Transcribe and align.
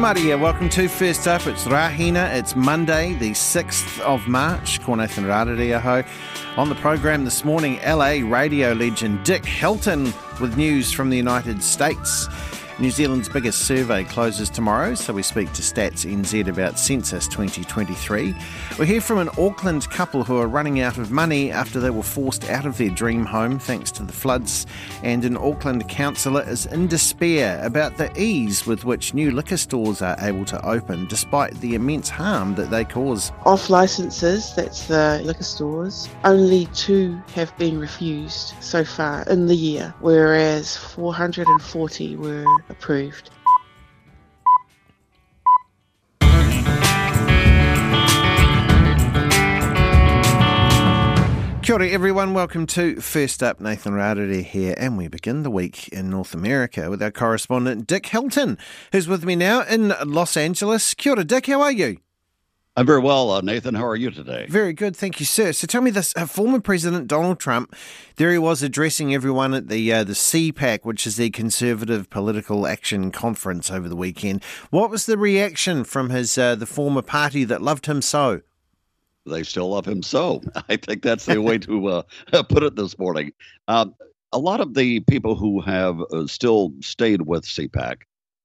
Hatamari 0.00 0.16
here. 0.16 0.38
Welcome 0.38 0.70
to 0.70 0.88
First 0.88 1.28
Up. 1.28 1.46
It's 1.46 1.66
Rahina. 1.66 2.34
It's 2.34 2.56
Monday, 2.56 3.12
the 3.14 3.32
6th 3.32 4.00
of 4.00 4.26
March. 4.26 4.80
Ko 4.80 4.94
Nathan 4.94 5.24
Rarere 5.24 5.76
aho. 5.76 6.02
On 6.56 6.70
the 6.70 6.74
program 6.76 7.22
this 7.26 7.44
morning, 7.44 7.78
LA 7.86 8.22
radio 8.24 8.72
legend 8.72 9.22
Dick 9.24 9.42
Helton 9.42 10.06
with 10.40 10.56
news 10.56 10.90
from 10.90 11.10
the 11.10 11.18
United 11.18 11.62
States. 11.62 12.28
New 12.80 12.90
Zealand's 12.90 13.28
biggest 13.28 13.66
survey 13.66 14.04
closes 14.04 14.48
tomorrow, 14.48 14.94
so 14.94 15.12
we 15.12 15.22
speak 15.22 15.52
to 15.52 15.60
Stats 15.60 16.10
NZ 16.10 16.48
about 16.48 16.78
Census 16.78 17.28
2023. 17.28 18.34
We 18.78 18.86
hear 18.86 19.02
from 19.02 19.18
an 19.18 19.28
Auckland 19.36 19.90
couple 19.90 20.24
who 20.24 20.38
are 20.38 20.48
running 20.48 20.80
out 20.80 20.96
of 20.96 21.10
money 21.10 21.52
after 21.52 21.78
they 21.78 21.90
were 21.90 22.02
forced 22.02 22.48
out 22.48 22.64
of 22.64 22.78
their 22.78 22.88
dream 22.88 23.26
home 23.26 23.58
thanks 23.58 23.90
to 23.92 24.02
the 24.02 24.14
floods, 24.14 24.66
and 25.02 25.26
an 25.26 25.36
Auckland 25.36 25.86
councillor 25.90 26.42
is 26.48 26.64
in 26.64 26.86
despair 26.86 27.62
about 27.62 27.98
the 27.98 28.10
ease 28.18 28.64
with 28.64 28.86
which 28.86 29.12
new 29.12 29.30
liquor 29.30 29.58
stores 29.58 30.00
are 30.00 30.16
able 30.20 30.46
to 30.46 30.66
open 30.66 31.06
despite 31.08 31.52
the 31.60 31.74
immense 31.74 32.08
harm 32.08 32.54
that 32.54 32.70
they 32.70 32.86
cause. 32.86 33.30
Off 33.44 33.68
licences, 33.68 34.54
that's 34.54 34.86
the 34.86 35.20
liquor 35.22 35.44
stores, 35.44 36.08
only 36.24 36.64
two 36.68 37.20
have 37.34 37.54
been 37.58 37.78
refused 37.78 38.54
so 38.60 38.82
far 38.86 39.22
in 39.24 39.48
the 39.48 39.54
year, 39.54 39.92
whereas 40.00 40.78
440 40.78 42.16
were 42.16 42.46
approved. 42.70 43.30
Kia 51.62 51.74
ora 51.74 51.88
everyone, 51.88 52.34
welcome 52.34 52.66
to 52.66 53.00
First 53.00 53.42
Up. 53.42 53.60
Nathan 53.60 53.92
Rarere 53.92 54.42
here, 54.42 54.74
and 54.76 54.96
we 54.96 55.06
begin 55.08 55.42
the 55.42 55.50
week 55.50 55.88
in 55.88 56.10
North 56.10 56.34
America 56.34 56.90
with 56.90 57.02
our 57.02 57.12
correspondent 57.12 57.86
Dick 57.86 58.04
Helton, 58.04 58.58
who's 58.92 59.06
with 59.06 59.24
me 59.24 59.36
now 59.36 59.62
in 59.62 59.94
Los 60.04 60.36
Angeles. 60.36 60.94
Kia 60.94 61.12
ora, 61.12 61.24
Dick, 61.24 61.46
how 61.46 61.60
are 61.60 61.70
you? 61.70 61.98
I'm 62.80 62.86
very 62.86 63.00
well, 63.00 63.30
uh, 63.30 63.42
Nathan. 63.42 63.74
How 63.74 63.86
are 63.86 63.94
you 63.94 64.10
today? 64.10 64.46
Very 64.48 64.72
good, 64.72 64.96
thank 64.96 65.20
you, 65.20 65.26
sir. 65.26 65.52
So 65.52 65.66
tell 65.66 65.82
me 65.82 65.90
this: 65.90 66.14
uh, 66.16 66.24
former 66.24 66.60
President 66.60 67.08
Donald 67.08 67.38
Trump, 67.38 67.76
there 68.16 68.32
he 68.32 68.38
was 68.38 68.62
addressing 68.62 69.12
everyone 69.12 69.52
at 69.52 69.68
the 69.68 69.92
uh, 69.92 70.02
the 70.02 70.14
CPAC, 70.14 70.78
which 70.82 71.06
is 71.06 71.18
the 71.18 71.28
Conservative 71.28 72.08
Political 72.08 72.66
Action 72.66 73.10
Conference 73.10 73.70
over 73.70 73.86
the 73.86 73.96
weekend. 73.96 74.42
What 74.70 74.88
was 74.88 75.04
the 75.04 75.18
reaction 75.18 75.84
from 75.84 76.08
his 76.08 76.38
uh, 76.38 76.54
the 76.54 76.64
former 76.64 77.02
party 77.02 77.44
that 77.44 77.60
loved 77.60 77.84
him 77.84 78.00
so? 78.00 78.40
They 79.26 79.42
still 79.42 79.68
love 79.68 79.86
him 79.86 80.02
so. 80.02 80.40
I 80.70 80.76
think 80.76 81.02
that's 81.02 81.26
the 81.26 81.42
way 81.42 81.58
to 81.58 81.86
uh, 81.86 82.02
put 82.48 82.62
it 82.62 82.76
this 82.76 82.98
morning. 82.98 83.32
Um, 83.68 83.94
a 84.32 84.38
lot 84.38 84.62
of 84.62 84.72
the 84.72 85.00
people 85.00 85.36
who 85.36 85.60
have 85.60 86.00
uh, 86.00 86.26
still 86.26 86.72
stayed 86.80 87.20
with 87.20 87.44
CPAC, 87.44 87.96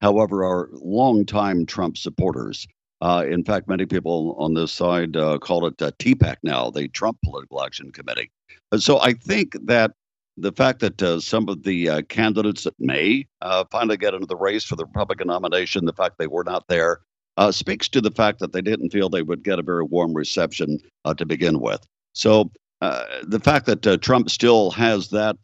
however, 0.01 0.43
are 0.43 0.67
longtime 0.73 1.65
Trump 1.65 1.95
supporters. 1.95 2.67
Uh, 3.05 3.23
in 3.23 3.43
fact, 3.43 3.67
many 3.67 3.85
people 3.85 4.35
on 4.39 4.55
this 4.55 4.71
side 4.71 5.15
uh, 5.15 5.37
call 5.37 5.67
it 5.67 5.79
uh, 5.79 5.91
TPAC 5.99 6.37
now, 6.41 6.71
the 6.71 6.87
Trump 6.87 7.19
Political 7.23 7.61
Action 7.61 7.91
Committee. 7.91 8.31
So 8.77 8.99
I 8.99 9.13
think 9.13 9.55
that 9.67 9.91
the 10.37 10.51
fact 10.51 10.79
that 10.79 10.99
uh, 11.03 11.19
some 11.19 11.47
of 11.47 11.61
the 11.61 11.87
uh, 11.87 12.01
candidates 12.09 12.63
that 12.63 12.73
may 12.79 13.27
uh, 13.41 13.63
finally 13.71 13.97
get 13.97 14.15
into 14.15 14.25
the 14.25 14.35
race 14.35 14.63
for 14.63 14.75
the 14.75 14.85
Republican 14.85 15.27
nomination, 15.27 15.85
the 15.85 15.93
fact 15.93 16.17
they 16.17 16.25
were 16.25 16.43
not 16.43 16.67
there, 16.67 17.01
uh, 17.37 17.51
speaks 17.51 17.87
to 17.89 18.01
the 18.01 18.09
fact 18.09 18.39
that 18.39 18.53
they 18.53 18.61
didn't 18.61 18.89
feel 18.89 19.07
they 19.07 19.21
would 19.21 19.43
get 19.43 19.59
a 19.59 19.63
very 19.63 19.83
warm 19.83 20.15
reception 20.15 20.79
uh, 21.03 21.13
to 21.13 21.27
begin 21.27 21.59
with. 21.59 21.85
So 22.13 22.49
the 22.81 23.41
fact 23.43 23.67
that 23.67 24.01
Trump 24.01 24.31
still 24.31 24.71
has 24.71 25.09
that 25.09 25.37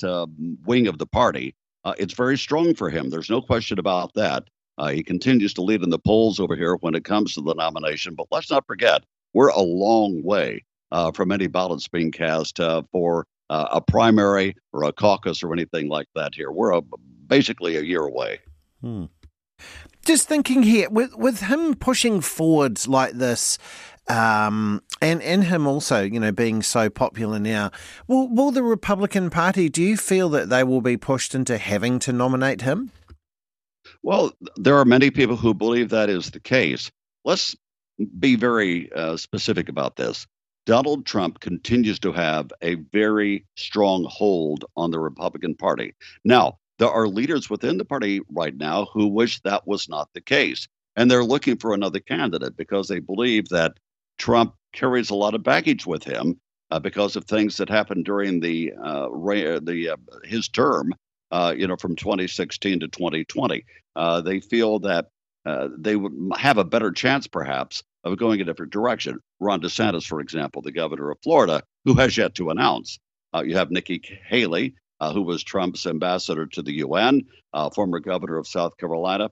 wing 0.66 0.88
of 0.88 0.97
the 0.97 1.06
party, 1.06 1.53
it's 2.00 2.16
very 2.16 2.40
strong 2.40 2.74
for 2.74 2.90
him. 2.90 3.12
There's 3.12 3.30
no 3.30 3.40
question 3.40 3.78
about 3.78 4.16
that. 4.16 4.46
Uh, 4.81 4.90
he 4.90 5.03
continues 5.03 5.53
to 5.53 5.62
lead 5.62 5.84
in 5.84 5.92
the 5.92 6.00
polls 6.00 6.40
over 6.40 6.56
here 6.56 6.75
when 6.78 6.96
it 6.96 7.03
comes 7.03 7.36
to 7.36 7.42
the 7.42 7.53
nomination. 7.53 8.16
But 8.16 8.25
let's 8.31 8.50
not 8.50 8.66
forget, 8.66 9.03
we're 9.31 9.50
a 9.50 9.62
long 9.62 10.24
way 10.24 10.66
uh, 10.92 11.12
from 11.12 11.31
any 11.31 11.46
ballots 11.46 11.88
being 11.88 12.12
cast 12.12 12.59
uh, 12.59 12.81
for 12.91 13.28
uh, 13.52 13.68
a 13.74 13.80
primary 13.80 14.56
or 14.74 14.84
a 14.86 14.91
caucus 14.91 15.44
or 15.44 15.53
anything 15.53 15.88
like 15.88 16.08
that 16.16 16.34
here. 16.34 16.52
We're 16.52 16.72
a, 16.72 16.81
basically 17.28 17.75
a 17.75 17.81
year 17.81 18.02
away. 18.02 18.40
Hmm. 18.81 19.06
Just 20.03 20.28
thinking 20.28 20.64
here, 20.64 20.90
with, 20.90 21.16
with 21.16 21.41
him 21.41 21.75
pushing 21.75 22.20
forwards 22.20 22.88
like 22.88 23.12
this, 23.12 23.59
um, 24.08 24.81
and 25.00 25.22
and 25.22 25.44
him 25.44 25.68
also, 25.68 26.02
you 26.02 26.20
know, 26.20 26.31
being 26.31 26.64
so 26.64 26.90
popular 26.90 27.38
now. 27.38 27.70
Will 28.08 28.28
will 28.28 28.50
the 28.50 28.64
Republican 28.64 29.30
Party? 29.30 29.70
Do 29.70 29.84
you 29.84 29.96
feel 29.96 30.28
that 30.30 30.50
they 30.50 30.64
will 30.64 30.81
be 30.81 30.97
pushed 30.97 31.36
into 31.36 31.59
having 31.59 32.00
to 32.00 32.12
nominate 32.12 32.62
him? 32.62 32.91
Well, 34.03 34.31
there 34.56 34.78
are 34.78 34.85
many 34.85 35.12
people 35.12 35.35
who 35.35 35.53
believe 35.53 35.89
that 35.89 36.09
is 36.09 36.31
the 36.31 36.39
case. 36.39 36.91
Let's 37.23 37.56
be 38.19 38.35
very 38.35 38.91
uh, 38.94 39.17
specific 39.17 39.69
about 39.69 39.95
this. 39.95 40.25
Donald 40.66 41.06
Trump 41.06 41.39
continues 41.39 42.00
to 42.00 42.11
have 42.11 42.51
a 42.61 42.75
very 42.75 43.45
strong 43.56 44.06
hold 44.09 44.66
on 44.75 44.91
the 44.91 45.00
Republican 45.00 45.56
Party. 45.56 45.94
Now, 46.23 46.57
there 46.79 46.90
are 46.90 47.07
leaders 47.07 47.50
within 47.50 47.78
the 47.78 47.85
party 47.85 48.22
right 48.31 48.56
now 48.56 48.85
who 48.85 49.07
wish 49.07 49.40
that 49.41 49.67
was 49.67 49.90
not 49.90 50.09
the 50.13 50.22
case. 50.22 50.67
And 50.95 51.09
they're 51.09 51.23
looking 51.23 51.57
for 51.57 51.73
another 51.73 52.00
candidate 52.00 52.57
because 52.57 52.88
they 52.88 53.00
believe 53.00 53.50
that 53.50 53.73
Trump 54.17 54.56
carries 54.73 55.09
a 55.09 55.16
lot 55.16 55.35
of 55.35 55.44
baggage 55.44 55.85
with 55.85 56.03
him 56.03 56.40
uh, 56.69 56.79
because 56.79 57.16
of 57.16 57.25
things 57.25 57.57
that 57.57 57.69
happened 57.69 58.06
during 58.06 58.40
the 58.40 58.73
uh, 58.73 59.07
the 59.09 59.90
uh, 59.94 60.16
his 60.23 60.47
term 60.50 60.94
uh, 61.31 61.53
you 61.58 61.68
know, 61.68 61.78
from 61.78 61.96
2016 61.96 62.81
to 62.81 62.88
2020. 62.88 63.66
Uh, 63.96 64.22
they 64.22 64.40
feel 64.40 64.80
that 64.80 65.08
uh, 65.46 65.69
they 65.78 65.96
would 65.96 66.14
have 66.38 66.58
a 66.58 66.64
better 66.64 66.92
chance, 66.92 67.28
perhaps, 67.28 67.84
of 68.03 68.18
going 68.18 68.42
a 68.42 68.44
different 68.44 68.72
direction. 68.72 69.19
Ron 69.40 69.62
DeSantis, 69.62 70.06
for 70.06 70.22
example, 70.22 70.62
the 70.62 70.72
governor 70.72 71.12
of 71.12 71.18
Florida, 71.24 71.64
who 71.86 71.96
has 71.96 72.16
yet 72.18 72.36
to 72.36 72.50
announce. 72.50 73.00
Uh, 73.34 73.44
you 73.46 73.56
have 73.56 73.72
Nikki 73.72 74.02
Haley, 74.28 74.75
uh, 75.00 75.14
who 75.14 75.22
was 75.24 75.44
Trump's 75.44 75.86
ambassador 75.88 76.46
to 76.47 76.62
the 76.62 76.74
UN, 76.74 77.24
uh, 77.53 77.70
former 77.70 78.00
governor 78.00 78.38
of 78.38 78.47
South 78.47 78.78
Carolina, 78.78 79.30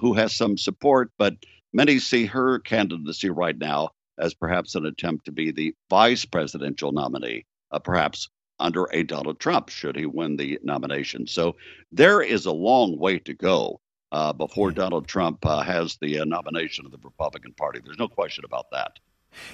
who 0.00 0.14
has 0.14 0.34
some 0.34 0.56
support, 0.56 1.10
but 1.18 1.34
many 1.72 1.98
see 1.98 2.26
her 2.26 2.60
candidacy 2.60 3.30
right 3.30 3.56
now 3.56 3.90
as 4.16 4.32
perhaps 4.32 4.76
an 4.76 4.86
attempt 4.86 5.24
to 5.24 5.32
be 5.32 5.50
the 5.50 5.74
vice 5.90 6.24
presidential 6.24 6.92
nominee, 6.92 7.44
perhaps 7.82 8.28
under 8.58 8.86
a 8.92 9.02
Donald 9.02 9.40
Trump 9.40 9.68
should 9.68 9.96
he 9.96 10.06
win 10.06 10.36
the 10.36 10.58
nomination. 10.62 11.26
So 11.26 11.56
there 11.90 12.22
is 12.22 12.46
a 12.46 12.52
long 12.52 12.98
way 12.98 13.18
to 13.20 13.34
go 13.34 13.80
uh, 14.12 14.32
before 14.32 14.70
Donald 14.70 15.08
Trump 15.08 15.44
uh, 15.46 15.62
has 15.62 15.96
the 15.96 16.20
uh, 16.20 16.24
nomination 16.24 16.84
of 16.84 16.92
the 16.92 16.98
Republican 17.02 17.54
Party. 17.54 17.80
There's 17.82 17.98
no 17.98 18.08
question 18.08 18.44
about 18.44 18.70
that. 18.70 18.98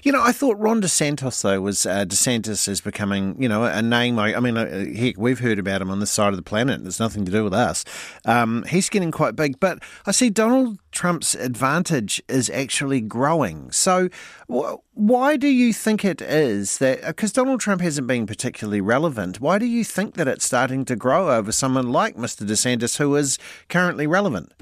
You 0.02 0.12
know, 0.12 0.22
I 0.22 0.32
thought 0.32 0.58
Ron 0.58 0.82
DeSantis 0.82 1.42
though 1.42 1.60
was 1.60 1.86
uh, 1.86 2.04
DeSantis 2.04 2.68
is 2.68 2.80
becoming, 2.80 3.40
you 3.40 3.48
know, 3.48 3.64
a 3.64 3.82
name. 3.82 4.18
I, 4.18 4.34
I 4.34 4.40
mean, 4.40 4.56
uh, 4.56 4.86
heck, 4.94 5.16
we've 5.18 5.40
heard 5.40 5.58
about 5.58 5.82
him 5.82 5.90
on 5.90 6.00
this 6.00 6.10
side 6.10 6.28
of 6.28 6.36
the 6.36 6.42
planet. 6.42 6.86
It's 6.86 7.00
nothing 7.00 7.24
to 7.24 7.32
do 7.32 7.44
with 7.44 7.54
us. 7.54 7.84
Um, 8.24 8.64
he's 8.68 8.88
getting 8.88 9.10
quite 9.10 9.36
big, 9.36 9.60
but 9.60 9.82
I 10.06 10.12
see 10.12 10.30
Donald 10.30 10.78
Trump's 10.92 11.34
advantage 11.34 12.22
is 12.28 12.50
actually 12.50 13.00
growing. 13.00 13.70
So, 13.70 14.08
wh- 14.52 14.76
why 14.94 15.36
do 15.36 15.48
you 15.48 15.72
think 15.72 16.04
it 16.04 16.20
is 16.20 16.78
that? 16.78 17.04
Because 17.06 17.36
uh, 17.36 17.42
Donald 17.42 17.60
Trump 17.60 17.80
hasn't 17.80 18.06
been 18.06 18.26
particularly 18.26 18.80
relevant. 18.80 19.40
Why 19.40 19.58
do 19.58 19.66
you 19.66 19.84
think 19.84 20.14
that 20.14 20.28
it's 20.28 20.44
starting 20.44 20.84
to 20.86 20.96
grow 20.96 21.30
over 21.30 21.52
someone 21.52 21.92
like 21.92 22.16
Mr. 22.16 22.46
DeSantis, 22.46 22.98
who 22.98 23.14
is 23.16 23.38
currently 23.68 24.06
relevant? 24.06 24.52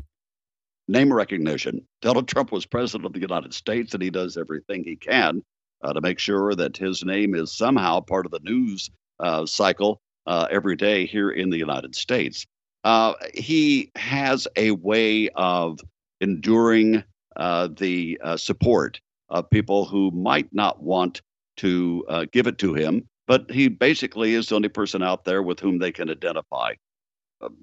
Name 0.88 1.12
recognition. 1.12 1.86
Donald 2.00 2.28
Trump 2.28 2.52
was 2.52 2.66
president 2.66 3.06
of 3.06 3.12
the 3.12 3.20
United 3.20 3.52
States, 3.54 3.94
and 3.94 4.02
he 4.02 4.10
does 4.10 4.36
everything 4.36 4.84
he 4.84 4.96
can 4.96 5.42
uh, 5.82 5.92
to 5.92 6.00
make 6.00 6.18
sure 6.18 6.54
that 6.54 6.76
his 6.76 7.04
name 7.04 7.34
is 7.34 7.52
somehow 7.52 8.00
part 8.00 8.26
of 8.26 8.32
the 8.32 8.40
news 8.40 8.90
uh, 9.20 9.46
cycle 9.46 10.00
uh, 10.26 10.46
every 10.50 10.76
day 10.76 11.06
here 11.06 11.30
in 11.30 11.50
the 11.50 11.58
United 11.58 11.94
States. 11.94 12.46
Uh, 12.84 13.14
he 13.34 13.90
has 13.96 14.46
a 14.56 14.70
way 14.72 15.28
of 15.30 15.80
enduring 16.20 17.02
uh, 17.36 17.68
the 17.76 18.18
uh, 18.22 18.36
support 18.36 19.00
of 19.28 19.48
people 19.50 19.84
who 19.84 20.10
might 20.12 20.48
not 20.52 20.82
want 20.82 21.20
to 21.56 22.04
give 22.32 22.46
it 22.46 22.58
to 22.58 22.74
him, 22.74 23.08
but 23.26 23.50
he 23.50 23.66
basically 23.66 24.34
is 24.34 24.48
the 24.48 24.54
only 24.54 24.68
person 24.68 25.02
out 25.02 25.24
there 25.24 25.42
with 25.42 25.58
whom 25.58 25.78
they 25.78 25.90
can 25.90 26.10
identify. 26.10 26.74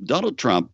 Donald 0.04 0.38
Trump 0.38 0.72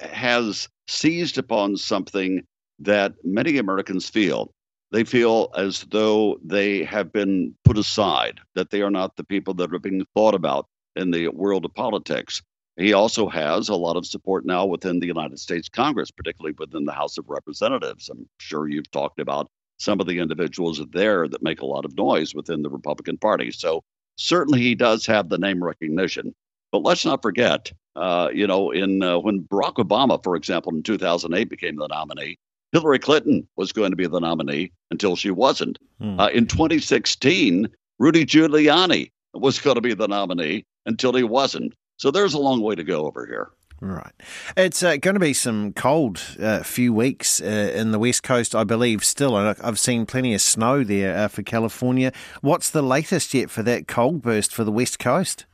has 0.00 0.68
seized 0.88 1.38
upon 1.38 1.76
something 1.76 2.42
that 2.78 3.14
many 3.24 3.58
Americans 3.58 4.08
feel. 4.08 4.52
They 4.92 5.04
feel 5.04 5.50
as 5.56 5.86
though 5.90 6.38
they 6.44 6.84
have 6.84 7.12
been 7.12 7.54
put 7.64 7.78
aside, 7.78 8.40
that 8.54 8.70
they 8.70 8.82
are 8.82 8.90
not 8.90 9.16
the 9.16 9.24
people 9.24 9.54
that 9.54 9.72
are 9.72 9.78
being 9.78 10.04
thought 10.14 10.34
about 10.34 10.66
in 10.96 11.10
the 11.10 11.28
world 11.28 11.64
of 11.64 11.74
politics. 11.74 12.42
He 12.76 12.92
also 12.92 13.28
has 13.28 13.68
a 13.68 13.76
lot 13.76 13.96
of 13.96 14.06
support 14.06 14.46
now 14.46 14.64
within 14.64 15.00
the 15.00 15.06
United 15.06 15.38
States 15.38 15.68
Congress, 15.68 16.10
particularly 16.10 16.54
within 16.58 16.86
the 16.86 16.92
House 16.92 17.18
of 17.18 17.28
Representatives. 17.28 18.08
I'm 18.08 18.28
sure 18.38 18.68
you've 18.68 18.90
talked 18.90 19.20
about 19.20 19.48
some 19.78 20.00
of 20.00 20.06
the 20.06 20.18
individuals 20.18 20.80
there 20.92 21.28
that 21.28 21.42
make 21.42 21.60
a 21.60 21.66
lot 21.66 21.84
of 21.84 21.96
noise 21.96 22.34
within 22.34 22.62
the 22.62 22.70
Republican 22.70 23.16
Party. 23.16 23.50
So 23.50 23.82
certainly 24.16 24.60
he 24.60 24.74
does 24.74 25.06
have 25.06 25.28
the 25.28 25.38
name 25.38 25.62
recognition. 25.62 26.34
But 26.72 26.82
let's 26.82 27.04
not 27.04 27.22
forget, 27.22 27.72
uh, 27.96 28.28
you 28.32 28.46
know, 28.46 28.70
in 28.70 29.02
uh, 29.02 29.18
when 29.18 29.42
Barack 29.42 29.74
Obama, 29.74 30.22
for 30.22 30.36
example, 30.36 30.74
in 30.74 30.82
2008 30.82 31.48
became 31.48 31.76
the 31.76 31.88
nominee, 31.88 32.38
Hillary 32.72 32.98
Clinton 32.98 33.48
was 33.56 33.72
going 33.72 33.90
to 33.90 33.96
be 33.96 34.06
the 34.06 34.20
nominee 34.20 34.72
until 34.90 35.16
she 35.16 35.30
wasn't. 35.30 35.78
Hmm. 36.00 36.20
Uh, 36.20 36.28
in 36.28 36.46
2016, 36.46 37.68
Rudy 37.98 38.24
Giuliani 38.24 39.10
was 39.34 39.58
going 39.58 39.76
to 39.76 39.80
be 39.80 39.94
the 39.94 40.08
nominee 40.08 40.64
until 40.86 41.12
he 41.14 41.22
wasn't. 41.22 41.74
So 41.96 42.10
there's 42.10 42.34
a 42.34 42.38
long 42.38 42.62
way 42.62 42.74
to 42.74 42.84
go 42.84 43.06
over 43.06 43.26
here. 43.26 43.50
Right. 43.82 44.12
It's 44.58 44.82
uh, 44.82 44.96
going 44.96 45.14
to 45.14 45.20
be 45.20 45.32
some 45.32 45.72
cold 45.72 46.20
uh, 46.40 46.62
few 46.62 46.92
weeks 46.92 47.40
uh, 47.40 47.72
in 47.74 47.92
the 47.92 47.98
West 47.98 48.22
Coast, 48.22 48.54
I 48.54 48.62
believe, 48.62 49.02
still. 49.02 49.36
And 49.38 49.56
I've 49.62 49.78
seen 49.78 50.04
plenty 50.04 50.34
of 50.34 50.42
snow 50.42 50.84
there 50.84 51.16
uh, 51.16 51.28
for 51.28 51.42
California. 51.42 52.12
What's 52.42 52.68
the 52.68 52.82
latest 52.82 53.32
yet 53.32 53.48
for 53.48 53.62
that 53.62 53.88
cold 53.88 54.20
burst 54.20 54.52
for 54.52 54.64
the 54.64 54.72
West 54.72 54.98
Coast? 54.98 55.46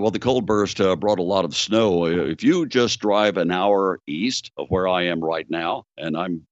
Well, 0.00 0.10
the 0.10 0.18
cold 0.18 0.46
burst 0.46 0.80
uh, 0.80 0.96
brought 0.96 1.18
a 1.18 1.22
lot 1.22 1.44
of 1.44 1.54
snow. 1.54 2.06
If 2.06 2.42
you 2.42 2.66
just 2.66 3.00
drive 3.00 3.36
an 3.36 3.50
hour 3.50 4.00
east 4.06 4.50
of 4.56 4.68
where 4.70 4.88
I 4.88 5.02
am 5.02 5.20
right 5.20 5.48
now, 5.50 5.84
and 5.98 6.16
I'm 6.16 6.46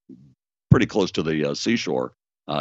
pretty 0.71 0.87
close 0.87 1.11
to 1.13 1.23
the 1.23 1.51
uh, 1.51 1.55
seashore 1.55 2.13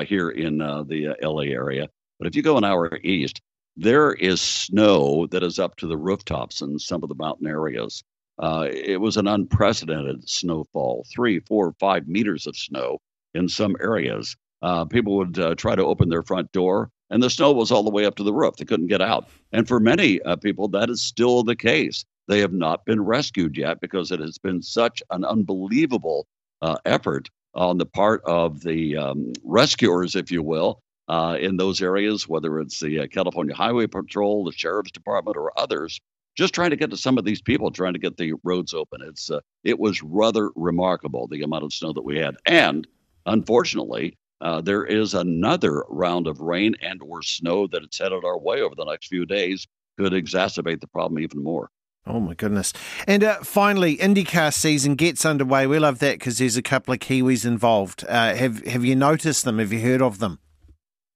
here 0.05 0.29
in 0.29 0.59
the 0.59 1.15
LA 1.21 1.41
area, 1.41 1.87
but 2.19 2.27
if 2.27 2.35
you 2.35 2.41
go 2.41 2.57
an 2.57 2.63
hour 2.63 2.99
east, 3.03 3.41
there 3.75 4.13
is 4.13 4.41
snow 4.41 5.27
that 5.27 5.43
is 5.43 5.59
up 5.59 5.75
to 5.77 5.87
the 5.87 5.97
rooftops 5.97 6.61
in 6.61 6.79
some 6.79 7.03
of 7.03 7.09
the 7.09 7.15
mountain 7.15 7.47
areas. 7.47 8.03
Uh, 8.39 8.67
it 8.71 8.99
was 8.99 9.17
an 9.17 9.27
unprecedented 9.27 10.27
snowfall 10.27 11.05
three, 11.13 11.39
four, 11.41 11.73
five 11.79 12.07
meters 12.07 12.47
of 12.47 12.55
snow 12.55 12.97
in 13.33 13.47
some 13.47 13.75
areas. 13.79 14.35
Uh, 14.61 14.85
people 14.85 15.17
would 15.17 15.37
uh, 15.37 15.53
try 15.55 15.75
to 15.75 15.83
open 15.83 16.09
their 16.09 16.23
front 16.23 16.51
door, 16.51 16.89
and 17.09 17.23
the 17.23 17.29
snow 17.29 17.51
was 17.51 17.71
all 17.71 17.83
the 17.83 17.91
way 17.91 18.05
up 18.05 18.15
to 18.15 18.23
the 18.23 18.33
roof. 18.33 18.57
They 18.57 18.65
couldn't 18.65 18.87
get 18.87 19.01
out. 19.01 19.29
And 19.51 19.67
for 19.67 19.79
many 19.79 20.21
uh, 20.21 20.35
people, 20.35 20.67
that 20.69 20.89
is 20.89 21.01
still 21.01 21.43
the 21.43 21.55
case. 21.55 22.05
They 22.27 22.39
have 22.39 22.53
not 22.53 22.85
been 22.85 23.03
rescued 23.03 23.57
yet 23.57 23.79
because 23.79 24.11
it 24.11 24.19
has 24.19 24.37
been 24.37 24.61
such 24.61 25.01
an 25.11 25.23
unbelievable 25.23 26.27
uh, 26.61 26.77
effort 26.85 27.29
on 27.53 27.77
the 27.77 27.85
part 27.85 28.21
of 28.25 28.61
the 28.61 28.97
um, 28.97 29.33
rescuers, 29.43 30.15
if 30.15 30.31
you 30.31 30.43
will, 30.43 30.81
uh, 31.07 31.37
in 31.39 31.57
those 31.57 31.81
areas, 31.81 32.27
whether 32.27 32.59
it's 32.59 32.79
the 32.79 33.07
California 33.07 33.55
Highway 33.55 33.87
Patrol, 33.87 34.43
the 34.43 34.51
Sheriff's 34.51 34.91
Department, 34.91 35.37
or 35.37 35.57
others 35.57 35.99
just 36.37 36.53
trying 36.53 36.69
to 36.69 36.75
get 36.75 36.91
to 36.91 36.97
some 36.97 37.17
of 37.17 37.25
these 37.25 37.41
people, 37.41 37.71
trying 37.71 37.93
to 37.93 37.99
get 37.99 38.17
the 38.17 38.33
roads 38.43 38.73
open. 38.73 39.01
It's 39.01 39.31
uh, 39.31 39.39
it 39.63 39.79
was 39.79 40.03
rather 40.03 40.51
remarkable 40.55 41.27
the 41.27 41.41
amount 41.41 41.63
of 41.63 41.73
snow 41.73 41.93
that 41.93 42.03
we 42.03 42.19
had, 42.19 42.35
and 42.45 42.87
unfortunately, 43.25 44.17
uh, 44.41 44.61
there 44.61 44.85
is 44.85 45.13
another 45.13 45.83
round 45.89 46.27
of 46.27 46.39
rain 46.39 46.75
and 46.81 47.01
or 47.01 47.21
snow 47.21 47.67
that 47.67 47.83
it's 47.83 47.97
headed 47.97 48.23
our 48.23 48.37
way 48.37 48.61
over 48.61 48.75
the 48.75 48.85
next 48.85 49.07
few 49.07 49.25
days. 49.25 49.67
Could 49.97 50.13
exacerbate 50.13 50.79
the 50.79 50.87
problem 50.87 51.19
even 51.19 51.43
more. 51.43 51.69
Oh 52.05 52.19
my 52.19 52.35
goodness! 52.35 52.71
And 53.07 53.23
uh, 53.23 53.39
finally, 53.43 53.97
IndyCar 53.97 54.53
season 54.53 54.95
gets 54.95 55.25
underway. 55.25 55.67
We 55.67 55.79
love 55.79 55.99
that 55.99 56.19
because 56.19 56.37
there's 56.37 56.55
a 56.55 56.61
couple 56.61 56.93
of 56.93 56.99
Kiwis 56.99 57.45
involved. 57.45 58.05
Uh, 58.07 58.35
have 58.35 58.63
Have 58.65 58.85
you 58.85 58.95
noticed 58.95 59.43
them? 59.43 59.59
Have 59.59 59.73
you 59.73 59.81
heard 59.81 60.01
of 60.01 60.19
them? 60.19 60.39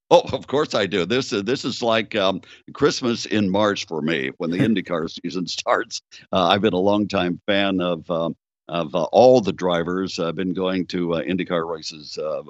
Oh, 0.09 0.23
of 0.33 0.47
course 0.47 0.75
I 0.75 0.87
do. 0.87 1.05
This 1.05 1.31
is 1.31 1.43
this 1.43 1.63
is 1.63 1.81
like 1.81 2.15
um, 2.15 2.41
Christmas 2.73 3.25
in 3.25 3.49
March 3.49 3.87
for 3.87 4.01
me 4.01 4.31
when 4.37 4.51
the 4.51 4.57
IndyCar 4.67 5.09
season 5.23 5.47
starts. 5.47 6.01
Uh, 6.33 6.47
I've 6.47 6.61
been 6.61 6.73
a 6.73 6.77
longtime 6.77 7.39
fan 7.47 7.79
of 7.79 8.09
um, 8.11 8.35
of 8.67 8.93
uh, 8.93 9.03
all 9.13 9.39
the 9.39 9.53
drivers. 9.53 10.19
I've 10.19 10.35
been 10.35 10.53
going 10.53 10.87
to 10.87 11.13
uh, 11.13 11.21
IndyCar 11.21 11.65
races 11.65 12.17
uh, 12.17 12.41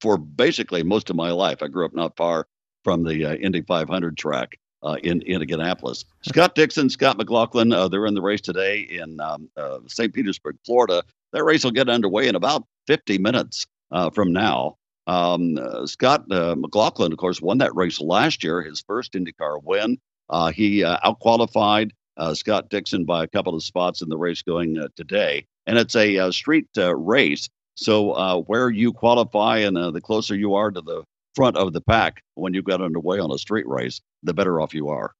for 0.00 0.16
basically 0.16 0.82
most 0.82 1.10
of 1.10 1.16
my 1.16 1.30
life. 1.30 1.62
I 1.62 1.68
grew 1.68 1.84
up 1.84 1.94
not 1.94 2.16
far 2.16 2.46
from 2.84 3.04
the 3.04 3.24
uh, 3.24 3.34
Indy 3.34 3.62
500 3.62 4.16
track 4.16 4.58
uh, 4.82 4.96
in 5.02 5.22
Indianapolis. 5.22 6.04
Scott 6.22 6.54
Dixon, 6.54 6.88
Scott 6.90 7.16
McLaughlin, 7.18 7.70
they're 7.90 8.06
in 8.06 8.14
the 8.14 8.22
race 8.22 8.40
today 8.40 8.80
in 8.80 9.18
um, 9.20 9.48
St. 9.88 10.12
Petersburg, 10.12 10.56
Florida. 10.64 11.02
That 11.32 11.44
race 11.44 11.64
will 11.64 11.72
get 11.72 11.88
underway 11.88 12.28
in 12.28 12.34
about 12.34 12.64
50 12.86 13.18
minutes 13.18 13.66
from 14.12 14.32
now. 14.32 14.76
Um, 15.06 15.56
uh, 15.58 15.86
Scott 15.86 16.30
uh, 16.30 16.56
McLaughlin, 16.56 17.12
of 17.12 17.18
course, 17.18 17.40
won 17.40 17.58
that 17.58 17.74
race 17.74 18.00
last 18.00 18.42
year, 18.42 18.62
his 18.62 18.82
first 18.86 19.12
IndyCar 19.12 19.62
win. 19.62 19.98
Uh, 20.28 20.50
he 20.50 20.82
uh, 20.82 20.98
outqualified 21.04 21.92
uh, 22.16 22.34
Scott 22.34 22.68
Dixon 22.70 23.04
by 23.04 23.22
a 23.22 23.28
couple 23.28 23.54
of 23.54 23.62
spots 23.62 24.02
in 24.02 24.08
the 24.08 24.16
race 24.16 24.42
going 24.42 24.78
uh, 24.78 24.88
today. 24.96 25.46
And 25.66 25.78
it's 25.78 25.94
a 25.94 26.30
street 26.32 26.66
race. 26.76 27.48
So 27.76 28.12
uh, 28.12 28.40
where 28.42 28.70
you 28.70 28.92
qualify 28.92 29.58
and 29.58 29.76
uh, 29.76 29.90
the 29.90 30.00
closer 30.00 30.34
you 30.34 30.54
are 30.54 30.70
to 30.70 30.80
the 30.80 31.04
front 31.34 31.56
of 31.56 31.72
the 31.72 31.82
pack 31.82 32.22
when 32.34 32.54
you 32.54 32.62
get 32.62 32.80
underway 32.80 33.18
on 33.18 33.30
a 33.30 33.38
street 33.38 33.68
race, 33.68 34.00
the 34.22 34.34
better 34.34 34.60
off 34.60 34.74
you 34.74 34.88
are. 34.88 35.12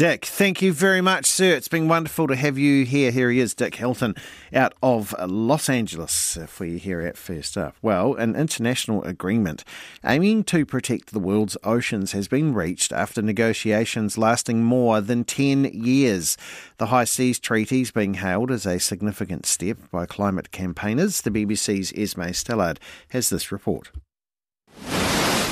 Dick, 0.00 0.24
thank 0.24 0.62
you 0.62 0.72
very 0.72 1.02
much, 1.02 1.26
sir. 1.26 1.50
It's 1.50 1.68
been 1.68 1.86
wonderful 1.86 2.26
to 2.28 2.34
have 2.34 2.56
you 2.56 2.86
here. 2.86 3.10
Here 3.10 3.30
he 3.30 3.38
is, 3.38 3.52
Dick 3.52 3.74
Helton, 3.74 4.16
out 4.50 4.72
of 4.82 5.14
Los 5.28 5.68
Angeles, 5.68 6.38
if 6.38 6.58
we 6.58 6.78
hear 6.78 7.02
it 7.02 7.18
first 7.18 7.58
up. 7.58 7.76
Well, 7.82 8.14
an 8.14 8.34
international 8.34 9.04
agreement 9.04 9.62
aiming 10.02 10.44
to 10.44 10.64
protect 10.64 11.12
the 11.12 11.18
world's 11.18 11.58
oceans 11.64 12.12
has 12.12 12.28
been 12.28 12.54
reached 12.54 12.92
after 12.92 13.20
negotiations 13.20 14.16
lasting 14.16 14.64
more 14.64 15.02
than 15.02 15.22
10 15.22 15.64
years. 15.66 16.38
The 16.78 16.86
High 16.86 17.04
Seas 17.04 17.38
Treaty 17.38 17.82
is 17.82 17.90
being 17.90 18.14
hailed 18.14 18.50
as 18.50 18.64
a 18.64 18.80
significant 18.80 19.44
step 19.44 19.76
by 19.90 20.06
climate 20.06 20.50
campaigners. 20.50 21.20
The 21.20 21.30
BBC's 21.30 21.92
Esme 21.92 22.32
Stallard 22.32 22.78
has 23.10 23.28
this 23.28 23.52
report. 23.52 23.90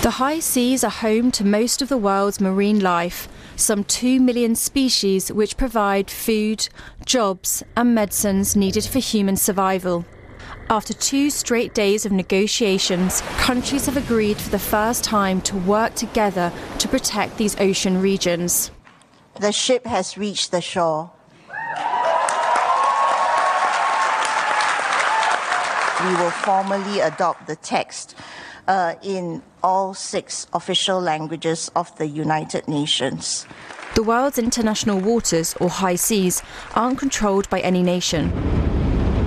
The 0.09 0.13
high 0.13 0.39
seas 0.39 0.85
are 0.85 0.91
home 0.91 1.31
to 1.33 1.45
most 1.45 1.83
of 1.83 1.91
the 1.91 1.99
world's 1.99 2.41
marine 2.41 2.81
life, 2.81 3.29
some 3.57 3.85
2 3.85 4.21
million 4.21 4.55
species 4.55 5.31
which 5.31 5.59
provide 5.59 6.11
food, 6.11 6.67
jobs, 7.05 7.63
and 7.77 7.95
medicines 7.95 8.57
needed 8.57 8.87
for 8.87 9.01
human 9.01 9.37
survival. 9.37 10.07
After 10.71 10.95
two 10.95 11.29
straight 11.29 11.75
days 11.75 12.07
of 12.07 12.13
negotiations, 12.13 13.21
countries 13.37 13.85
have 13.85 13.99
agreed 13.99 14.39
for 14.39 14.49
the 14.49 14.59
first 14.59 15.05
time 15.05 15.43
to 15.43 15.59
work 15.59 15.95
together 15.95 16.55
to 16.79 16.89
protect 16.89 17.37
these 17.37 17.61
ocean 17.61 18.01
regions. 18.01 18.71
The 19.39 19.53
ship 19.53 19.85
has 19.85 20.17
reached 20.17 20.53
the 20.53 20.63
shore. 20.63 21.11
We 26.03 26.15
will 26.15 26.31
formally 26.31 27.01
adopt 27.01 27.47
the 27.47 27.57
text 27.57 28.15
uh, 28.69 28.95
in 29.03 29.43
all 29.63 29.95
six 29.95 30.47
official 30.53 31.01
languages 31.01 31.71
of 31.75 31.97
the 31.99 32.07
United 32.07 32.69
Nations. 32.69 33.47
The 33.95 34.03
world's 34.05 34.39
international 34.39 35.01
waters, 35.01 35.55
or 35.59 35.69
high 35.69 35.97
seas, 35.97 36.43
aren't 36.75 36.99
controlled 36.99 37.49
by 37.51 37.61
any 37.61 37.83
nation. 37.83 38.31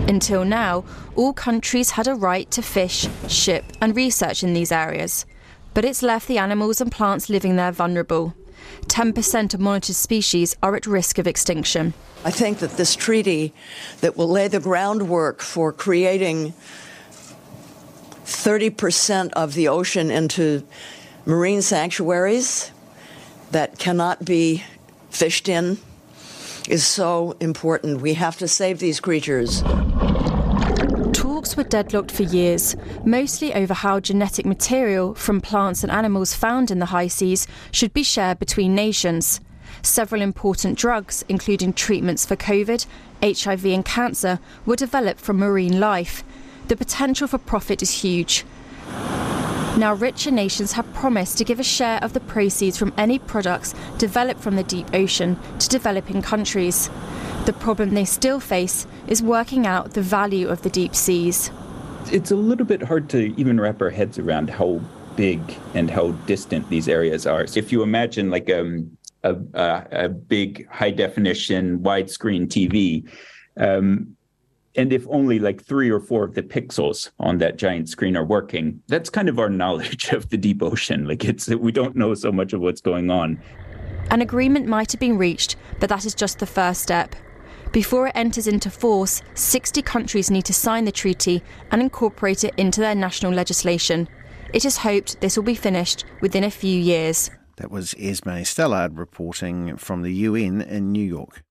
Until 0.07 0.45
now, 0.45 0.85
all 1.15 1.33
countries 1.33 1.91
had 1.91 2.07
a 2.07 2.15
right 2.15 2.49
to 2.51 2.61
fish, 2.61 3.07
ship, 3.27 3.65
and 3.81 3.95
research 3.95 4.43
in 4.43 4.53
these 4.53 4.71
areas. 4.71 5.25
But 5.73 5.85
it's 5.85 6.03
left 6.03 6.27
the 6.27 6.37
animals 6.37 6.79
and 6.79 6.91
plants 6.91 7.29
living 7.29 7.55
there 7.55 7.71
vulnerable. 7.71 8.33
10% 8.87 9.53
of 9.53 9.59
monitored 9.59 9.95
species 9.95 10.55
are 10.61 10.75
at 10.75 10.85
risk 10.85 11.17
of 11.17 11.27
extinction. 11.27 11.93
I 12.23 12.31
think 12.31 12.59
that 12.59 12.77
this 12.77 12.95
treaty 12.95 13.53
that 14.01 14.15
will 14.15 14.27
lay 14.27 14.47
the 14.47 14.59
groundwork 14.59 15.41
for 15.41 15.73
creating 15.73 16.53
30% 18.31 19.31
of 19.33 19.53
the 19.53 19.67
ocean 19.67 20.09
into 20.09 20.63
marine 21.25 21.61
sanctuaries 21.61 22.71
that 23.51 23.77
cannot 23.77 24.25
be 24.25 24.63
fished 25.09 25.47
in 25.49 25.77
is 26.69 26.85
so 26.85 27.35
important. 27.39 28.01
We 28.01 28.13
have 28.15 28.37
to 28.37 28.47
save 28.47 28.79
these 28.79 28.99
creatures. 28.99 29.61
Talks 31.13 31.57
were 31.57 31.63
deadlocked 31.63 32.11
for 32.11 32.23
years, 32.23 32.75
mostly 33.05 33.53
over 33.53 33.73
how 33.73 33.99
genetic 33.99 34.45
material 34.45 35.13
from 35.15 35.41
plants 35.41 35.83
and 35.83 35.91
animals 35.91 36.33
found 36.33 36.71
in 36.71 36.79
the 36.79 36.87
high 36.87 37.07
seas 37.07 37.47
should 37.71 37.93
be 37.93 38.03
shared 38.03 38.39
between 38.39 38.75
nations. 38.75 39.41
Several 39.81 40.21
important 40.21 40.77
drugs, 40.77 41.25
including 41.27 41.73
treatments 41.73 42.25
for 42.25 42.35
COVID, 42.35 42.85
HIV, 43.23 43.65
and 43.65 43.83
cancer, 43.85 44.39
were 44.65 44.75
developed 44.75 45.19
from 45.19 45.37
marine 45.37 45.79
life, 45.79 46.23
the 46.71 46.77
potential 46.77 47.27
for 47.27 47.37
profit 47.37 47.81
is 47.81 47.91
huge. 47.91 48.45
Now, 49.77 49.93
richer 49.93 50.31
nations 50.31 50.71
have 50.71 50.93
promised 50.93 51.37
to 51.37 51.43
give 51.43 51.59
a 51.59 51.65
share 51.65 52.01
of 52.01 52.13
the 52.13 52.21
proceeds 52.21 52.77
from 52.77 52.93
any 52.97 53.19
products 53.19 53.75
developed 53.97 54.39
from 54.39 54.55
the 54.55 54.63
deep 54.63 54.87
ocean 54.93 55.37
to 55.59 55.67
developing 55.67 56.21
countries. 56.21 56.89
The 57.43 57.51
problem 57.51 57.89
they 57.89 58.05
still 58.05 58.39
face 58.39 58.87
is 59.07 59.21
working 59.21 59.67
out 59.67 59.95
the 59.95 60.01
value 60.01 60.47
of 60.47 60.61
the 60.61 60.69
deep 60.69 60.95
seas. 60.95 61.51
It's 62.09 62.31
a 62.31 62.37
little 62.37 62.65
bit 62.65 62.81
hard 62.81 63.09
to 63.09 63.37
even 63.37 63.59
wrap 63.59 63.81
our 63.81 63.89
heads 63.89 64.17
around 64.17 64.49
how 64.49 64.79
big 65.17 65.41
and 65.73 65.91
how 65.91 66.11
distant 66.25 66.69
these 66.69 66.87
areas 66.87 67.27
are. 67.27 67.47
So 67.47 67.59
if 67.59 67.73
you 67.73 67.83
imagine 67.83 68.29
like 68.29 68.49
um, 68.49 68.97
a, 69.25 69.35
a, 69.55 69.87
a 70.05 70.07
big 70.07 70.69
high 70.69 70.91
definition 70.91 71.79
widescreen 71.79 72.47
TV, 72.47 73.09
um, 73.57 74.15
and 74.75 74.93
if 74.93 75.05
only 75.09 75.39
like 75.39 75.61
three 75.61 75.89
or 75.89 75.99
four 75.99 76.23
of 76.23 76.33
the 76.33 76.43
pixels 76.43 77.11
on 77.19 77.37
that 77.37 77.57
giant 77.57 77.89
screen 77.89 78.15
are 78.15 78.25
working 78.25 78.81
that's 78.87 79.09
kind 79.09 79.29
of 79.29 79.39
our 79.39 79.49
knowledge 79.61 80.09
of 80.09 80.29
the 80.29 80.37
deep 80.37 80.61
ocean 80.61 81.07
like 81.07 81.25
it's 81.25 81.47
we 81.47 81.71
don't 81.71 81.95
know 81.95 82.13
so 82.13 82.31
much 82.31 82.53
of 82.53 82.61
what's 82.61 82.81
going 82.81 83.09
on 83.09 83.39
an 84.09 84.21
agreement 84.21 84.67
might 84.67 84.91
have 84.91 84.99
been 84.99 85.17
reached 85.17 85.55
but 85.79 85.89
that 85.89 86.05
is 86.05 86.15
just 86.15 86.39
the 86.39 86.45
first 86.45 86.81
step 86.81 87.15
Before 87.71 88.07
it 88.07 88.15
enters 88.15 88.47
into 88.47 88.69
force, 88.69 89.21
60 89.35 89.81
countries 89.81 90.29
need 90.29 90.43
to 90.43 90.53
sign 90.53 90.83
the 90.83 90.91
treaty 90.91 91.41
and 91.71 91.81
incorporate 91.81 92.43
it 92.43 92.53
into 92.57 92.81
their 92.81 92.95
national 92.95 93.31
legislation. 93.31 94.09
It 94.53 94.65
is 94.65 94.75
hoped 94.75 95.21
this 95.21 95.37
will 95.37 95.45
be 95.45 95.55
finished 95.55 96.03
within 96.19 96.43
a 96.43 96.51
few 96.51 96.77
years. 96.77 97.31
That 97.55 97.71
was 97.71 97.95
Esme 97.97 98.43
Stallard 98.43 98.97
reporting 98.97 99.77
from 99.77 100.01
the 100.01 100.11
UN 100.11 100.61
in 100.61 100.91
New 100.91 101.05
York. 101.05 101.43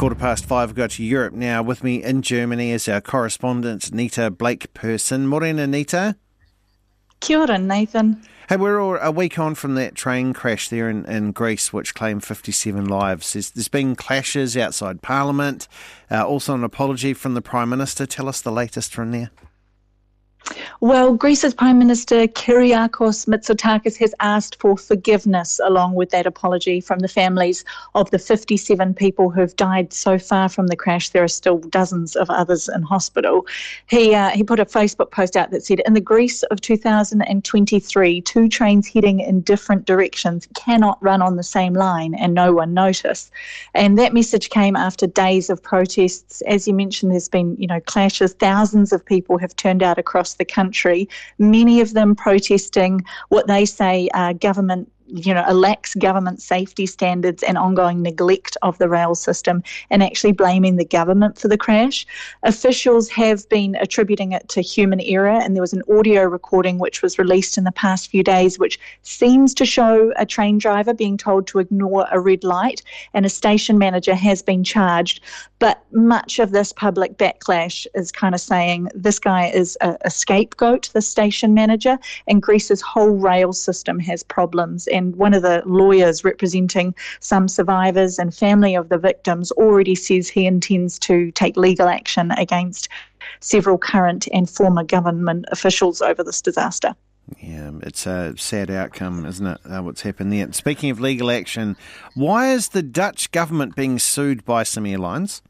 Quarter 0.00 0.16
past 0.16 0.46
five. 0.46 0.70
we 0.70 0.76
go 0.76 0.86
to 0.86 1.04
Europe 1.04 1.34
now. 1.34 1.62
With 1.62 1.84
me 1.84 2.02
in 2.02 2.22
Germany 2.22 2.70
is 2.70 2.88
our 2.88 3.02
correspondent, 3.02 3.92
Nita 3.92 4.30
Blake 4.30 4.72
Persen. 4.72 5.26
Morena, 5.26 5.66
Nita. 5.66 6.16
Kia 7.20 7.40
ora, 7.40 7.58
Nathan. 7.58 8.22
Hey, 8.48 8.56
we're 8.56 8.80
all 8.80 8.96
a 8.96 9.10
week 9.10 9.38
on 9.38 9.54
from 9.54 9.74
that 9.74 9.94
train 9.94 10.32
crash 10.32 10.70
there 10.70 10.88
in, 10.88 11.04
in 11.04 11.32
Greece, 11.32 11.70
which 11.70 11.94
claimed 11.94 12.24
57 12.24 12.86
lives. 12.86 13.34
There's, 13.34 13.50
there's 13.50 13.68
been 13.68 13.94
clashes 13.94 14.56
outside 14.56 15.02
Parliament, 15.02 15.68
uh, 16.10 16.26
also 16.26 16.54
an 16.54 16.64
apology 16.64 17.12
from 17.12 17.34
the 17.34 17.42
Prime 17.42 17.68
Minister. 17.68 18.06
Tell 18.06 18.26
us 18.26 18.40
the 18.40 18.50
latest 18.50 18.94
from 18.94 19.10
there. 19.10 19.30
Well, 20.80 21.14
Greece's 21.14 21.52
Prime 21.52 21.78
Minister 21.78 22.26
Kyriakos 22.26 23.26
Mitsotakis 23.26 23.98
has 23.98 24.14
asked 24.20 24.58
for 24.58 24.78
forgiveness 24.78 25.60
along 25.62 25.94
with 25.94 26.08
that 26.10 26.26
apology 26.26 26.80
from 26.80 27.00
the 27.00 27.08
families 27.08 27.66
of 27.94 28.10
the 28.10 28.18
57 28.18 28.94
people 28.94 29.28
who've 29.28 29.54
died 29.56 29.92
so 29.92 30.18
far 30.18 30.48
from 30.48 30.68
the 30.68 30.76
crash. 30.76 31.10
There 31.10 31.22
are 31.22 31.28
still 31.28 31.58
dozens 31.58 32.16
of 32.16 32.30
others 32.30 32.68
in 32.68 32.80
hospital. 32.82 33.46
He, 33.88 34.14
uh, 34.14 34.30
he 34.30 34.42
put 34.42 34.58
a 34.58 34.64
Facebook 34.64 35.10
post 35.10 35.36
out 35.36 35.50
that 35.50 35.64
said, 35.64 35.80
In 35.80 35.92
the 35.92 36.00
Greece 36.00 36.42
of 36.44 36.62
2023, 36.62 38.22
two 38.22 38.48
trains 38.48 38.88
heading 38.88 39.20
in 39.20 39.42
different 39.42 39.84
directions 39.84 40.48
cannot 40.54 40.96
run 41.02 41.20
on 41.20 41.36
the 41.36 41.42
same 41.42 41.74
line 41.74 42.14
and 42.14 42.32
no 42.32 42.54
one 42.54 42.72
noticed. 42.72 43.30
And 43.74 43.98
that 43.98 44.14
message 44.14 44.48
came 44.48 44.76
after 44.76 45.06
days 45.06 45.50
of 45.50 45.62
protests. 45.62 46.40
As 46.42 46.66
you 46.66 46.72
mentioned, 46.72 47.12
there's 47.12 47.28
been, 47.28 47.54
you 47.58 47.66
know, 47.66 47.80
clashes. 47.80 48.32
Thousands 48.32 48.94
of 48.94 49.04
people 49.04 49.36
have 49.36 49.54
turned 49.56 49.82
out 49.82 49.98
across 50.30 50.34
the 50.34 50.44
country, 50.44 51.08
many 51.38 51.80
of 51.80 51.92
them 51.92 52.14
protesting 52.14 53.04
what 53.28 53.46
they 53.46 53.64
say 53.64 54.08
are 54.14 54.34
government 54.34 54.90
you 55.10 55.34
know, 55.34 55.44
a 55.46 55.54
lax 55.54 55.94
government 55.94 56.40
safety 56.40 56.86
standards 56.86 57.42
and 57.42 57.58
ongoing 57.58 58.02
neglect 58.02 58.56
of 58.62 58.78
the 58.78 58.88
rail 58.88 59.14
system 59.14 59.62
and 59.90 60.02
actually 60.02 60.32
blaming 60.32 60.76
the 60.76 60.84
government 60.84 61.38
for 61.38 61.48
the 61.48 61.58
crash. 61.58 62.06
Officials 62.42 63.08
have 63.10 63.48
been 63.48 63.76
attributing 63.80 64.32
it 64.32 64.48
to 64.48 64.60
human 64.60 65.00
error, 65.00 65.28
and 65.28 65.54
there 65.54 65.62
was 65.62 65.72
an 65.72 65.82
audio 65.90 66.22
recording 66.24 66.78
which 66.78 67.02
was 67.02 67.18
released 67.18 67.58
in 67.58 67.64
the 67.64 67.72
past 67.72 68.10
few 68.10 68.22
days 68.22 68.58
which 68.58 68.78
seems 69.02 69.54
to 69.54 69.64
show 69.64 70.12
a 70.16 70.26
train 70.26 70.58
driver 70.58 70.94
being 70.94 71.16
told 71.16 71.46
to 71.46 71.58
ignore 71.58 72.06
a 72.10 72.20
red 72.20 72.44
light, 72.44 72.82
and 73.14 73.26
a 73.26 73.30
station 73.30 73.78
manager 73.78 74.14
has 74.14 74.42
been 74.42 74.62
charged. 74.64 75.20
But 75.58 75.82
much 75.92 76.38
of 76.38 76.52
this 76.52 76.72
public 76.72 77.18
backlash 77.18 77.86
is 77.94 78.10
kind 78.10 78.34
of 78.34 78.40
saying 78.40 78.88
this 78.94 79.18
guy 79.18 79.46
is 79.48 79.76
a, 79.80 79.96
a 80.02 80.10
scapegoat, 80.10 80.90
the 80.92 81.02
station 81.02 81.54
manager, 81.54 81.98
and 82.26 82.42
Greece's 82.42 82.80
whole 82.80 83.10
rail 83.10 83.52
system 83.52 83.98
has 84.00 84.22
problems. 84.22 84.86
And 84.88 84.99
one 85.16 85.34
of 85.34 85.42
the 85.42 85.62
lawyers 85.66 86.24
representing 86.24 86.94
some 87.20 87.48
survivors 87.48 88.18
and 88.18 88.34
family 88.34 88.74
of 88.74 88.88
the 88.88 88.98
victims 88.98 89.50
already 89.52 89.94
says 89.94 90.28
he 90.28 90.46
intends 90.46 90.98
to 91.00 91.30
take 91.32 91.56
legal 91.56 91.88
action 91.88 92.30
against 92.32 92.88
several 93.40 93.78
current 93.78 94.28
and 94.32 94.48
former 94.48 94.84
government 94.84 95.44
officials 95.50 96.00
over 96.02 96.22
this 96.22 96.40
disaster. 96.40 96.94
Yeah, 97.38 97.70
it's 97.82 98.06
a 98.06 98.34
sad 98.36 98.70
outcome, 98.70 99.24
isn't 99.24 99.46
it? 99.46 99.60
Uh, 99.64 99.82
what's 99.82 100.02
happened 100.02 100.32
there. 100.32 100.52
Speaking 100.52 100.90
of 100.90 100.98
legal 100.98 101.30
action, 101.30 101.76
why 102.14 102.52
is 102.52 102.70
the 102.70 102.82
Dutch 102.82 103.30
government 103.30 103.76
being 103.76 103.98
sued 103.98 104.44
by 104.44 104.64
some 104.64 104.84
airlines? 104.84 105.42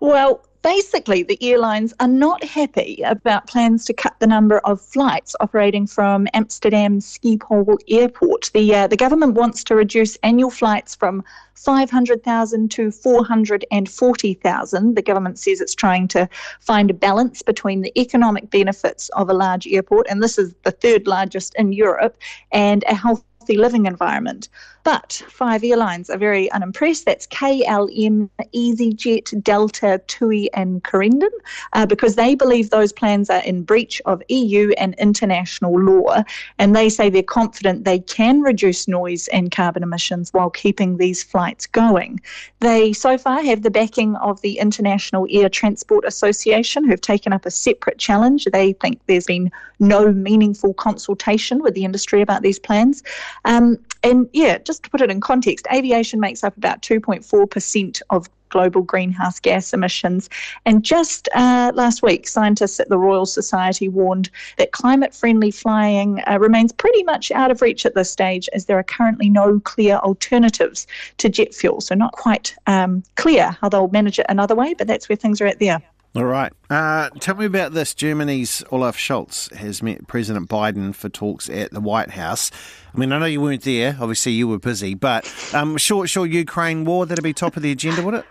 Well, 0.00 0.44
basically, 0.62 1.22
the 1.22 1.38
airlines 1.42 1.92
are 2.00 2.08
not 2.08 2.42
happy 2.44 3.02
about 3.04 3.46
plans 3.46 3.84
to 3.86 3.92
cut 3.92 4.18
the 4.18 4.26
number 4.26 4.58
of 4.60 4.80
flights 4.80 5.36
operating 5.40 5.86
from 5.86 6.26
Amsterdam 6.34 7.00
Schiphol 7.00 7.76
Airport. 7.88 8.50
The 8.52 8.74
uh, 8.74 8.86
the 8.86 8.96
government 8.96 9.34
wants 9.34 9.64
to 9.64 9.74
reduce 9.74 10.16
annual 10.16 10.50
flights 10.50 10.94
from 10.94 11.24
500,000 11.54 12.70
to 12.70 12.90
440,000. 12.90 14.94
The 14.94 15.02
government 15.02 15.38
says 15.38 15.60
it's 15.60 15.74
trying 15.74 16.08
to 16.08 16.28
find 16.60 16.90
a 16.90 16.94
balance 16.94 17.42
between 17.42 17.82
the 17.82 17.98
economic 18.00 18.50
benefits 18.50 19.08
of 19.10 19.28
a 19.28 19.34
large 19.34 19.66
airport, 19.66 20.06
and 20.08 20.22
this 20.22 20.38
is 20.38 20.54
the 20.64 20.70
third 20.70 21.06
largest 21.06 21.54
in 21.56 21.72
Europe, 21.72 22.16
and 22.50 22.84
a 22.88 22.94
healthy 22.94 23.56
living 23.56 23.86
environment. 23.86 24.48
But 24.82 25.22
five 25.28 25.62
airlines 25.62 26.08
are 26.08 26.18
very 26.18 26.50
unimpressed. 26.52 27.04
That's 27.04 27.26
KLM, 27.26 28.30
EasyJet, 28.54 29.42
Delta, 29.42 30.00
TUI, 30.06 30.50
and 30.54 30.82
Corendon, 30.82 31.30
uh, 31.74 31.86
because 31.86 32.16
they 32.16 32.34
believe 32.34 32.70
those 32.70 32.92
plans 32.92 33.28
are 33.28 33.42
in 33.42 33.62
breach 33.62 34.00
of 34.06 34.22
EU 34.28 34.70
and 34.78 34.94
international 34.94 35.78
law. 35.78 36.22
And 36.58 36.74
they 36.74 36.88
say 36.88 37.10
they're 37.10 37.22
confident 37.22 37.84
they 37.84 37.98
can 37.98 38.40
reduce 38.40 38.88
noise 38.88 39.28
and 39.28 39.50
carbon 39.50 39.82
emissions 39.82 40.32
while 40.32 40.50
keeping 40.50 40.96
these 40.96 41.22
flights 41.22 41.66
going. 41.66 42.20
They 42.60 42.92
so 42.92 43.18
far 43.18 43.42
have 43.42 43.62
the 43.62 43.70
backing 43.70 44.16
of 44.16 44.40
the 44.40 44.58
International 44.58 45.26
Air 45.30 45.48
Transport 45.48 46.04
Association, 46.04 46.84
who've 46.84 47.00
taken 47.00 47.32
up 47.32 47.46
a 47.46 47.50
separate 47.50 47.98
challenge. 47.98 48.46
They 48.52 48.72
think 48.74 49.00
there's 49.06 49.26
been 49.26 49.50
no 49.78 50.12
meaningful 50.12 50.74
consultation 50.74 51.62
with 51.62 51.74
the 51.74 51.84
industry 51.84 52.20
about 52.20 52.42
these 52.42 52.58
plans. 52.58 53.02
Um, 53.44 53.78
and 54.02 54.28
yeah, 54.32 54.58
just 54.70 54.84
to 54.84 54.90
put 54.90 55.00
it 55.00 55.10
in 55.10 55.20
context, 55.20 55.66
aviation 55.72 56.20
makes 56.20 56.44
up 56.44 56.56
about 56.56 56.80
2.4% 56.80 58.02
of 58.10 58.28
global 58.50 58.82
greenhouse 58.82 59.40
gas 59.40 59.72
emissions. 59.72 60.30
And 60.64 60.84
just 60.84 61.28
uh, 61.34 61.72
last 61.74 62.04
week, 62.04 62.28
scientists 62.28 62.78
at 62.78 62.88
the 62.88 62.96
Royal 62.96 63.26
Society 63.26 63.88
warned 63.88 64.30
that 64.58 64.70
climate 64.70 65.12
friendly 65.12 65.50
flying 65.50 66.22
uh, 66.28 66.38
remains 66.38 66.70
pretty 66.70 67.02
much 67.02 67.32
out 67.32 67.50
of 67.50 67.60
reach 67.62 67.84
at 67.84 67.96
this 67.96 68.12
stage, 68.12 68.48
as 68.52 68.66
there 68.66 68.78
are 68.78 68.84
currently 68.84 69.28
no 69.28 69.58
clear 69.58 69.96
alternatives 69.96 70.86
to 71.18 71.28
jet 71.28 71.52
fuel. 71.52 71.80
So, 71.80 71.96
not 71.96 72.12
quite 72.12 72.54
um, 72.68 73.02
clear 73.16 73.56
how 73.60 73.70
they'll 73.70 73.88
manage 73.88 74.20
it 74.20 74.26
another 74.28 74.54
way, 74.54 74.74
but 74.74 74.86
that's 74.86 75.08
where 75.08 75.16
things 75.16 75.40
are 75.40 75.46
at 75.46 75.58
there. 75.58 75.82
All 76.14 76.24
right. 76.24 76.52
Uh, 76.68 77.08
tell 77.20 77.36
me 77.36 77.44
about 77.44 77.72
this. 77.72 77.94
Germany's 77.94 78.64
Olaf 78.72 78.96
Scholz 78.96 79.52
has 79.54 79.80
met 79.80 80.08
President 80.08 80.48
Biden 80.48 80.92
for 80.92 81.08
talks 81.08 81.48
at 81.48 81.70
the 81.70 81.80
White 81.80 82.10
House. 82.10 82.50
I 82.92 82.98
mean, 82.98 83.12
I 83.12 83.18
know 83.18 83.26
you 83.26 83.40
weren't 83.40 83.62
there. 83.62 83.96
Obviously, 84.00 84.32
you 84.32 84.48
were 84.48 84.58
busy, 84.58 84.94
but 84.94 85.32
um, 85.54 85.76
sure, 85.76 86.08
sure, 86.08 86.26
Ukraine 86.26 86.84
war 86.84 87.06
that'll 87.06 87.22
be 87.22 87.32
top 87.32 87.56
of 87.56 87.62
the 87.62 87.70
agenda, 87.70 88.02
would 88.02 88.14
it? 88.14 88.24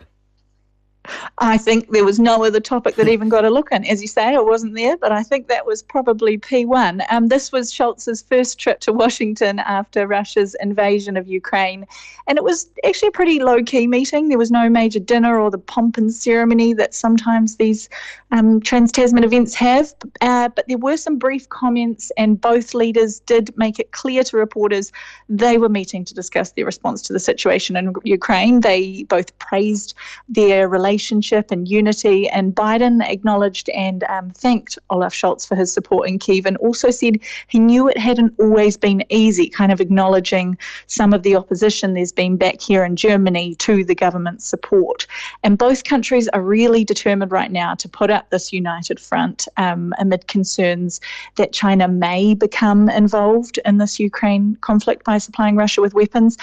I 1.37 1.57
think 1.57 1.89
there 1.91 2.03
was 2.03 2.19
no 2.19 2.43
other 2.43 2.59
topic 2.59 2.95
that 2.95 3.07
even 3.07 3.29
got 3.29 3.45
a 3.45 3.49
look 3.49 3.71
in. 3.71 3.85
As 3.85 4.01
you 4.01 4.07
say, 4.07 4.35
I 4.35 4.39
wasn't 4.39 4.75
there, 4.75 4.97
but 4.97 5.11
I 5.11 5.23
think 5.23 5.47
that 5.47 5.65
was 5.65 5.81
probably 5.81 6.37
P1. 6.37 7.05
Um, 7.09 7.27
this 7.27 7.51
was 7.51 7.71
Scholz's 7.71 8.21
first 8.21 8.59
trip 8.59 8.81
to 8.81 8.91
Washington 8.91 9.59
after 9.59 10.05
Russia's 10.05 10.55
invasion 10.59 11.15
of 11.15 11.27
Ukraine. 11.27 11.87
And 12.27 12.37
it 12.37 12.43
was 12.43 12.69
actually 12.85 13.07
a 13.07 13.11
pretty 13.11 13.39
low 13.39 13.63
key 13.63 13.87
meeting. 13.87 14.27
There 14.27 14.37
was 14.37 14.51
no 14.51 14.69
major 14.69 14.99
dinner 14.99 15.39
or 15.39 15.49
the 15.49 15.57
pomp 15.57 15.97
and 15.97 16.13
ceremony 16.13 16.73
that 16.73 16.93
sometimes 16.93 17.55
these 17.55 17.89
um, 18.31 18.59
Trans 18.59 18.91
Tasman 18.91 19.23
events 19.23 19.55
have. 19.55 19.93
Uh, 20.21 20.49
but 20.49 20.67
there 20.67 20.77
were 20.77 20.97
some 20.97 21.17
brief 21.17 21.47
comments, 21.49 22.11
and 22.17 22.39
both 22.39 22.73
leaders 22.73 23.21
did 23.21 23.57
make 23.57 23.79
it 23.79 23.91
clear 23.91 24.23
to 24.25 24.37
reporters 24.37 24.91
they 25.29 25.57
were 25.57 25.69
meeting 25.69 26.03
to 26.05 26.13
discuss 26.13 26.51
their 26.51 26.65
response 26.65 27.01
to 27.03 27.13
the 27.13 27.19
situation 27.19 27.75
in 27.77 27.93
Ukraine. 28.03 28.59
They 28.59 29.03
both 29.03 29.37
praised 29.39 29.95
their 30.27 30.67
relationship 30.67 30.88
relationship 30.89 31.51
and 31.51 31.67
unity. 31.67 32.27
And 32.29 32.55
Biden 32.55 33.07
acknowledged 33.07 33.69
and 33.69 34.03
um, 34.05 34.31
thanked 34.31 34.79
Olaf 34.89 35.13
Scholz 35.13 35.47
for 35.47 35.55
his 35.55 35.71
support 35.71 36.09
in 36.09 36.17
Kiev 36.17 36.47
and 36.47 36.57
also 36.57 36.89
said 36.89 37.19
he 37.47 37.59
knew 37.59 37.87
it 37.87 37.97
hadn't 37.97 38.33
always 38.39 38.75
been 38.75 39.03
easy, 39.09 39.49
kind 39.49 39.71
of 39.71 39.79
acknowledging 39.79 40.57
some 40.87 41.13
of 41.13 41.21
the 41.21 41.35
opposition 41.35 41.93
there's 41.93 42.11
been 42.11 42.37
back 42.37 42.59
here 42.59 42.83
in 42.83 42.95
Germany 42.95 43.53
to 43.55 43.83
the 43.83 43.93
government's 43.93 44.45
support. 44.45 45.05
And 45.43 45.59
both 45.59 45.83
countries 45.83 46.27
are 46.29 46.41
really 46.41 46.83
determined 46.83 47.31
right 47.31 47.51
now 47.51 47.75
to 47.75 47.87
put 47.87 48.09
up 48.09 48.31
this 48.31 48.51
united 48.51 48.99
front 48.99 49.47
um, 49.57 49.93
amid 49.99 50.27
concerns 50.27 50.99
that 51.35 51.53
China 51.53 51.87
may 51.87 52.33
become 52.33 52.89
involved 52.89 53.59
in 53.63 53.77
this 53.77 53.99
Ukraine 53.99 54.57
conflict 54.61 55.05
by 55.05 55.19
supplying 55.19 55.55
Russia 55.55 55.81
with 55.81 55.93
weapons 55.93 56.35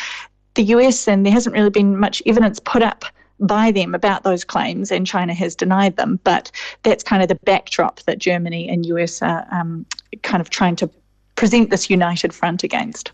the 0.55 0.65
US, 0.77 1.07
and 1.07 1.27
there 1.27 1.35
hasn't 1.35 1.55
really 1.55 1.71
been 1.71 1.99
much 1.99 2.23
evidence 2.25 2.59
put 2.61 2.83
up 2.83 3.05
by 3.41 3.71
them 3.71 3.95
about 3.95 4.23
those 4.23 4.45
claims, 4.45 4.91
and 4.91 5.07
China 5.07 5.35
has 5.35 5.55
denied 5.55 5.97
them. 5.97 6.19
But 6.25 6.51
that's 6.83 7.05
kind 7.05 7.23
of 7.23 7.29
the 7.29 7.39
backdrop 7.45 8.01
that 8.03 8.19
Germany 8.19 8.69
and 8.69 8.87
US 8.87 9.23
are 9.23 9.47
um, 9.51 9.87
kind 10.23 10.41
of 10.41 10.51
trying 10.51 10.77
to 10.77 10.91
present 11.35 11.71
this 11.71 11.91
united 11.91 12.33
front 12.35 12.65
against. 12.65 13.13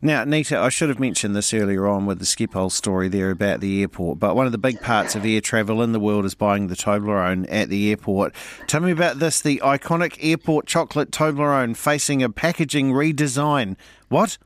Now, 0.00 0.24
Nita, 0.24 0.58
I 0.58 0.68
should 0.68 0.88
have 0.88 1.00
mentioned 1.00 1.34
this 1.34 1.52
earlier 1.52 1.88
on 1.88 2.06
with 2.06 2.20
the 2.20 2.24
Schiphol 2.24 2.70
story 2.70 3.08
there 3.08 3.30
about 3.30 3.60
the 3.60 3.80
airport, 3.80 4.18
but 4.18 4.36
one 4.36 4.46
of 4.46 4.52
the 4.52 4.58
big 4.58 4.80
parts 4.80 5.14
of 5.14 5.24
air 5.24 5.40
travel 5.40 5.82
in 5.82 5.92
the 5.92 5.98
world 5.98 6.24
is 6.24 6.34
buying 6.34 6.68
the 6.68 6.76
Toblerone 6.76 7.46
at 7.50 7.70
the 7.70 7.90
airport. 7.90 8.34
Tell 8.68 8.80
me 8.80 8.92
about 8.92 9.18
this 9.18 9.40
the 9.40 9.60
iconic 9.64 10.16
airport 10.20 10.66
chocolate 10.66 11.10
Toblerone 11.10 11.76
facing 11.76 12.22
a 12.22 12.30
packaging 12.30 12.92
redesign. 12.92 13.76
What? 14.08 14.38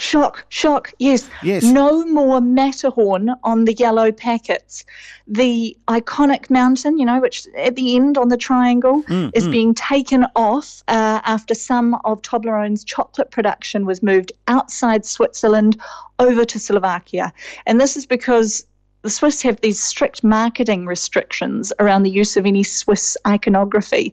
Shock, 0.00 0.44
shock, 0.48 0.92
yes. 1.00 1.28
Yes. 1.42 1.64
No 1.64 2.04
more 2.06 2.40
Matterhorn 2.40 3.30
on 3.42 3.64
the 3.64 3.72
yellow 3.74 4.12
packets. 4.12 4.84
The 5.26 5.76
iconic 5.88 6.48
mountain, 6.50 6.98
you 6.98 7.04
know, 7.04 7.20
which 7.20 7.48
at 7.56 7.74
the 7.74 7.96
end 7.96 8.16
on 8.16 8.28
the 8.28 8.36
triangle 8.36 9.02
Mm, 9.08 9.32
is 9.34 9.48
mm. 9.48 9.50
being 9.50 9.74
taken 9.74 10.24
off 10.36 10.84
uh, 10.86 11.20
after 11.24 11.52
some 11.52 11.94
of 12.04 12.22
Toblerone's 12.22 12.84
chocolate 12.84 13.32
production 13.32 13.86
was 13.86 14.00
moved 14.00 14.30
outside 14.46 15.04
Switzerland 15.04 15.80
over 16.20 16.44
to 16.44 16.58
Slovakia. 16.60 17.32
And 17.66 17.80
this 17.80 17.96
is 17.96 18.06
because 18.06 18.64
the 19.02 19.10
Swiss 19.10 19.42
have 19.42 19.60
these 19.62 19.82
strict 19.82 20.22
marketing 20.22 20.86
restrictions 20.86 21.72
around 21.80 22.04
the 22.04 22.10
use 22.10 22.36
of 22.36 22.46
any 22.46 22.62
Swiss 22.62 23.16
iconography. 23.26 24.12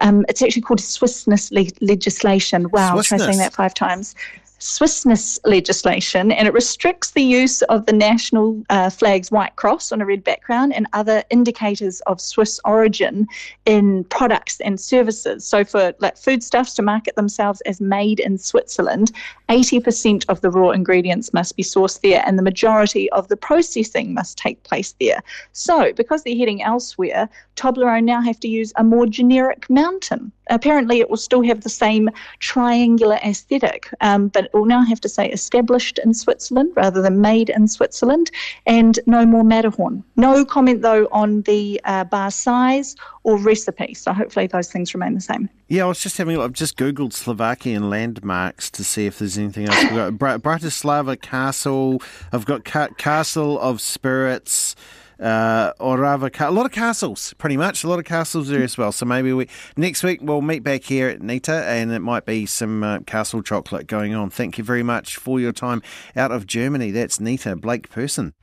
Um, 0.00 0.24
it's 0.30 0.40
actually 0.42 0.62
called 0.62 0.80
Swissness 0.80 1.50
le- 1.52 1.86
legislation. 1.86 2.70
Wow, 2.70 3.00
try 3.02 3.18
Swissness. 3.18 3.26
saying 3.26 3.38
that 3.38 3.52
five 3.54 3.74
times. 3.74 4.14
Swissness 4.58 5.38
legislation, 5.44 6.32
and 6.32 6.48
it 6.48 6.54
restricts 6.54 7.10
the 7.10 7.22
use 7.22 7.60
of 7.62 7.84
the 7.84 7.92
national 7.92 8.62
uh, 8.70 8.88
flag's 8.88 9.30
white 9.30 9.54
cross 9.56 9.92
on 9.92 10.00
a 10.00 10.06
red 10.06 10.24
background 10.24 10.74
and 10.74 10.86
other 10.94 11.22
indicators 11.28 12.00
of 12.06 12.20
Swiss 12.20 12.58
origin 12.64 13.26
in 13.66 14.04
products 14.04 14.58
and 14.60 14.80
services. 14.80 15.44
So, 15.44 15.62
for 15.62 15.92
like 15.98 16.16
foodstuffs 16.16 16.74
to 16.74 16.82
market 16.82 17.16
themselves 17.16 17.60
as 17.62 17.80
made 17.80 18.18
in 18.18 18.38
Switzerland, 18.38 19.12
80% 19.50 20.24
of 20.28 20.40
the 20.40 20.50
raw 20.50 20.70
ingredients 20.70 21.34
must 21.34 21.54
be 21.56 21.62
sourced 21.62 22.00
there, 22.00 22.22
and 22.26 22.38
the 22.38 22.42
majority 22.42 23.10
of 23.12 23.28
the 23.28 23.36
processing 23.36 24.14
must 24.14 24.38
take 24.38 24.62
place 24.62 24.94
there. 25.00 25.20
So, 25.52 25.92
because 25.92 26.22
they're 26.22 26.36
heading 26.36 26.62
elsewhere, 26.62 27.28
Toblerone 27.56 28.04
now 28.04 28.22
have 28.22 28.40
to 28.40 28.48
use 28.48 28.72
a 28.76 28.84
more 28.84 29.06
generic 29.06 29.68
mountain. 29.68 30.32
Apparently, 30.48 31.00
it 31.00 31.10
will 31.10 31.16
still 31.16 31.42
have 31.42 31.62
the 31.62 31.68
same 31.68 32.08
triangular 32.38 33.16
aesthetic, 33.24 33.88
um, 34.00 34.28
but 34.28 34.44
it 34.44 34.54
will 34.54 34.64
now 34.64 34.84
have 34.84 35.00
to 35.00 35.08
say 35.08 35.30
established 35.30 35.98
in 36.04 36.14
Switzerland 36.14 36.72
rather 36.76 37.02
than 37.02 37.20
made 37.20 37.50
in 37.50 37.68
Switzerland, 37.68 38.30
and 38.66 38.98
no 39.06 39.26
more 39.26 39.44
Matterhorn. 39.44 40.04
No 40.16 40.44
comment, 40.44 40.82
though, 40.82 41.08
on 41.12 41.42
the 41.42 41.80
uh, 41.84 42.04
bar 42.04 42.30
size 42.30 42.96
or 43.24 43.38
recipe. 43.38 43.94
So, 43.94 44.12
hopefully, 44.12 44.46
those 44.46 44.70
things 44.70 44.94
remain 44.94 45.14
the 45.14 45.20
same. 45.20 45.48
Yeah, 45.68 45.84
I 45.84 45.88
was 45.88 46.00
just 46.00 46.16
having. 46.16 46.38
I've 46.40 46.52
just 46.52 46.76
Googled 46.76 47.12
Slovakian 47.12 47.90
landmarks 47.90 48.70
to 48.70 48.84
see 48.84 49.06
if 49.06 49.18
there's 49.18 49.36
anything 49.36 49.68
else. 49.68 49.82
We've 49.82 49.94
got 49.94 50.18
Bra- 50.18 50.38
Bratislava 50.38 51.20
Castle. 51.20 52.00
I've 52.32 52.46
got 52.46 52.64
Ca- 52.64 52.94
Castle 52.96 53.58
of 53.58 53.80
Spirits. 53.80 54.76
Uh, 55.18 55.72
Orava, 55.80 56.32
Ca- 56.32 56.48
a 56.48 56.50
lot 56.50 56.66
of 56.66 56.72
castles, 56.72 57.34
pretty 57.38 57.56
much. 57.56 57.84
A 57.84 57.88
lot 57.88 57.98
of 57.98 58.04
castles 58.04 58.48
there 58.48 58.62
as 58.62 58.76
well. 58.76 58.92
So 58.92 59.06
maybe 59.06 59.32
we 59.32 59.48
next 59.76 60.02
week 60.02 60.20
we'll 60.22 60.42
meet 60.42 60.62
back 60.62 60.84
here 60.84 61.08
at 61.08 61.22
Nita, 61.22 61.64
and 61.66 61.90
it 61.92 62.00
might 62.00 62.26
be 62.26 62.44
some 62.46 62.82
uh, 62.82 63.00
castle 63.00 63.42
chocolate 63.42 63.86
going 63.86 64.14
on. 64.14 64.30
Thank 64.30 64.58
you 64.58 64.64
very 64.64 64.82
much 64.82 65.16
for 65.16 65.40
your 65.40 65.52
time 65.52 65.82
out 66.14 66.32
of 66.32 66.46
Germany. 66.46 66.90
That's 66.90 67.18
Nita 67.18 67.56
Blake 67.56 67.88
Persen. 67.90 68.34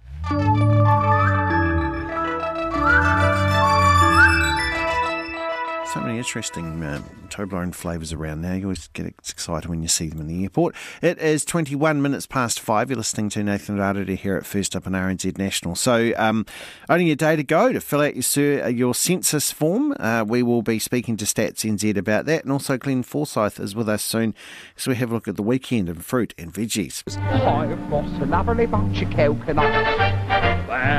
So 5.93 6.01
many 6.01 6.17
interesting 6.17 6.81
uh, 6.81 7.03
Toblerone 7.29 7.75
flavours 7.75 8.11
around 8.11 8.41
now. 8.41 8.55
You 8.55 8.63
always 8.63 8.87
get 8.87 9.05
excited 9.05 9.69
when 9.69 9.83
you 9.83 9.87
see 9.87 10.09
them 10.09 10.21
in 10.21 10.27
the 10.27 10.41
airport. 10.41 10.73
It 11.03 11.19
is 11.19 11.45
21 11.45 12.01
minutes 12.01 12.25
past 12.25 12.59
five. 12.59 12.89
You're 12.89 12.97
listening 12.97 13.29
to 13.29 13.43
Nathan 13.43 13.77
Rarere 13.77 14.17
here 14.17 14.35
at 14.35 14.43
First 14.43 14.75
Up 14.75 14.87
on 14.87 14.93
RNZ 14.93 15.37
National. 15.37 15.75
So, 15.75 16.11
um, 16.17 16.47
only 16.89 17.11
a 17.11 17.15
day 17.15 17.35
to 17.35 17.43
go 17.43 17.71
to 17.71 17.79
fill 17.79 18.01
out 18.01 18.15
your, 18.15 18.63
uh, 18.63 18.69
your 18.69 18.95
census 18.95 19.51
form. 19.51 19.93
Uh, 19.99 20.25
we 20.27 20.41
will 20.41 20.63
be 20.63 20.79
speaking 20.79 21.15
to 21.17 21.25
Stats 21.25 21.63
NZ 21.63 21.95
about 21.95 22.25
that. 22.25 22.41
And 22.41 22.51
also, 22.51 22.75
Glenn 22.75 23.03
Forsyth 23.03 23.59
is 23.59 23.75
with 23.75 23.87
us 23.87 24.03
soon 24.03 24.33
as 24.75 24.87
we 24.87 24.95
have 24.95 25.11
a 25.11 25.13
look 25.13 25.27
at 25.27 25.35
the 25.35 25.43
weekend 25.43 25.89
and 25.89 26.03
fruit 26.03 26.33
and 26.39 26.51
veggies. 26.51 27.03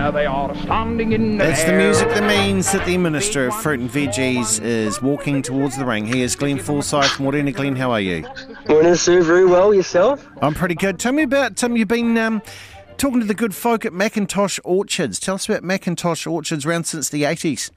There 0.04 0.12
they 0.12 0.26
are 0.26 0.54
standing 0.56 1.12
in 1.12 1.38
the 1.38 1.44
That's 1.44 1.64
the 1.64 1.72
music 1.72 2.08
that 2.10 2.28
means 2.28 2.70
that 2.72 2.84
the 2.84 2.98
Minister 2.98 3.46
of 3.46 3.54
Fruit 3.62 3.80
and 3.80 3.88
Veggies 3.88 4.62
is 4.62 5.00
walking 5.00 5.40
towards 5.40 5.78
the 5.78 5.86
ring. 5.86 6.04
He 6.04 6.20
is 6.20 6.36
Glenn 6.36 6.58
Forsyth. 6.58 7.18
Morena, 7.18 7.52
Glenn, 7.52 7.74
how 7.74 7.90
are 7.90 8.02
you? 8.02 8.28
Morning, 8.68 8.96
Sue. 8.96 9.22
Very 9.22 9.46
well. 9.46 9.72
Yourself? 9.72 10.28
I'm 10.42 10.52
pretty 10.52 10.74
good. 10.74 10.98
Tell 10.98 11.14
me 11.14 11.22
about, 11.22 11.64
um, 11.64 11.74
you've 11.74 11.88
been 11.88 12.18
um, 12.18 12.42
talking 12.98 13.20
to 13.20 13.26
the 13.26 13.32
good 13.32 13.54
folk 13.54 13.86
at 13.86 13.94
Macintosh 13.94 14.58
Orchards. 14.62 15.18
Tell 15.18 15.36
us 15.36 15.48
about 15.48 15.64
Macintosh 15.64 16.26
Orchards 16.26 16.66
around 16.66 16.84
since 16.84 17.08
the 17.08 17.22
80s. 17.22 17.70